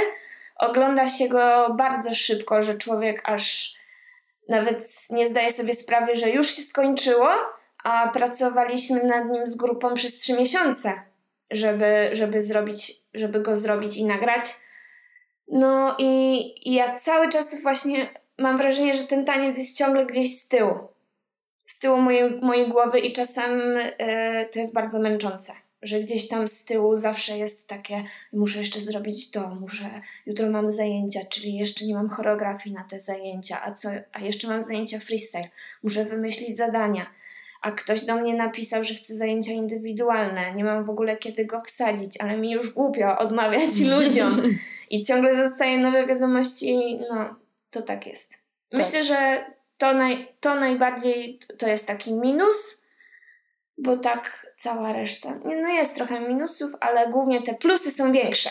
Ogląda 0.56 1.08
się 1.08 1.28
go 1.28 1.74
bardzo 1.78 2.16
szybko, 2.16 2.64
że 2.64 2.78
człowiek 2.78 3.22
aż 3.24 3.76
nawet 4.50 4.88
nie 5.10 5.28
zdaję 5.28 5.52
sobie 5.52 5.74
sprawy, 5.74 6.16
że 6.16 6.30
już 6.30 6.56
się 6.56 6.62
skończyło, 6.62 7.30
a 7.84 8.10
pracowaliśmy 8.14 9.04
nad 9.04 9.30
nim 9.30 9.48
z 9.48 9.56
grupą 9.56 9.94
przez 9.94 10.18
trzy 10.18 10.34
miesiące, 10.34 11.02
żeby, 11.52 12.10
żeby, 12.14 12.42
zrobić, 12.42 12.94
żeby 13.14 13.40
go 13.40 13.58
zrobić 13.58 13.98
i 13.98 14.06
nagrać. 14.06 14.44
No 15.52 15.96
i, 15.98 16.54
i 16.70 16.74
ja 16.74 16.96
cały 16.96 17.30
czas 17.30 17.62
właśnie 17.62 18.10
mam 18.38 18.58
wrażenie, 18.58 18.96
że 18.96 19.04
ten 19.04 19.26
taniec 19.26 19.58
jest 19.58 19.78
ciągle 19.78 20.06
gdzieś 20.06 20.42
z 20.42 20.48
tyłu. 20.48 20.74
Z 21.66 21.80
tyłu 21.80 21.98
mojej, 21.98 22.40
mojej 22.42 22.70
głowy 22.70 23.00
i 23.00 23.14
czasem 23.14 23.60
yy, 23.76 24.46
to 24.54 24.60
jest 24.60 24.74
bardzo 24.74 25.00
męczące 25.00 25.54
że 25.82 26.00
gdzieś 26.00 26.28
tam 26.28 26.48
z 26.48 26.66
tyłu 26.66 26.96
zawsze 26.96 27.38
jest 27.38 27.68
takie, 27.68 28.04
muszę 28.34 28.60
jeszcze 28.60 28.82
zrobić 28.82 29.32
to, 29.32 29.56
muszę, 29.56 30.02
jutro 30.26 30.50
mam 30.50 30.72
zajęcia, 30.72 31.20
czyli 31.30 31.58
jeszcze 31.58 31.86
nie 31.86 31.94
mam 31.94 32.10
choreografii 32.10 32.76
na 32.76 32.84
te 32.84 33.00
zajęcia, 33.00 33.62
a 33.66 33.72
co, 33.72 33.90
a 34.14 34.20
jeszcze 34.20 34.48
mam 34.48 34.62
zajęcia 34.62 35.00
freestyle, 35.00 35.50
muszę 35.84 36.06
wymyślić 36.06 36.58
zadania, 36.58 37.06
a 37.62 37.72
ktoś 37.72 38.06
do 38.06 38.16
mnie 38.16 38.34
napisał, 38.34 38.84
że 38.84 38.94
chce 38.94 39.16
zajęcia 39.16 39.52
indywidualne, 39.52 40.56
nie 40.56 40.64
mam 40.64 40.86
w 40.86 40.90
ogóle 40.90 41.18
kiedy 41.18 41.46
go 41.46 41.62
wsadzić, 41.62 42.22
ale 42.22 42.38
mi 42.38 42.52
już 42.52 42.74
głupio 42.74 43.18
odmawiać 43.18 43.80
ludziom 43.98 44.42
i 44.92 45.02
ciągle 45.02 45.36
dostaję 45.36 45.78
nowe 45.78 46.08
wiadomości, 46.08 47.00
no, 47.10 47.36
to 47.72 47.82
tak 47.82 48.08
jest. 48.08 48.32
Tak. 48.32 48.80
Myślę, 48.80 49.04
że 49.04 49.46
to, 49.78 49.94
naj, 49.94 50.28
to 50.40 50.56
najbardziej 50.56 51.40
to 51.58 51.68
jest 51.68 51.88
taki 51.88 52.14
minus, 52.14 52.86
bo 53.78 53.98
tak 53.98 54.48
cała 54.58 54.94
reszta. 54.94 55.40
No 55.46 55.70
jest 55.70 55.96
trochę 55.96 56.20
minusów, 56.20 56.72
ale 56.80 57.10
głównie 57.10 57.42
te 57.42 57.54
plusy 57.54 57.92
są 57.92 58.12
większe. 58.12 58.50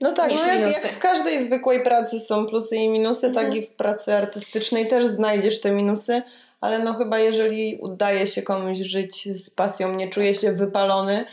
No 0.00 0.12
tak, 0.12 0.32
no 0.34 0.46
jak, 0.46 0.60
jak, 0.60 0.92
w 0.92 0.98
każdej 0.98 1.42
zwykłej 1.42 1.82
pracy 1.82 2.20
są 2.20 2.46
plusy 2.46 2.76
i 2.76 2.88
minusy, 2.88 3.20
tak 3.20 3.44
mhm. 3.44 3.52
tak 3.54 3.56
i 3.56 3.66
w 3.66 3.70
pracy 3.70 4.14
artystycznej 4.14 4.88
też 4.88 5.04
znajdziesz 5.04 5.60
te 5.60 5.70
minusy, 5.70 6.22
ale 6.60 6.78
no 6.78 6.94
chyba 6.94 7.18
jeżeli 7.18 7.78
udaje 7.82 8.26
się 8.26 8.42
komuś 8.42 8.78
żyć 8.78 9.28
z 9.42 9.50
pasją, 9.50 9.94
nie 9.94 10.08
czuje 10.08 10.34
się 10.34 10.52
wypalony, 10.52 11.24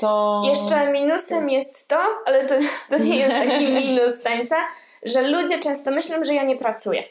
to... 0.00 0.42
Jeszcze 0.48 0.92
minusem 0.92 1.50
jest 1.50 1.88
to, 1.88 1.98
ale 2.26 2.46
to, 2.46 2.54
to 2.90 2.98
nie 2.98 3.16
jest 3.16 3.36
taki 3.36 3.66
minus 3.82 4.22
tańca, 4.22 4.56
że 5.02 5.22
ludzie 5.22 5.58
często 5.58 5.90
myślą, 5.90 6.24
że 6.24 6.34
ja 6.34 6.42
nie 6.42 6.56
pracuję. 6.56 7.04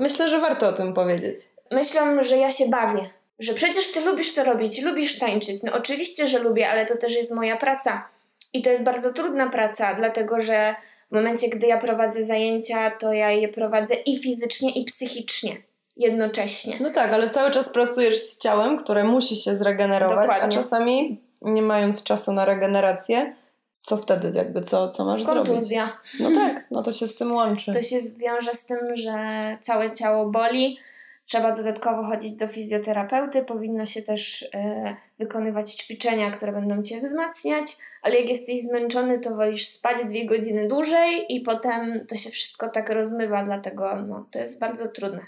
myślę, 0.00 0.28
że 0.28 0.40
warto 0.40 0.68
o 0.68 0.72
tym 0.72 0.94
powiedzieć. 0.94 1.38
Myślą, 1.70 2.22
że 2.22 2.36
ja 2.36 2.50
się 2.50 2.68
bawię 2.68 3.10
że 3.38 3.54
przecież 3.54 3.92
ty 3.92 4.00
lubisz 4.00 4.34
to 4.34 4.44
robić, 4.44 4.82
lubisz 4.82 5.18
tańczyć. 5.18 5.62
No 5.62 5.72
oczywiście, 5.72 6.28
że 6.28 6.38
lubię, 6.38 6.68
ale 6.68 6.86
to 6.86 6.96
też 6.96 7.14
jest 7.14 7.34
moja 7.34 7.56
praca. 7.56 8.08
I 8.52 8.62
to 8.62 8.70
jest 8.70 8.82
bardzo 8.82 9.12
trudna 9.12 9.50
praca, 9.50 9.94
dlatego 9.94 10.40
że 10.40 10.74
w 11.10 11.14
momencie, 11.14 11.48
gdy 11.48 11.66
ja 11.66 11.78
prowadzę 11.78 12.24
zajęcia, 12.24 12.90
to 12.90 13.12
ja 13.12 13.30
je 13.30 13.48
prowadzę 13.48 13.94
i 13.94 14.18
fizycznie, 14.18 14.70
i 14.70 14.84
psychicznie 14.84 15.56
jednocześnie. 15.96 16.76
No 16.80 16.90
tak, 16.90 17.12
ale 17.12 17.30
cały 17.30 17.50
czas 17.50 17.68
pracujesz 17.68 18.18
z 18.18 18.38
ciałem, 18.38 18.76
które 18.76 19.04
musi 19.04 19.36
się 19.36 19.54
zregenerować, 19.54 20.26
Dokładnie. 20.26 20.58
a 20.58 20.62
czasami 20.62 21.20
nie 21.42 21.62
mając 21.62 22.02
czasu 22.02 22.32
na 22.32 22.44
regenerację, 22.44 23.34
co 23.78 23.96
wtedy 23.96 24.30
jakby, 24.34 24.60
co, 24.60 24.88
co 24.88 25.04
masz 25.04 25.24
Kontuzja. 25.24 25.86
zrobić? 25.86 26.36
No 26.36 26.40
tak, 26.40 26.64
no 26.70 26.82
to 26.82 26.92
się 26.92 27.08
z 27.08 27.16
tym 27.16 27.32
łączy. 27.32 27.72
To 27.72 27.82
się 27.82 28.02
wiąże 28.02 28.54
z 28.54 28.66
tym, 28.66 28.78
że 28.94 29.16
całe 29.60 29.92
ciało 29.92 30.30
boli, 30.30 30.78
trzeba 31.24 31.52
dodatkowo 31.52 32.02
chodzić 32.02 32.32
do 32.32 32.48
fizjoterapeuty, 32.48 33.44
powinno 33.44 33.86
się 33.86 34.02
też 34.02 34.48
e, 34.54 34.96
wykonywać 35.18 35.72
ćwiczenia, 35.72 36.30
które 36.30 36.52
będą 36.52 36.82
Cię 36.82 37.00
wzmacniać, 37.00 37.76
ale 38.02 38.20
jak 38.20 38.28
jesteś 38.28 38.62
zmęczony, 38.62 39.18
to 39.18 39.36
wolisz 39.36 39.66
spać 39.66 39.96
dwie 40.04 40.26
godziny 40.26 40.68
dłużej 40.68 41.34
i 41.34 41.40
potem 41.40 42.06
to 42.06 42.16
się 42.16 42.30
wszystko 42.30 42.68
tak 42.68 42.90
rozmywa, 42.90 43.42
dlatego 43.42 43.96
no, 44.06 44.26
to 44.30 44.38
jest 44.38 44.60
bardzo 44.60 44.88
trudne. 44.88 45.20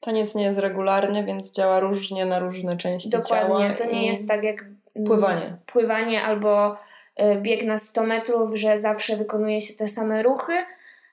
Taniec 0.00 0.34
nie 0.34 0.44
jest 0.44 0.58
regularny, 0.58 1.24
więc 1.24 1.52
działa 1.52 1.80
różnie 1.80 2.26
na 2.26 2.38
różne 2.38 2.76
części 2.76 3.10
Dokładnie, 3.10 3.36
ciała. 3.36 3.60
Dokładnie, 3.60 3.86
to 3.86 3.92
nie 3.92 4.06
jest 4.06 4.28
tak 4.28 4.42
jak 4.44 4.64
pływanie. 5.06 5.56
Pływanie 5.66 6.22
albo 6.22 6.76
y, 7.20 7.40
bieg 7.40 7.64
na 7.64 7.78
100 7.78 8.02
metrów, 8.02 8.54
że 8.54 8.78
zawsze 8.78 9.16
wykonuje 9.16 9.60
się 9.60 9.74
te 9.74 9.88
same 9.88 10.22
ruchy, 10.22 10.52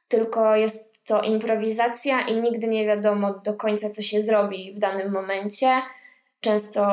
tylko 0.08 0.56
jest 0.56 1.06
to 1.06 1.22
improwizacja 1.22 2.22
i 2.22 2.42
nigdy 2.42 2.68
nie 2.68 2.86
wiadomo 2.86 3.34
do 3.34 3.54
końca, 3.54 3.90
co 3.90 4.02
się 4.02 4.22
zrobi 4.22 4.74
w 4.74 4.80
danym 4.80 5.12
momencie. 5.12 5.82
Często 6.40 6.84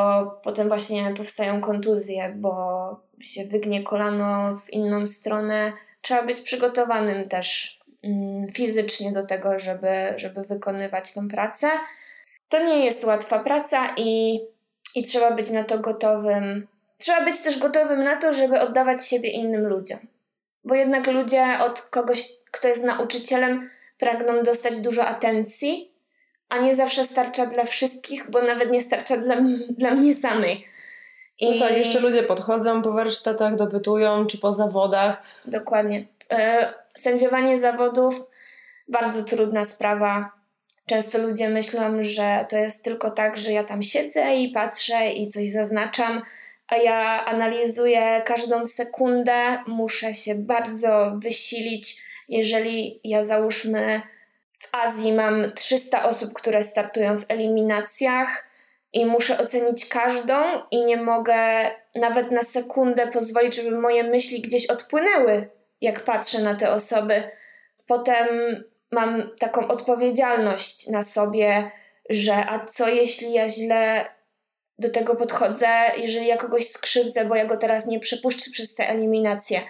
potem 0.42 0.68
właśnie 0.68 1.14
powstają 1.16 1.60
kontuzje, 1.60 2.34
bo 2.36 3.00
się 3.20 3.44
wygnie 3.44 3.82
kolano 3.82 4.56
w 4.56 4.72
inną 4.72 5.06
stronę. 5.06 5.72
Trzeba 6.00 6.22
być 6.22 6.40
przygotowanym 6.40 7.28
też 7.28 7.80
mm, 8.04 8.46
fizycznie 8.46 9.12
do 9.12 9.26
tego, 9.26 9.58
żeby, 9.58 10.14
żeby 10.16 10.42
wykonywać 10.42 11.14
tą 11.14 11.28
pracę. 11.28 11.70
To 12.48 12.64
nie 12.64 12.84
jest 12.84 13.04
łatwa 13.04 13.38
praca 13.38 13.94
i, 13.96 14.40
i 14.94 15.02
trzeba 15.02 15.30
być 15.30 15.50
na 15.50 15.64
to 15.64 15.78
gotowym. 15.78 16.66
Trzeba 17.02 17.24
być 17.24 17.40
też 17.40 17.58
gotowym 17.58 18.02
na 18.02 18.16
to, 18.16 18.34
żeby 18.34 18.60
oddawać 18.60 19.06
siebie 19.06 19.30
innym 19.30 19.66
ludziom. 19.66 19.98
Bo 20.64 20.74
jednak 20.74 21.06
ludzie 21.06 21.58
od 21.60 21.80
kogoś, 21.80 22.28
kto 22.50 22.68
jest 22.68 22.84
nauczycielem, 22.84 23.70
pragną 23.98 24.42
dostać 24.42 24.80
dużo 24.80 25.04
atencji, 25.04 25.92
a 26.48 26.58
nie 26.58 26.74
zawsze 26.74 27.04
starcza 27.04 27.46
dla 27.46 27.64
wszystkich, 27.64 28.30
bo 28.30 28.42
nawet 28.42 28.70
nie 28.70 28.80
starcza 28.80 29.16
dla, 29.16 29.36
dla 29.78 29.94
mnie 29.94 30.14
samej. 30.14 30.68
I... 31.40 31.50
No 31.50 31.66
tak, 31.66 31.76
jeszcze 31.76 32.00
ludzie 32.00 32.22
podchodzą 32.22 32.82
po 32.82 32.92
warsztatach, 32.92 33.56
dopytują, 33.56 34.26
czy 34.26 34.38
po 34.38 34.52
zawodach. 34.52 35.22
Dokładnie. 35.44 36.06
E, 36.30 36.74
sędziowanie 36.94 37.58
zawodów 37.58 38.26
bardzo 38.88 39.24
trudna 39.24 39.64
sprawa. 39.64 40.30
Często 40.86 41.18
ludzie 41.18 41.48
myślą, 41.48 41.96
że 42.00 42.46
to 42.48 42.56
jest 42.56 42.84
tylko 42.84 43.10
tak, 43.10 43.36
że 43.36 43.52
ja 43.52 43.64
tam 43.64 43.82
siedzę 43.82 44.34
i 44.36 44.50
patrzę 44.52 45.12
i 45.12 45.28
coś 45.28 45.50
zaznaczam, 45.50 46.22
ja 46.76 47.24
analizuję 47.24 48.22
każdą 48.26 48.66
sekundę, 48.66 49.58
muszę 49.66 50.14
się 50.14 50.34
bardzo 50.34 51.12
wysilić. 51.16 52.02
Jeżeli 52.28 53.00
ja 53.04 53.22
załóżmy 53.22 54.02
w 54.52 54.68
Azji 54.72 55.12
mam 55.12 55.52
300 55.52 56.04
osób, 56.04 56.32
które 56.32 56.62
startują 56.62 57.18
w 57.18 57.24
eliminacjach, 57.28 58.52
i 58.92 59.06
muszę 59.06 59.38
ocenić 59.38 59.88
każdą 59.88 60.34
i 60.70 60.84
nie 60.84 60.96
mogę 60.96 61.36
nawet 61.94 62.30
na 62.30 62.42
sekundę 62.42 63.06
pozwolić, 63.06 63.56
żeby 63.56 63.78
moje 63.78 64.04
myśli 64.04 64.42
gdzieś 64.42 64.66
odpłynęły, 64.66 65.48
jak 65.80 66.04
patrzę 66.04 66.42
na 66.42 66.54
te 66.54 66.72
osoby. 66.72 67.22
Potem 67.86 68.26
mam 68.90 69.30
taką 69.38 69.68
odpowiedzialność 69.68 70.88
na 70.88 71.02
sobie, 71.02 71.70
że 72.10 72.34
a 72.34 72.64
co 72.64 72.88
jeśli 72.88 73.32
ja 73.32 73.48
źle 73.48 74.04
do 74.82 74.90
tego 74.90 75.16
podchodzę, 75.16 75.68
jeżeli 75.96 76.26
ja 76.26 76.36
kogoś 76.36 76.68
skrzywdzę, 76.68 77.24
bo 77.24 77.34
ja 77.34 77.46
go 77.46 77.56
teraz 77.56 77.86
nie 77.86 78.00
przepuszczę 78.00 78.50
przez 78.50 78.74
te 78.74 78.88
eliminacje. 78.88 79.60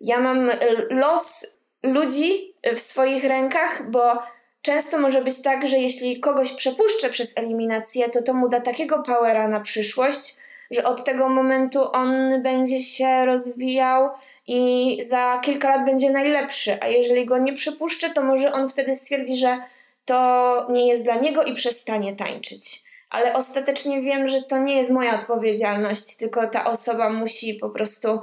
Ja 0.00 0.20
mam 0.20 0.50
los 0.90 1.58
ludzi 1.82 2.54
w 2.76 2.80
swoich 2.80 3.24
rękach, 3.24 3.90
bo 3.90 4.22
Często 4.62 4.98
może 4.98 5.22
być 5.22 5.42
tak, 5.42 5.66
że 5.66 5.78
jeśli 5.78 6.20
kogoś 6.20 6.52
przepuszczę 6.52 7.10
przez 7.10 7.38
eliminację, 7.38 8.08
to 8.08 8.22
to 8.22 8.34
mu 8.34 8.48
da 8.48 8.60
takiego 8.60 9.02
powera 9.02 9.48
na 9.48 9.60
przyszłość, 9.60 10.36
że 10.70 10.84
od 10.84 11.04
tego 11.04 11.28
momentu 11.28 11.92
on 11.92 12.42
będzie 12.42 12.80
się 12.80 13.26
rozwijał 13.26 14.10
i 14.46 14.98
za 15.02 15.40
kilka 15.44 15.76
lat 15.76 15.86
będzie 15.86 16.10
najlepszy. 16.10 16.78
A 16.80 16.88
jeżeli 16.88 17.26
go 17.26 17.38
nie 17.38 17.52
przepuszczę, 17.52 18.10
to 18.10 18.24
może 18.24 18.52
on 18.52 18.68
wtedy 18.68 18.94
stwierdzi, 18.94 19.36
że 19.36 19.58
to 20.04 20.66
nie 20.70 20.88
jest 20.88 21.04
dla 21.04 21.14
niego 21.14 21.42
i 21.42 21.54
przestanie 21.54 22.16
tańczyć. 22.16 22.87
Ale 23.10 23.34
ostatecznie 23.34 24.02
wiem, 24.02 24.28
że 24.28 24.42
to 24.42 24.58
nie 24.58 24.76
jest 24.76 24.90
moja 24.90 25.18
odpowiedzialność, 25.18 26.16
tylko 26.16 26.46
ta 26.46 26.64
osoba 26.64 27.10
musi 27.10 27.54
po 27.54 27.70
prostu 27.70 28.20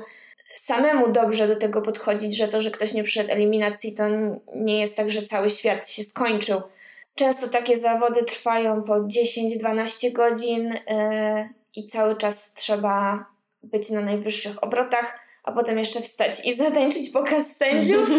samemu 0.55 1.11
dobrze 1.11 1.47
do 1.47 1.55
tego 1.55 1.81
podchodzić, 1.81 2.37
że 2.37 2.47
to, 2.47 2.61
że 2.61 2.71
ktoś 2.71 2.93
nie 2.93 3.03
przyszedł 3.03 3.31
eliminacji, 3.31 3.93
to 3.93 4.03
nie 4.55 4.79
jest 4.79 4.97
tak, 4.97 5.11
że 5.11 5.21
cały 5.21 5.49
świat 5.49 5.89
się 5.89 6.03
skończył. 6.03 6.61
Często 7.15 7.47
takie 7.47 7.77
zawody 7.77 8.23
trwają 8.23 8.83
po 8.83 8.93
10-12 8.93 10.11
godzin 10.11 10.67
yy, 10.67 11.49
i 11.75 11.87
cały 11.87 12.15
czas 12.15 12.53
trzeba 12.53 13.25
być 13.63 13.89
na 13.89 14.01
najwyższych 14.01 14.63
obrotach, 14.63 15.24
a 15.45 15.51
potem 15.51 15.79
jeszcze 15.79 16.01
wstać 16.01 16.45
i 16.45 16.55
zatańczyć 16.55 17.09
pokaz 17.09 17.55
sędziów, 17.55 18.09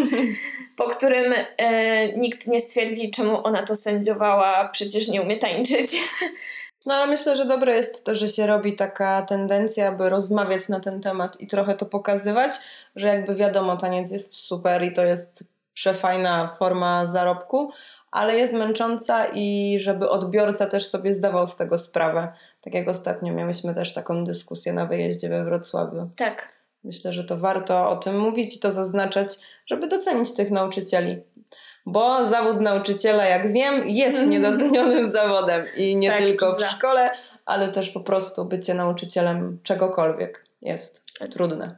po 0.77 0.83
którym 0.83 1.31
yy, 1.31 2.17
nikt 2.17 2.47
nie 2.47 2.59
stwierdzi, 2.59 3.11
czemu 3.11 3.47
ona 3.47 3.63
to 3.63 3.75
sędziowała, 3.75 4.69
przecież 4.69 5.07
nie 5.07 5.21
umie 5.21 5.37
tańczyć. 5.37 5.91
No 6.85 6.93
ale 6.93 7.07
myślę, 7.07 7.35
że 7.35 7.45
dobre 7.45 7.75
jest 7.75 8.03
to, 8.03 8.15
że 8.15 8.27
się 8.27 8.47
robi 8.47 8.75
taka 8.75 9.21
tendencja, 9.21 9.87
aby 9.87 10.09
rozmawiać 10.09 10.69
na 10.69 10.79
ten 10.79 11.01
temat 11.01 11.41
i 11.41 11.47
trochę 11.47 11.73
to 11.73 11.85
pokazywać, 11.85 12.55
że 12.95 13.07
jakby 13.07 13.35
wiadomo, 13.35 13.77
taniec 13.77 14.11
jest 14.11 14.35
super 14.35 14.83
i 14.83 14.93
to 14.93 15.03
jest 15.03 15.43
przefajna 15.73 16.47
forma 16.59 17.05
zarobku, 17.05 17.71
ale 18.11 18.35
jest 18.35 18.53
męcząca 18.53 19.25
i 19.33 19.77
żeby 19.81 20.09
odbiorca 20.09 20.65
też 20.65 20.85
sobie 20.85 21.13
zdawał 21.13 21.47
z 21.47 21.55
tego 21.55 21.77
sprawę. 21.77 22.33
Tak 22.61 22.73
jak 22.73 22.87
ostatnio 22.87 23.33
miałyśmy 23.33 23.75
też 23.75 23.93
taką 23.93 24.23
dyskusję 24.23 24.73
na 24.73 24.85
wyjeździe 24.85 25.29
we 25.29 25.45
Wrocławiu. 25.45 26.09
Tak. 26.15 26.56
Myślę, 26.87 27.11
że 27.11 27.23
to 27.23 27.37
warto 27.37 27.89
o 27.89 27.95
tym 27.95 28.19
mówić 28.19 28.55
i 28.55 28.59
to 28.59 28.71
zaznaczać, 28.71 29.37
żeby 29.65 29.87
docenić 29.87 30.33
tych 30.33 30.51
nauczycieli 30.51 31.17
bo 31.87 32.25
zawód 32.25 32.61
nauczyciela, 32.61 33.25
jak 33.25 33.53
wiem, 33.53 33.89
jest 33.89 34.17
niedocenionym 34.27 35.11
zawodem 35.11 35.65
i 35.75 35.95
nie 35.95 36.09
tak, 36.09 36.19
tylko 36.19 36.55
w 36.55 36.59
za. 36.59 36.67
szkole, 36.67 37.11
ale 37.45 37.67
też 37.67 37.89
po 37.89 37.99
prostu 37.99 38.45
bycie 38.45 38.73
nauczycielem 38.73 39.59
czegokolwiek 39.63 40.45
jest 40.61 41.03
trudne. 41.31 41.75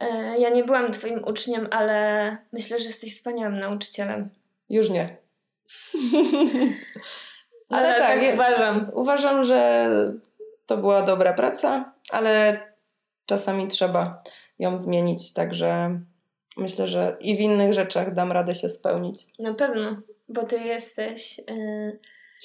E, 0.00 0.38
ja 0.38 0.50
nie 0.50 0.64
byłam 0.64 0.92
Twoim 0.92 1.24
uczniem, 1.24 1.68
ale 1.70 2.36
myślę, 2.52 2.80
że 2.80 2.86
jesteś 2.86 3.16
wspaniałym 3.16 3.58
nauczycielem. 3.58 4.30
Już 4.70 4.90
nie. 4.90 5.04
ale 7.70 7.88
tak, 7.88 7.98
tak 7.98 8.22
ja, 8.22 8.34
uważam. 8.34 8.90
Uważam, 8.94 9.44
że 9.44 9.88
to 10.66 10.76
była 10.76 11.02
dobra 11.02 11.32
praca, 11.32 11.92
ale 12.12 12.60
czasami 13.30 13.68
trzeba 13.68 14.22
ją 14.58 14.78
zmienić, 14.78 15.32
także 15.32 16.00
myślę, 16.56 16.88
że 16.88 17.16
i 17.20 17.36
w 17.36 17.40
innych 17.40 17.72
rzeczach 17.72 18.14
dam 18.14 18.32
radę 18.32 18.54
się 18.54 18.68
spełnić. 18.68 19.26
Na 19.38 19.54
pewno, 19.54 19.96
bo 20.28 20.44
ty 20.44 20.58
jesteś 20.58 21.38
yy, 21.38 21.98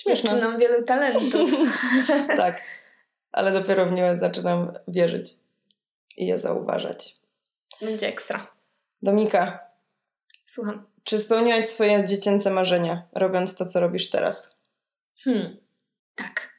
dziewczyną 0.07 0.57
wielu 0.57 0.83
talentów. 0.83 1.51
tak, 2.37 2.61
ale 3.31 3.51
dopiero 3.51 3.85
w 3.85 3.91
nią 3.91 4.17
zaczynam 4.17 4.71
wierzyć 4.87 5.33
i 6.17 6.27
je 6.27 6.39
zauważać. 6.39 7.15
Będzie 7.81 8.07
ekstra. 8.07 8.47
Dominika. 9.01 9.59
Słucham. 10.45 10.85
Czy 11.03 11.19
spełniłaś 11.19 11.65
swoje 11.65 12.05
dziecięce 12.05 12.51
marzenia, 12.51 13.07
robiąc 13.13 13.55
to, 13.55 13.65
co 13.65 13.79
robisz 13.79 14.09
teraz? 14.09 14.59
Hmm, 15.23 15.57
tak. 16.15 16.54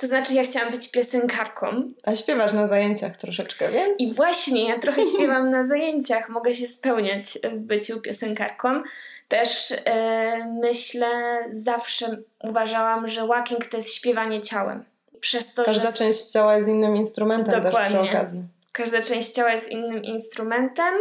To 0.00 0.06
znaczy, 0.06 0.34
ja 0.34 0.44
chciałam 0.44 0.70
być 0.70 0.90
piosenkarką. 0.90 1.92
A 2.04 2.16
śpiewasz 2.16 2.52
na 2.52 2.66
zajęciach 2.66 3.16
troszeczkę, 3.16 3.72
więc. 3.72 4.00
I 4.00 4.14
właśnie, 4.14 4.68
ja 4.68 4.78
trochę 4.78 5.02
śpiewam 5.14 5.50
na 5.50 5.64
zajęciach, 5.64 6.28
mogę 6.28 6.54
się 6.54 6.66
spełniać 6.66 7.38
w 7.52 7.58
byciu 7.58 8.00
piosenkarką. 8.00 8.82
Też 9.28 9.74
e, 9.84 10.52
myślę, 10.60 11.08
zawsze 11.50 12.16
uważałam, 12.42 13.08
że 13.08 13.26
walking 13.26 13.66
to 13.66 13.76
jest 13.76 13.94
śpiewanie 13.94 14.40
ciałem. 14.40 14.84
Przez 15.20 15.54
to, 15.54 15.64
Każda 15.64 15.90
że... 15.90 15.92
część 15.92 16.22
ciała 16.22 16.56
jest 16.56 16.68
innym 16.68 16.96
instrumentem 16.96 17.62
Dokładnie. 17.62 17.98
też 17.98 18.08
przy 18.08 18.10
okazji. 18.10 18.42
Każda 18.72 19.02
część 19.02 19.30
ciała 19.30 19.52
jest 19.52 19.68
innym 19.68 20.04
instrumentem. 20.04 20.94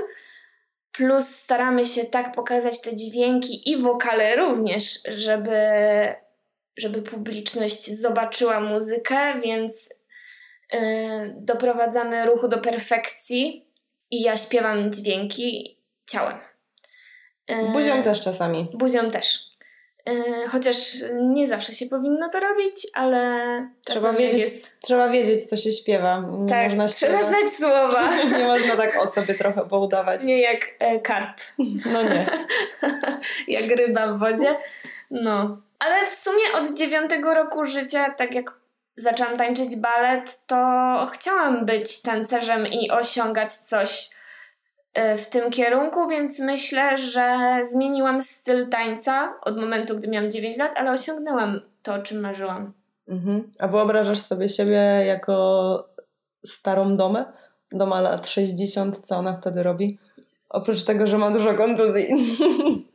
Plus 0.91 1.28
staramy 1.28 1.86
się 1.86 2.06
tak 2.06 2.36
pokazać 2.36 2.82
te 2.82 2.95
dźwięki 2.95 3.72
i 3.72 3.82
wokale 3.82 4.36
również, 4.36 5.00
żeby 5.16 5.52
żeby 6.80 7.01
publiczność 7.01 7.91
zobaczyła 7.91 8.59
muzykę, 8.59 9.41
więc 9.41 9.93
yy, 10.73 10.80
doprowadzamy 11.38 12.25
ruchu 12.25 12.47
do 12.47 12.57
perfekcji 12.57 13.69
i 14.11 14.21
ja 14.21 14.38
śpiewam 14.38 14.93
dźwięki 14.93 15.77
ciałem. 16.07 16.38
Yy, 17.49 17.71
buzią 17.73 18.01
też 18.01 18.21
czasami. 18.21 18.67
Buzią 18.73 19.11
też. 19.11 19.49
Yy, 20.05 20.49
chociaż 20.49 20.77
nie 21.13 21.47
zawsze 21.47 21.73
się 21.73 21.86
powinno 21.86 22.30
to 22.30 22.39
robić, 22.39 22.88
ale 22.93 23.30
trzeba 23.86 24.13
wiedzieć, 24.13 24.39
jest... 24.39 24.82
trzeba 24.82 25.09
wiedzieć, 25.09 25.43
co 25.43 25.57
się 25.57 25.71
śpiewa. 25.71 26.23
Nie 26.32 26.49
tak, 26.49 26.63
można 26.65 26.88
trzeba 26.88 27.17
śpiewać. 27.17 27.41
znać 27.41 27.53
słowa. 27.53 28.15
nie 28.39 28.45
można 28.45 28.75
tak 28.75 29.01
o 29.01 29.07
sobie 29.07 29.34
trochę 29.34 29.65
poudawać. 29.65 30.23
Nie 30.23 30.41
jak 30.41 30.59
e, 30.80 30.99
karp. 30.99 31.41
No 31.86 32.03
nie. 32.03 32.25
jak 33.59 33.71
ryba 33.71 34.13
w 34.13 34.19
wodzie. 34.19 34.57
No. 35.11 35.61
Ale 35.80 36.07
w 36.07 36.13
sumie 36.13 36.43
od 36.55 36.77
dziewiątego 36.77 37.34
roku 37.34 37.65
życia, 37.65 38.09
tak 38.09 38.36
jak 38.36 38.59
zaczęłam 38.97 39.38
tańczyć 39.38 39.75
balet, 39.75 40.45
to 40.47 40.55
chciałam 41.11 41.65
być 41.65 42.01
tancerzem 42.01 42.67
i 42.67 42.91
osiągać 42.91 43.51
coś 43.51 44.09
e, 44.93 45.17
w 45.17 45.30
tym 45.30 45.51
kierunku, 45.51 46.09
więc 46.09 46.39
myślę, 46.39 46.97
że 46.97 47.38
zmieniłam 47.71 48.21
styl 48.21 48.69
tańca 48.69 49.34
od 49.41 49.57
momentu, 49.57 49.95
gdy 49.95 50.07
miałam 50.07 50.32
9 50.32 50.57
lat, 50.57 50.71
ale 50.75 50.91
osiągnęłam 50.91 51.61
to, 51.84 51.93
o 51.93 51.99
czym 51.99 52.19
marzyłam. 52.19 52.73
Mhm. 53.07 53.51
A 53.59 53.67
wyobrażasz 53.67 54.19
sobie 54.19 54.49
siebie 54.49 54.82
jako 55.05 55.88
starą 56.45 56.95
domę? 56.95 57.25
Doma 57.71 58.01
lat 58.01 58.27
60, 58.27 58.99
co 58.99 59.15
ona 59.17 59.34
wtedy 59.34 59.63
robi? 59.63 59.99
Oprócz 60.49 60.84
tego, 60.84 61.07
że 61.07 61.17
ma 61.17 61.32
dużo 61.32 61.53
kontuzji. 61.53 62.07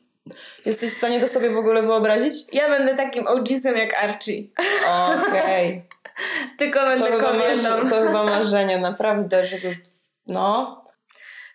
Jesteś 0.65 0.91
w 0.91 0.97
stanie 0.97 1.21
to 1.21 1.29
sobie 1.29 1.51
w 1.51 1.57
ogóle 1.57 1.83
wyobrazić? 1.83 2.35
Ja 2.53 2.69
będę 2.69 2.95
takim 2.95 3.27
OG-sem 3.27 3.77
jak 3.77 3.95
Archie. 3.95 4.43
Okej. 5.29 5.69
Okay. 5.69 5.83
Tylko 6.59 6.81
będę 6.81 7.07
to 7.07 7.19
kobietą. 7.19 7.91
to 7.91 8.07
chyba 8.07 8.25
marzenie, 8.25 8.79
naprawdę, 8.79 9.47
żeby... 9.47 9.77
No. 10.27 10.85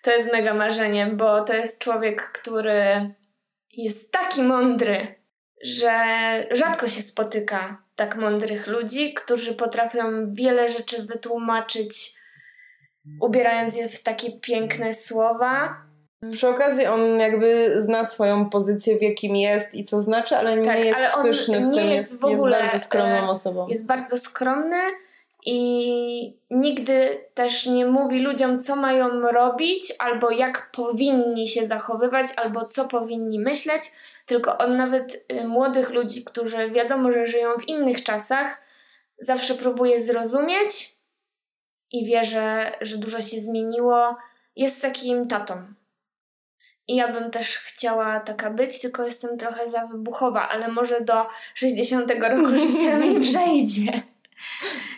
To 0.01 0.11
jest 0.11 0.31
mega 0.31 0.53
marzenie, 0.53 1.07
bo 1.07 1.41
to 1.41 1.53
jest 1.53 1.83
człowiek, 1.83 2.31
który 2.31 3.13
jest 3.71 4.11
taki 4.11 4.43
mądry, 4.43 5.15
że 5.63 5.91
rzadko 6.51 6.87
się 6.87 7.01
spotyka 7.01 7.83
tak 7.95 8.15
mądrych 8.15 8.67
ludzi, 8.67 9.13
którzy 9.13 9.53
potrafią 9.53 10.01
wiele 10.27 10.69
rzeczy 10.69 11.03
wytłumaczyć, 11.03 12.13
ubierając 13.21 13.75
je 13.75 13.89
w 13.89 14.03
takie 14.03 14.39
piękne 14.39 14.93
słowa 14.93 15.88
przy 16.31 16.47
okazji 16.47 16.85
on 16.85 17.19
jakby 17.19 17.81
zna 17.81 18.05
swoją 18.05 18.49
pozycję, 18.49 18.97
w 18.97 19.01
jakim 19.01 19.35
jest 19.35 19.75
i 19.75 19.83
co 19.83 19.99
znaczy, 19.99 20.37
ale 20.37 20.57
nie 20.57 20.65
tak, 20.65 20.85
jest 20.85 20.99
ale 20.99 21.23
pyszny 21.23 21.59
w 21.59 21.75
tym, 21.75 21.89
jest, 21.89 22.11
jest, 22.11 22.23
ogóle, 22.23 22.57
jest 22.57 22.71
bardzo 22.71 22.85
skromną 22.85 23.15
e, 23.15 23.29
osobą. 23.29 23.67
Jest 23.67 23.87
bardzo 23.87 24.17
skromny 24.17 24.81
i 25.45 26.37
nigdy 26.49 27.25
też 27.33 27.65
nie 27.65 27.85
mówi 27.85 28.19
ludziom, 28.19 28.59
co 28.59 28.75
mają 28.75 29.21
robić, 29.21 29.93
albo 29.99 30.31
jak 30.31 30.71
powinni 30.71 31.47
się 31.47 31.65
zachowywać, 31.65 32.25
albo 32.37 32.65
co 32.65 32.87
powinni 32.87 33.39
myśleć, 33.39 33.81
tylko 34.25 34.57
on 34.57 34.77
nawet 34.77 35.25
y, 35.31 35.47
młodych 35.47 35.89
ludzi, 35.89 36.23
którzy 36.23 36.71
wiadomo, 36.71 37.11
że 37.11 37.27
żyją 37.27 37.49
w 37.59 37.67
innych 37.67 38.03
czasach, 38.03 38.61
zawsze 39.19 39.53
próbuje 39.53 39.99
zrozumieć 39.99 40.89
i 41.91 42.05
wie, 42.05 42.23
że, 42.23 42.71
że 42.81 42.97
dużo 42.97 43.21
się 43.21 43.39
zmieniło. 43.39 44.15
Jest 44.55 44.81
takim 44.81 45.27
tatą 45.27 45.78
i 46.89 46.95
ja 46.95 47.07
bym 47.07 47.31
też 47.31 47.57
chciała 47.57 48.19
taka 48.19 48.49
być, 48.49 48.81
tylko 48.81 49.05
jestem 49.05 49.37
trochę 49.37 49.67
za 49.67 49.87
wybuchowa, 49.87 50.49
ale 50.49 50.67
może 50.67 51.01
do 51.01 51.25
60 51.53 52.11
roku 52.11 52.47
życia 52.67 52.97
mi 52.97 53.21
przejdzie. 53.21 54.01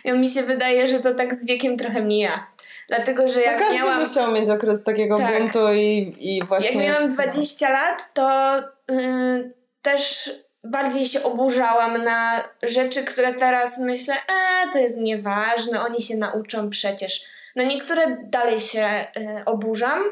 Ja 0.04 0.14
mi 0.14 0.28
się 0.28 0.42
wydaje, 0.42 0.88
że 0.88 1.00
to 1.00 1.14
tak 1.14 1.34
z 1.34 1.46
wiekiem 1.46 1.76
trochę 1.76 2.02
mija. 2.02 2.46
Dlatego, 2.88 3.28
że 3.28 3.42
jak 3.42 3.60
no 3.60 3.66
każdy 3.66 3.78
miałam... 3.78 4.00
musiał 4.00 4.32
mieć 4.32 4.50
okres 4.50 4.84
takiego 4.84 5.18
tak. 5.18 5.38
buntu 5.38 5.72
i, 5.74 6.14
i 6.20 6.44
właśnie... 6.44 6.84
Jak 6.84 6.94
miałam 6.94 7.08
20 7.08 7.68
no. 7.68 7.72
lat, 7.74 8.14
to 8.14 8.54
yy, 8.88 9.52
też 9.82 10.30
bardziej 10.64 11.06
się 11.06 11.22
oburzałam 11.22 12.04
na 12.04 12.48
rzeczy, 12.62 13.04
które 13.04 13.34
teraz 13.34 13.78
myślę, 13.78 14.14
e, 14.14 14.70
to 14.72 14.78
jest 14.78 14.98
nieważne, 14.98 15.80
oni 15.80 16.02
się 16.02 16.16
nauczą 16.16 16.70
przecież. 16.70 17.24
Na 17.56 17.62
niektóre 17.62 18.16
dalej 18.22 18.60
się 18.60 19.06
y, 19.16 19.44
oburzam, 19.44 20.02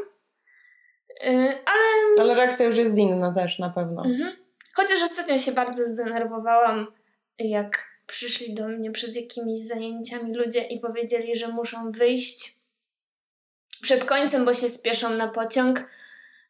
ale... 1.66 2.20
Ale 2.20 2.34
reakcja 2.34 2.66
już 2.66 2.76
jest 2.76 2.98
inna 2.98 3.32
też 3.32 3.58
na 3.58 3.70
pewno. 3.70 4.04
Mhm. 4.04 4.32
Chociaż 4.74 5.02
ostatnio 5.02 5.38
się 5.38 5.52
bardzo 5.52 5.86
zdenerwowałam, 5.86 6.86
jak 7.38 7.90
przyszli 8.06 8.54
do 8.54 8.68
mnie 8.68 8.90
przed 8.90 9.16
jakimiś 9.16 9.60
zajęciami 9.60 10.34
ludzie 10.34 10.60
i 10.60 10.80
powiedzieli, 10.80 11.36
że 11.36 11.48
muszą 11.48 11.90
wyjść 11.90 12.56
przed 13.82 14.04
końcem, 14.04 14.44
bo 14.44 14.54
się 14.54 14.68
spieszą 14.68 15.10
na 15.10 15.28
pociąg, 15.28 15.88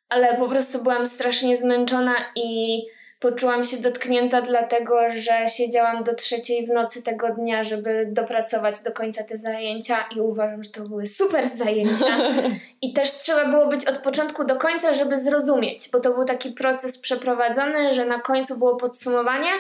ale 0.09 0.37
po 0.37 0.49
prostu 0.49 0.83
byłam 0.83 1.07
strasznie 1.07 1.57
zmęczona 1.57 2.15
i 2.37 2.83
Poczułam 3.21 3.65
się 3.65 3.77
dotknięta 3.77 4.43
dlatego, 4.43 5.01
że 5.11 5.49
siedziałam 5.49 6.05
do 6.05 6.15
trzeciej 6.15 6.67
w 6.67 6.71
nocy 6.71 7.03
tego 7.03 7.35
dnia, 7.35 7.63
żeby 7.63 8.09
dopracować 8.13 8.83
do 8.83 8.93
końca 8.93 9.25
te 9.25 9.37
zajęcia 9.37 9.97
i 10.17 10.21
uważam, 10.21 10.63
że 10.63 10.71
to 10.71 10.89
były 10.89 11.07
super 11.07 11.49
zajęcia. 11.49 12.19
I 12.83 12.93
też 12.93 13.13
trzeba 13.13 13.45
było 13.49 13.69
być 13.69 13.87
od 13.87 13.99
początku 13.99 14.45
do 14.45 14.57
końca, 14.57 14.95
żeby 14.95 15.19
zrozumieć, 15.19 15.89
bo 15.93 16.01
to 16.01 16.15
był 16.15 16.25
taki 16.25 16.53
proces 16.53 17.01
przeprowadzony, 17.01 17.95
że 17.95 18.07
na 18.07 18.21
końcu 18.21 18.59
było 18.59 18.77
podsumowanie. 18.77 19.51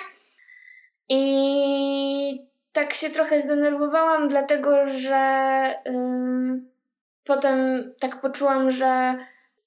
I 1.08 2.46
tak 2.72 2.94
się 2.94 3.10
trochę 3.10 3.40
zdenerwowałam, 3.40 4.28
dlatego 4.28 4.86
że 4.86 5.74
yy, 5.84 6.62
potem 7.24 7.84
tak 8.00 8.20
poczułam, 8.20 8.70
że 8.70 9.18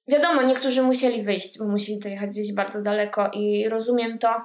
Wiadomo, 0.07 0.41
niektórzy 0.41 0.81
musieli 0.81 1.23
wyjść, 1.23 1.59
bo 1.59 1.65
musieli 1.65 1.99
to 1.99 2.09
jechać 2.09 2.29
gdzieś 2.29 2.53
bardzo 2.53 2.81
daleko 2.81 3.31
i 3.33 3.69
rozumiem 3.69 4.17
to. 4.17 4.41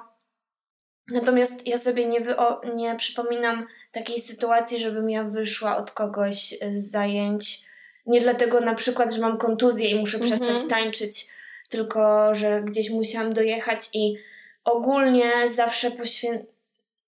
Natomiast 1.11 1.67
ja 1.67 1.77
sobie 1.77 2.05
nie, 2.05 2.21
wyo- 2.21 2.75
nie 2.75 2.95
przypominam 2.95 3.67
takiej 3.91 4.19
sytuacji, 4.19 4.79
żebym 4.79 5.09
ja 5.09 5.23
wyszła 5.23 5.77
od 5.77 5.91
kogoś 5.91 6.53
z 6.73 6.91
zajęć. 6.91 7.69
Nie 8.05 8.21
dlatego 8.21 8.59
na 8.59 8.75
przykład, 8.75 9.13
że 9.13 9.21
mam 9.21 9.37
kontuzję 9.37 9.89
i 9.89 9.99
muszę 9.99 10.17
mhm. 10.17 10.39
przestać 10.39 10.69
tańczyć, 10.69 11.27
tylko 11.69 12.35
że 12.35 12.61
gdzieś 12.61 12.89
musiałam 12.89 13.33
dojechać 13.33 13.89
i 13.93 14.17
ogólnie 14.63 15.31
zawsze 15.45 15.91
poświę- 15.91 16.43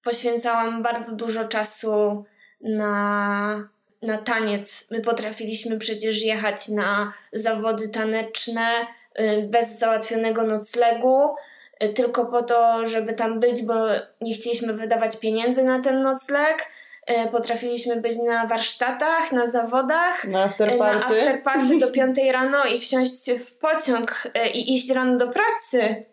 poświęcałam 0.03 0.83
bardzo 0.83 1.15
dużo 1.15 1.47
czasu 1.47 2.25
na 2.61 3.69
na 4.01 4.17
taniec. 4.17 4.87
My 4.91 5.01
potrafiliśmy 5.01 5.77
przecież 5.77 6.23
jechać 6.23 6.69
na 6.69 7.13
zawody 7.33 7.89
taneczne 7.89 8.85
y, 9.19 9.47
bez 9.49 9.79
załatwionego 9.79 10.43
noclegu, 10.43 11.35
y, 11.83 11.89
tylko 11.89 12.25
po 12.25 12.43
to, 12.43 12.85
żeby 12.85 13.13
tam 13.13 13.39
być, 13.39 13.65
bo 13.65 13.73
nie 14.21 14.33
chcieliśmy 14.33 14.73
wydawać 14.73 15.19
pieniędzy 15.19 15.63
na 15.63 15.79
ten 15.79 16.01
nocleg. 16.01 16.71
Y, 17.09 17.31
potrafiliśmy 17.31 17.95
być 17.95 18.17
na 18.27 18.47
warsztatach, 18.47 19.31
na 19.31 19.45
zawodach, 19.45 20.25
na 20.25 20.43
afterparty, 20.43 20.99
na 20.99 21.05
afterparty 21.05 21.79
do 21.79 21.91
5 21.91 22.17
rano 22.31 22.65
i 22.65 22.79
wsiąść 22.79 23.31
w 23.31 23.55
pociąg 23.55 24.23
i 24.53 24.73
iść 24.73 24.89
rano 24.89 25.17
do 25.17 25.27
pracy. 25.27 26.05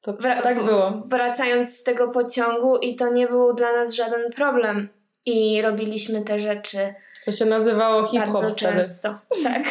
To 0.00 0.12
Wra- 0.12 0.42
tak 0.42 0.64
było. 0.64 0.90
Wracając 1.06 1.76
z 1.76 1.82
tego 1.82 2.08
pociągu 2.08 2.76
i 2.76 2.96
to 2.96 3.12
nie 3.12 3.26
był 3.26 3.54
dla 3.54 3.72
nas 3.72 3.94
żaden 3.94 4.32
problem. 4.32 4.88
I 5.26 5.62
robiliśmy 5.62 6.22
te 6.22 6.40
rzeczy 6.40 6.94
to 7.24 7.32
się 7.32 7.44
nazywało 7.44 8.06
hip-hop 8.06 8.44
wtedy. 8.44 8.54
często, 8.54 9.18
tak. 9.42 9.62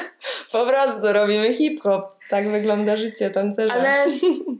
po 0.52 0.66
prostu 0.66 1.12
robimy 1.12 1.54
hip-hop. 1.54 2.16
Tak 2.30 2.50
wygląda 2.50 2.96
życie 2.96 3.30
tancerza. 3.30 3.74
Ale 3.74 4.06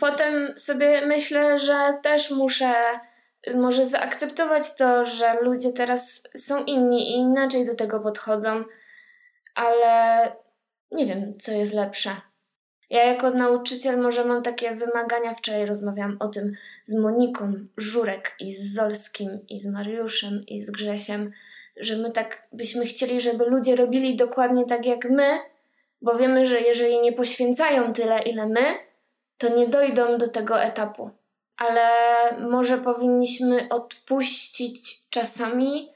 potem 0.01 0.59
sobie 0.59 1.07
myślę, 1.07 1.59
że 1.59 1.95
też 2.03 2.31
muszę 2.31 2.75
może 3.55 3.87
zaakceptować 3.87 4.77
to, 4.77 5.05
że 5.05 5.37
ludzie 5.43 5.73
teraz 5.73 6.23
są 6.37 6.65
inni 6.65 7.11
i 7.11 7.15
inaczej 7.15 7.67
do 7.67 7.75
tego 7.75 8.01
podchodzą, 8.01 8.65
ale 9.55 10.23
nie 10.93 11.07
wiem, 11.07 11.35
co 11.39 11.53
jest 11.53 11.75
lepsze. 11.75 12.11
Ja 12.91 13.05
jako 13.05 13.31
nauczyciel 13.31 14.01
może 14.01 14.25
mam 14.25 14.43
takie 14.43 14.75
wymagania. 14.75 15.35
Wczoraj 15.35 15.67
rozmawiałam 15.67 16.17
o 16.21 16.29
tym 16.29 16.53
z 16.85 17.01
Moniką, 17.01 17.53
Żurek 17.77 18.37
i 18.41 18.53
z 18.53 18.75
Zolskim 18.75 19.41
i 19.49 19.61
z 19.61 19.73
Mariuszem 19.73 20.45
i 20.47 20.61
z 20.61 20.71
Grzesiem, 20.71 21.33
że 21.77 21.97
my 21.97 22.11
tak 22.11 22.49
byśmy 22.53 22.85
chcieli, 22.85 23.21
żeby 23.21 23.45
ludzie 23.45 23.77
robili 23.77 24.17
dokładnie 24.17 24.65
tak 24.65 24.87
jak 24.87 25.11
my, 25.11 25.39
bo 26.03 26.19
wiemy, 26.19 26.45
że 26.47 26.61
jeżeli 26.61 27.01
nie 27.01 27.13
poświęcają 27.13 27.93
tyle, 27.93 28.23
ile 28.23 28.47
my, 28.47 28.65
to 29.39 29.57
nie 29.57 29.69
dojdą 29.69 30.19
do 30.19 30.29
tego 30.29 30.63
etapu. 30.63 31.11
Ale 31.57 31.89
może 32.41 32.79
powinniśmy 32.79 33.69
odpuścić 33.69 35.09
czasami 35.11 35.89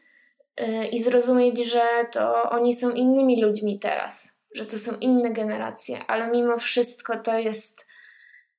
yy, 0.60 0.86
i 0.86 0.98
zrozumieć, 0.98 1.66
że 1.66 1.82
to 2.12 2.50
oni 2.50 2.74
są 2.74 2.90
innymi 2.90 3.42
ludźmi 3.42 3.78
teraz, 3.78 4.40
że 4.54 4.66
to 4.66 4.78
są 4.78 4.92
inne 5.00 5.30
generacje, 5.30 5.98
ale 6.06 6.30
mimo 6.30 6.58
wszystko 6.58 7.16
to 7.16 7.38
jest 7.38 7.90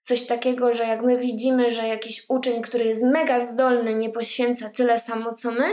coś 0.04 0.28
takiego, 0.28 0.74
że 0.74 0.84
jak 0.84 1.02
my 1.02 1.18
widzimy, 1.18 1.72
że 1.72 1.88
jakiś 1.88 2.26
uczeń, 2.30 2.62
który 2.62 2.86
jest 2.86 3.04
mega 3.04 3.40
zdolny, 3.40 3.96
nie 3.96 4.10
poświęca 4.10 4.70
tyle 4.70 5.00
samo 5.00 5.34
co 5.34 5.52
my, 5.52 5.66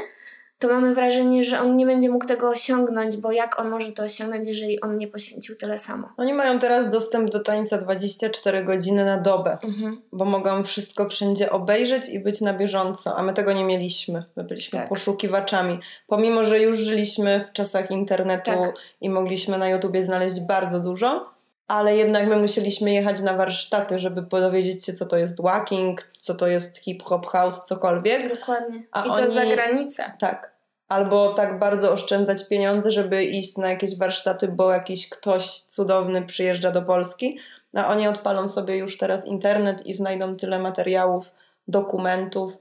to 0.58 0.68
mamy 0.68 0.94
wrażenie, 0.94 1.42
że 1.42 1.60
on 1.60 1.76
nie 1.76 1.86
będzie 1.86 2.10
mógł 2.10 2.26
tego 2.26 2.48
osiągnąć, 2.48 3.16
bo 3.16 3.32
jak 3.32 3.60
on 3.60 3.68
może 3.68 3.92
to 3.92 4.02
osiągnąć, 4.02 4.46
jeżeli 4.46 4.80
on 4.80 4.98
nie 4.98 5.08
poświęcił 5.08 5.56
tyle 5.56 5.78
samo? 5.78 6.08
Oni 6.16 6.32
mają 6.34 6.58
teraz 6.58 6.90
dostęp 6.90 7.30
do 7.30 7.40
tańca 7.40 7.78
24 7.78 8.64
godziny 8.64 9.04
na 9.04 9.16
dobę, 9.16 9.58
Mhm. 9.62 10.02
bo 10.12 10.24
mogą 10.24 10.62
wszystko 10.62 11.08
wszędzie 11.08 11.50
obejrzeć 11.50 12.08
i 12.08 12.20
być 12.20 12.40
na 12.40 12.52
bieżąco, 12.52 13.16
a 13.16 13.22
my 13.22 13.34
tego 13.34 13.52
nie 13.52 13.64
mieliśmy. 13.64 14.24
My 14.36 14.44
byliśmy 14.44 14.78
Tak. 14.78 14.88
poszukiwaczami. 14.88 15.78
Pomimo, 16.06 16.44
że 16.44 16.60
już 16.60 16.78
żyliśmy 16.78 17.44
w 17.48 17.52
czasach 17.52 17.90
internetu 17.90 18.50
Tak. 18.50 18.74
i 19.00 19.10
mogliśmy 19.10 19.58
na 19.58 19.68
YouTubie 19.68 20.02
znaleźć 20.02 20.40
bardzo 20.40 20.80
dużo, 20.80 21.37
ale 21.68 21.96
jednak 21.96 22.28
my 22.28 22.36
musieliśmy 22.36 22.92
jechać 22.92 23.20
na 23.20 23.34
warsztaty, 23.34 23.98
żeby 23.98 24.22
dowiedzieć 24.22 24.84
się, 24.84 24.92
co 24.92 25.06
to 25.06 25.18
jest 25.18 25.42
walking, 25.42 26.08
co 26.20 26.34
to 26.34 26.46
jest 26.46 26.78
hip-hop, 26.78 27.26
house, 27.26 27.64
cokolwiek. 27.64 28.38
Dokładnie. 28.38 28.82
A 28.92 29.04
I 29.04 29.08
to 29.08 29.14
oni- 29.14 29.32
za 29.32 29.46
granicę. 29.46 30.12
Tak. 30.18 30.58
Albo 30.88 31.32
tak 31.32 31.58
bardzo 31.58 31.92
oszczędzać 31.92 32.48
pieniądze, 32.48 32.90
żeby 32.90 33.24
iść 33.24 33.56
na 33.56 33.70
jakieś 33.70 33.98
warsztaty, 33.98 34.48
bo 34.48 34.72
jakiś 34.72 35.08
ktoś 35.08 35.50
cudowny 35.50 36.22
przyjeżdża 36.22 36.70
do 36.70 36.82
Polski, 36.82 37.38
a 37.74 37.88
oni 37.88 38.08
odpalą 38.08 38.48
sobie 38.48 38.76
już 38.76 38.98
teraz 38.98 39.26
internet 39.26 39.86
i 39.86 39.94
znajdą 39.94 40.36
tyle 40.36 40.58
materiałów, 40.58 41.32
dokumentów, 41.68 42.58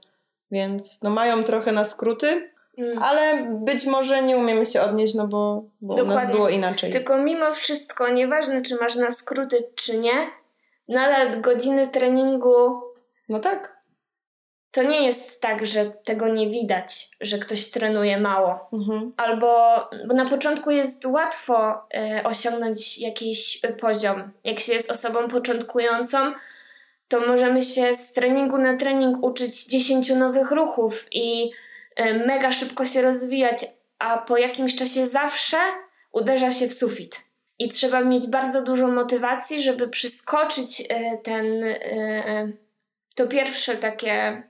więc 0.50 1.02
no 1.02 1.10
mają 1.10 1.44
trochę 1.44 1.72
na 1.72 1.84
skróty, 1.84 2.50
Mm. 2.78 3.02
ale 3.02 3.46
być 3.50 3.86
może 3.86 4.22
nie 4.22 4.36
umiemy 4.36 4.66
się 4.66 4.80
odnieść, 4.82 5.14
no 5.14 5.26
bo, 5.26 5.64
bo 5.80 5.94
u 5.94 6.06
nas 6.06 6.30
było 6.30 6.48
inaczej. 6.48 6.92
Tylko 6.92 7.18
mimo 7.18 7.54
wszystko, 7.54 8.08
nieważne 8.08 8.62
czy 8.62 8.76
masz 8.76 8.96
na 8.96 9.10
skróty, 9.10 9.64
czy 9.74 9.98
nie, 9.98 10.30
nadal 10.88 11.40
godziny 11.40 11.86
treningu 11.86 12.82
No 13.28 13.38
tak. 13.38 13.78
to 14.70 14.82
nie 14.82 15.06
jest 15.06 15.40
tak, 15.40 15.66
że 15.66 15.90
tego 16.04 16.28
nie 16.28 16.50
widać, 16.50 17.08
że 17.20 17.38
ktoś 17.38 17.70
trenuje 17.70 18.20
mało. 18.20 18.68
Mhm. 18.72 19.12
Albo 19.16 19.80
bo 20.08 20.14
na 20.14 20.24
początku 20.24 20.70
jest 20.70 21.04
łatwo 21.06 21.82
e, 21.94 22.22
osiągnąć 22.24 22.98
jakiś 22.98 23.60
poziom. 23.80 24.30
Jak 24.44 24.60
się 24.60 24.72
jest 24.72 24.90
osobą 24.90 25.28
początkującą, 25.28 26.32
to 27.08 27.20
możemy 27.20 27.62
się 27.62 27.94
z 27.94 28.12
treningu 28.12 28.58
na 28.58 28.76
trening 28.76 29.24
uczyć 29.24 29.66
10 29.66 30.10
nowych 30.10 30.50
ruchów 30.50 31.06
i 31.12 31.50
mega 32.26 32.52
szybko 32.52 32.84
się 32.84 33.02
rozwijać, 33.02 33.66
a 33.98 34.18
po 34.18 34.36
jakimś 34.36 34.76
czasie 34.76 35.06
zawsze 35.06 35.56
uderza 36.12 36.52
się 36.52 36.68
w 36.68 36.74
sufit. 36.74 37.28
I 37.58 37.68
trzeba 37.68 38.00
mieć 38.00 38.26
bardzo 38.26 38.62
dużo 38.62 38.88
motywacji, 38.88 39.62
żeby 39.62 39.88
przeskoczyć 39.88 40.82
e, 40.88 41.18
ten, 41.18 41.64
e, 41.64 42.52
to 43.14 43.26
pierwsze 43.26 43.76
takie 43.76 44.42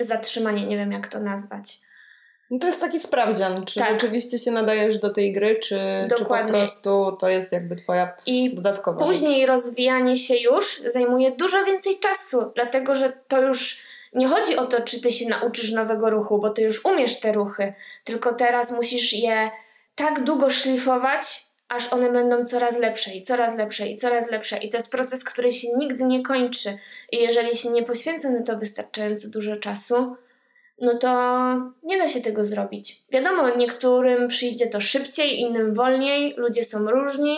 zatrzymanie, 0.00 0.66
nie 0.66 0.76
wiem 0.76 0.92
jak 0.92 1.08
to 1.08 1.20
nazwać. 1.20 1.78
No 2.50 2.58
to 2.58 2.66
jest 2.66 2.80
taki 2.80 3.00
sprawdzian, 3.00 3.64
czy 3.64 3.80
Tak. 3.80 3.90
rzeczywiście 3.90 4.38
się 4.38 4.50
nadajesz 4.50 4.98
do 4.98 5.10
tej 5.10 5.32
gry, 5.32 5.56
czy, 5.62 5.80
czy 6.16 6.24
po 6.24 6.44
prostu 6.48 7.16
to 7.20 7.28
jest 7.28 7.52
jakby 7.52 7.76
twoja 7.76 8.16
I 8.26 8.54
dodatkowa 8.54 8.98
rzecz. 8.98 9.08
Później 9.08 9.46
rozwijanie 9.46 10.16
się 10.16 10.36
już 10.36 10.82
zajmuje 10.86 11.30
dużo 11.30 11.64
więcej 11.64 11.98
czasu, 11.98 12.52
dlatego 12.54 12.96
że 12.96 13.12
to 13.28 13.42
już 13.42 13.82
nie 14.12 14.28
chodzi 14.28 14.56
o 14.56 14.66
to, 14.66 14.82
czy 14.82 15.00
ty 15.00 15.10
się 15.10 15.28
nauczysz 15.28 15.72
nowego 15.72 16.10
ruchu, 16.10 16.38
bo 16.38 16.50
ty 16.50 16.62
już 16.62 16.84
umiesz 16.84 17.20
te 17.20 17.32
ruchy, 17.32 17.74
tylko 18.04 18.34
teraz 18.34 18.70
musisz 18.70 19.12
je 19.12 19.50
tak 19.94 20.24
długo 20.24 20.50
szlifować, 20.50 21.42
aż 21.68 21.92
one 21.92 22.12
będą 22.12 22.44
coraz 22.44 22.78
lepsze 22.78 23.14
i 23.14 23.22
coraz 23.22 23.56
lepsze 23.56 23.88
i 23.88 23.96
coraz 23.96 24.30
lepsze. 24.30 24.58
I 24.58 24.68
to 24.68 24.76
jest 24.76 24.92
proces, 24.92 25.24
który 25.24 25.52
się 25.52 25.68
nigdy 25.76 26.04
nie 26.04 26.22
kończy. 26.22 26.78
I 27.12 27.16
jeżeli 27.16 27.56
się 27.56 27.70
nie 27.70 27.82
poświęca 27.82 28.30
na 28.30 28.42
to 28.42 28.58
wystarczająco 28.58 29.28
dużo 29.28 29.56
czasu, 29.56 30.16
no 30.80 30.98
to 30.98 31.08
nie 31.82 31.98
da 31.98 32.08
się 32.08 32.20
tego 32.20 32.44
zrobić. 32.44 33.02
Wiadomo, 33.10 33.56
niektórym 33.56 34.28
przyjdzie 34.28 34.66
to 34.66 34.80
szybciej, 34.80 35.40
innym 35.40 35.74
wolniej, 35.74 36.34
ludzie 36.36 36.64
są 36.64 36.90
różni 36.90 37.36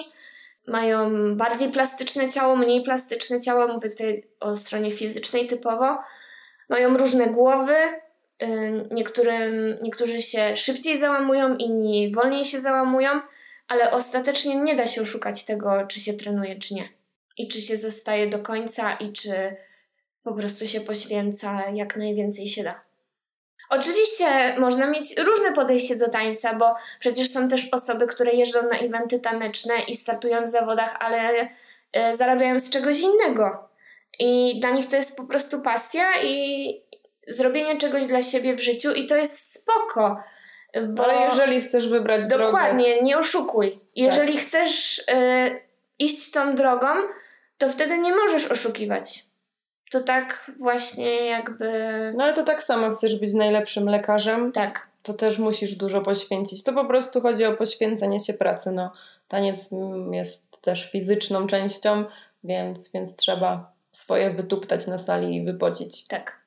mają 0.67 1.11
bardziej 1.37 1.69
plastyczne 1.69 2.29
ciało, 2.29 2.57
mniej 2.57 2.83
plastyczne 2.83 3.41
ciało, 3.41 3.69
mówię 3.69 3.89
tutaj 3.89 4.25
o 4.41 4.57
stronie 4.57 4.93
fizycznej 4.93 5.47
typowo. 5.47 5.99
Mają 6.73 6.97
różne 6.97 7.27
głowy, 7.27 7.77
y, 8.43 8.47
niektórym, 8.91 9.79
niektórzy 9.83 10.23
się 10.23 10.57
szybciej 10.57 10.99
załamują, 10.99 11.57
inni 11.57 12.13
wolniej 12.15 12.45
się 12.45 12.61
załamują, 12.61 13.11
ale 13.69 13.91
ostatecznie 13.91 14.57
nie 14.57 14.77
da 14.77 14.87
się 14.87 15.03
oszukać 15.03 15.45
tego, 15.45 15.87
czy 15.89 16.01
się 16.01 16.13
trenuje, 16.13 16.59
czy 16.59 16.75
nie. 16.75 16.89
I 17.39 17.49
czy 17.49 17.63
się 17.63 17.77
zostaje 17.77 18.29
do 18.29 18.39
końca, 18.39 18.93
i 18.93 19.13
czy 19.13 19.57
po 20.23 20.35
prostu 20.35 20.67
się 20.67 20.81
poświęca 20.81 21.63
jak 21.75 21.97
najwięcej 21.97 22.49
się 22.49 22.63
da. 22.63 22.81
Oczywiście 23.71 24.57
można 24.59 24.87
mieć 24.87 25.19
różne 25.19 25.53
podejście 25.53 25.97
do 25.97 26.09
tańca, 26.09 26.55
bo 26.55 26.75
przecież 27.01 27.31
są 27.31 27.49
też 27.49 27.69
osoby, 27.73 28.07
które 28.07 28.33
jeżdżą 28.33 28.63
na 28.63 28.79
eventy 28.79 29.21
taneczne 29.21 29.75
i 29.89 29.95
startują 29.95 30.45
w 30.45 30.49
zawodach, 30.49 30.97
ale 31.01 31.49
e, 31.93 32.15
zarabiają 32.15 32.61
z 32.61 32.71
czegoś 32.71 33.01
innego. 33.01 33.72
I 34.19 34.59
dla 34.61 34.71
nich 34.71 34.89
to 34.89 34.97
jest 34.97 35.17
po 35.17 35.25
prostu 35.25 35.61
pasja 35.61 36.23
i 36.23 36.83
zrobienie 37.29 37.79
czegoś 37.79 38.07
dla 38.07 38.23
siebie 38.23 38.57
w 38.57 38.61
życiu 38.61 38.93
i 38.93 39.07
to 39.07 39.17
jest 39.17 39.63
spoko. 39.63 40.23
Bo 40.89 41.05
Ale 41.05 41.27
jeżeli 41.27 41.61
chcesz 41.61 41.89
wybrać 41.89 42.27
drogę, 42.27 42.45
Dokładnie, 42.45 43.03
nie 43.03 43.19
oszukuj. 43.19 43.81
Jeżeli 43.97 44.37
chcesz 44.37 45.03
e, 45.09 45.51
iść 45.99 46.31
tą 46.31 46.55
drogą, 46.55 46.87
to 47.59 47.69
wtedy 47.69 47.99
nie 47.99 48.15
możesz 48.15 48.51
oszukiwać. 48.51 49.25
To 49.91 50.01
tak 50.01 50.51
właśnie 50.59 51.27
jakby... 51.27 51.73
no 52.17 52.25
ale 52.25 52.33
to 52.33 52.43
tak 52.43 52.63
samo 52.63 52.91
chcesz 52.91 53.17
być 53.17 53.35
najlepszym 53.35 53.89
lekarzem, 53.89 54.53
Tak. 54.53 54.87
to 55.03 55.15
też 55.15 55.39
musisz 55.39 55.75
dużo 55.75 56.01
poświęcić. 56.01 56.63
To 56.63 56.73
po 56.73 56.85
prostu 56.85 57.21
chodzi 57.21 57.45
o 57.45 57.53
poświęcenie 57.53 58.21
się 58.21 58.33
pracy. 58.35 58.73
No, 58.73 58.93
taniec 59.29 59.71
jest 60.13 60.61
też 60.63 60.91
fizyczną 60.91 61.47
częścią, 61.47 62.05
więc, 62.45 62.93
więc 62.93 63.17
trzeba 63.17 63.73
swoje 63.93 64.31
wytuptać 64.31 64.87
na 64.87 64.99
sali 64.99 65.37
i 65.37 65.45
wypocić. 65.45 66.07
Tak. 66.07 66.43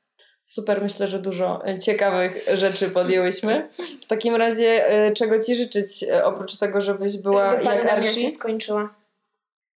Super, 0.47 0.81
myślę, 0.81 1.07
że 1.07 1.19
dużo 1.19 1.67
e, 1.67 1.79
ciekawych 1.79 2.45
rzeczy 2.53 2.89
podjęłyśmy. 2.89 3.69
W 4.01 4.07
takim 4.07 4.35
razie, 4.35 4.87
e, 4.87 5.11
czego 5.11 5.39
Ci 5.39 5.55
życzyć, 5.55 6.03
e, 6.03 6.25
oprócz 6.25 6.57
tego, 6.57 6.81
żebyś 6.81 7.17
była 7.17 7.51
Żeby 7.51 7.75
jak 7.75 7.85
Archie? 7.85 8.09
się 8.09 8.29
skończyła. 8.29 8.95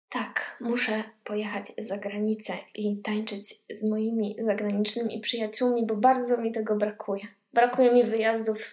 Tak, 0.10 0.58
muszę 0.62 1.04
pojechać 1.24 1.66
za 1.78 1.98
granicę 1.98 2.54
i 2.76 2.98
tańczyć 2.98 3.56
z 3.70 3.84
moimi 3.84 4.36
zagranicznymi 4.46 5.20
przyjaciółmi, 5.20 5.86
bo 5.86 5.96
bardzo 5.96 6.38
mi 6.38 6.52
tego 6.52 6.76
brakuje. 6.76 7.28
Brakuje 7.54 7.94
mi 7.94 8.04
wyjazdów, 8.04 8.72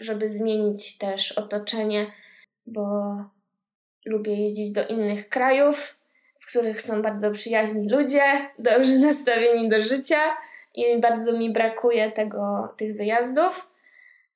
żeby 0.00 0.28
zmienić 0.28 0.98
też 0.98 1.32
otoczenie, 1.32 2.06
bo 2.66 3.14
lubię 4.06 4.34
jeździć 4.34 4.72
do 4.72 4.86
innych 4.86 5.28
krajów, 5.28 5.99
których 6.50 6.82
są 6.82 7.02
bardzo 7.02 7.30
przyjaźni 7.30 7.88
ludzie, 7.90 8.22
dobrze 8.58 8.98
nastawieni 9.08 9.68
do 9.68 9.82
życia 9.82 10.20
i 10.74 11.00
bardzo 11.00 11.32
mi 11.32 11.52
brakuje 11.52 12.10
tego, 12.12 12.68
tych 12.76 12.96
wyjazdów. 12.96 13.70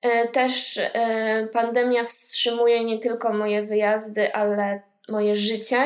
E, 0.03 0.29
Też 0.29 0.81
e, 0.95 1.49
pandemia 1.53 2.05
wstrzymuje 2.05 2.85
nie 2.85 2.99
tylko 2.99 3.33
moje 3.33 3.62
wyjazdy, 3.62 4.35
ale 4.35 4.81
moje 5.09 5.37
życie, 5.37 5.77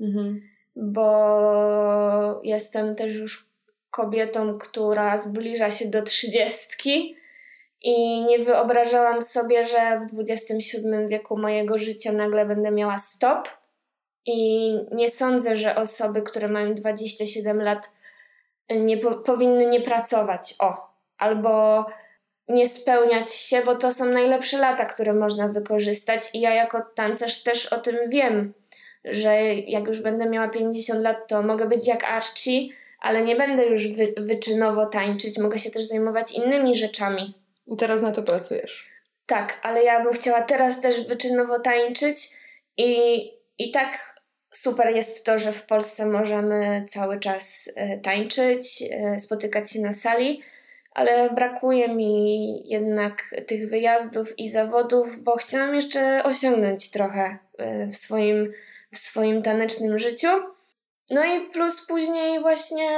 Mhm. 0.00 0.40
bo 0.76 2.40
jestem 2.44 2.94
też 2.94 3.16
już 3.16 3.48
kobietą, 3.90 4.58
która 4.58 5.16
zbliża 5.18 5.70
się 5.70 5.86
do 5.90 6.02
trzydziestki 6.02 7.16
i 7.82 8.24
nie 8.24 8.38
wyobrażałam 8.38 9.22
sobie, 9.22 9.66
że 9.66 10.00
w 10.00 10.06
27 10.12 11.08
wieku 11.08 11.38
mojego 11.38 11.78
życia 11.78 12.12
nagle 12.12 12.46
będę 12.46 12.70
miała 12.70 12.98
stop. 12.98 13.48
I 14.26 14.70
nie 14.92 15.08
sądzę, 15.08 15.56
że 15.56 15.76
osoby, 15.76 16.22
które 16.22 16.48
mają 16.48 16.74
27 16.74 17.62
lat, 17.62 17.90
nie 18.70 18.96
po- 18.98 19.14
powinny 19.14 19.66
nie 19.66 19.80
pracować. 19.80 20.54
O, 20.58 20.94
albo 21.18 21.86
nie 22.48 22.66
spełniać 22.66 23.32
się, 23.34 23.62
bo 23.64 23.74
to 23.76 23.92
są 23.92 24.04
najlepsze 24.04 24.58
lata, 24.58 24.84
które 24.84 25.12
można 25.12 25.48
wykorzystać. 25.48 26.20
I 26.34 26.40
ja 26.40 26.54
jako 26.54 26.82
tancerz 26.94 27.42
też 27.42 27.66
o 27.66 27.78
tym 27.80 27.96
wiem, 28.08 28.54
że 29.04 29.34
jak 29.54 29.86
już 29.86 30.02
będę 30.02 30.26
miała 30.26 30.48
50 30.48 31.02
lat, 31.02 31.28
to 31.28 31.42
mogę 31.42 31.68
być 31.68 31.86
jak 31.88 32.04
Archie, 32.04 32.68
ale 33.00 33.22
nie 33.22 33.36
będę 33.36 33.66
już 33.66 33.88
wy- 33.88 34.14
wyczynowo 34.16 34.86
tańczyć, 34.86 35.38
mogę 35.38 35.58
się 35.58 35.70
też 35.70 35.84
zajmować 35.84 36.32
innymi 36.32 36.74
rzeczami. 36.74 37.34
I 37.66 37.76
teraz 37.76 38.02
na 38.02 38.10
to 38.12 38.22
pracujesz. 38.22 38.86
Tak, 39.26 39.60
ale 39.62 39.82
ja 39.84 40.04
bym 40.04 40.12
chciała 40.12 40.42
teraz 40.42 40.80
też 40.80 41.06
wyczynowo 41.06 41.58
tańczyć 41.58 42.16
i, 42.76 43.20
i 43.58 43.70
tak 43.70 44.13
super 44.56 44.94
jest 44.94 45.24
to, 45.24 45.38
że 45.38 45.52
w 45.52 45.66
Polsce 45.66 46.06
możemy 46.06 46.84
cały 46.88 47.20
czas 47.20 47.70
e, 47.74 47.98
tańczyć, 47.98 48.84
e, 48.90 49.18
spotykać 49.18 49.72
się 49.72 49.80
na 49.80 49.92
sali, 49.92 50.42
ale 50.94 51.30
brakuje 51.30 51.88
mi 51.88 52.62
jednak 52.68 53.34
tych 53.46 53.68
wyjazdów 53.68 54.38
i 54.38 54.48
zawodów, 54.48 55.22
bo 55.22 55.36
chciałam 55.36 55.74
jeszcze 55.74 56.24
osiągnąć 56.24 56.90
trochę 56.90 57.38
e, 57.58 57.86
w 57.86 57.96
swoim, 57.96 58.52
w 58.92 58.98
swoim 58.98 59.42
tanecznym 59.42 59.98
życiu. 59.98 60.28
No 61.10 61.24
i 61.24 61.40
plus 61.40 61.86
później 61.86 62.40
właśnie 62.40 62.88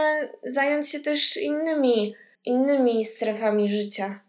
zająć 0.45 0.89
się 0.89 1.01
też 1.01 1.37
innymi, 1.37 2.15
innymi 2.45 3.05
strefami 3.05 3.69
życia. 3.69 4.21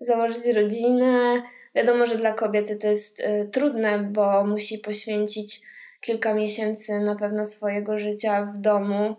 założyć 0.00 0.46
rodzinę. 0.46 1.42
Wiadomo, 1.74 2.06
że 2.06 2.16
dla 2.16 2.32
kobiety 2.32 2.76
to 2.76 2.88
jest 2.88 3.20
y, 3.20 3.48
trudne, 3.52 3.98
bo 3.98 4.44
musi 4.44 4.78
poświęcić 4.78 5.60
kilka 6.00 6.34
miesięcy 6.34 7.00
na 7.00 7.16
pewno 7.16 7.44
swojego 7.44 7.98
życia 7.98 8.44
w 8.44 8.58
domu 8.58 9.16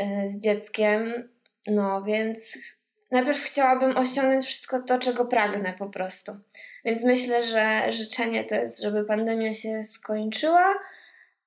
y, 0.00 0.28
z 0.28 0.40
dzieckiem. 0.40 1.28
No 1.66 2.02
więc 2.02 2.58
najpierw 3.10 3.42
chciałabym 3.42 3.96
osiągnąć 3.96 4.44
wszystko 4.44 4.82
to, 4.82 4.98
czego 4.98 5.24
pragnę 5.24 5.74
po 5.78 5.86
prostu. 5.86 6.32
Więc 6.84 7.04
myślę, 7.04 7.44
że 7.44 7.92
życzenie 7.92 8.44
to 8.44 8.54
jest, 8.54 8.82
żeby 8.82 9.04
pandemia 9.04 9.52
się 9.52 9.84
skończyła, 9.84 10.74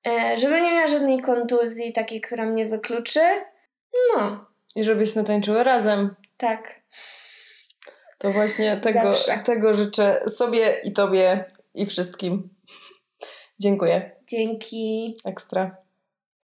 y, 0.06 0.38
żeby 0.38 0.60
nie 0.60 0.72
miała 0.72 0.86
żadnej 0.86 1.20
kontuzji, 1.20 1.92
takiej, 1.92 2.20
która 2.20 2.46
mnie 2.46 2.66
wykluczy. 2.66 3.20
No. 4.16 4.46
I 4.76 4.84
żebyśmy 4.84 5.24
tańczyły 5.24 5.64
razem. 5.64 6.14
Tak. 6.36 6.80
To 8.18 8.30
właśnie 8.30 8.76
tego, 8.76 9.10
tego 9.44 9.74
życzę 9.74 10.20
sobie 10.30 10.80
i 10.84 10.92
Tobie 10.92 11.44
i 11.74 11.86
wszystkim. 11.86 12.48
Dziękuję. 13.58 14.17
Dzięki. 14.30 15.16
Ekstra. 15.24 15.87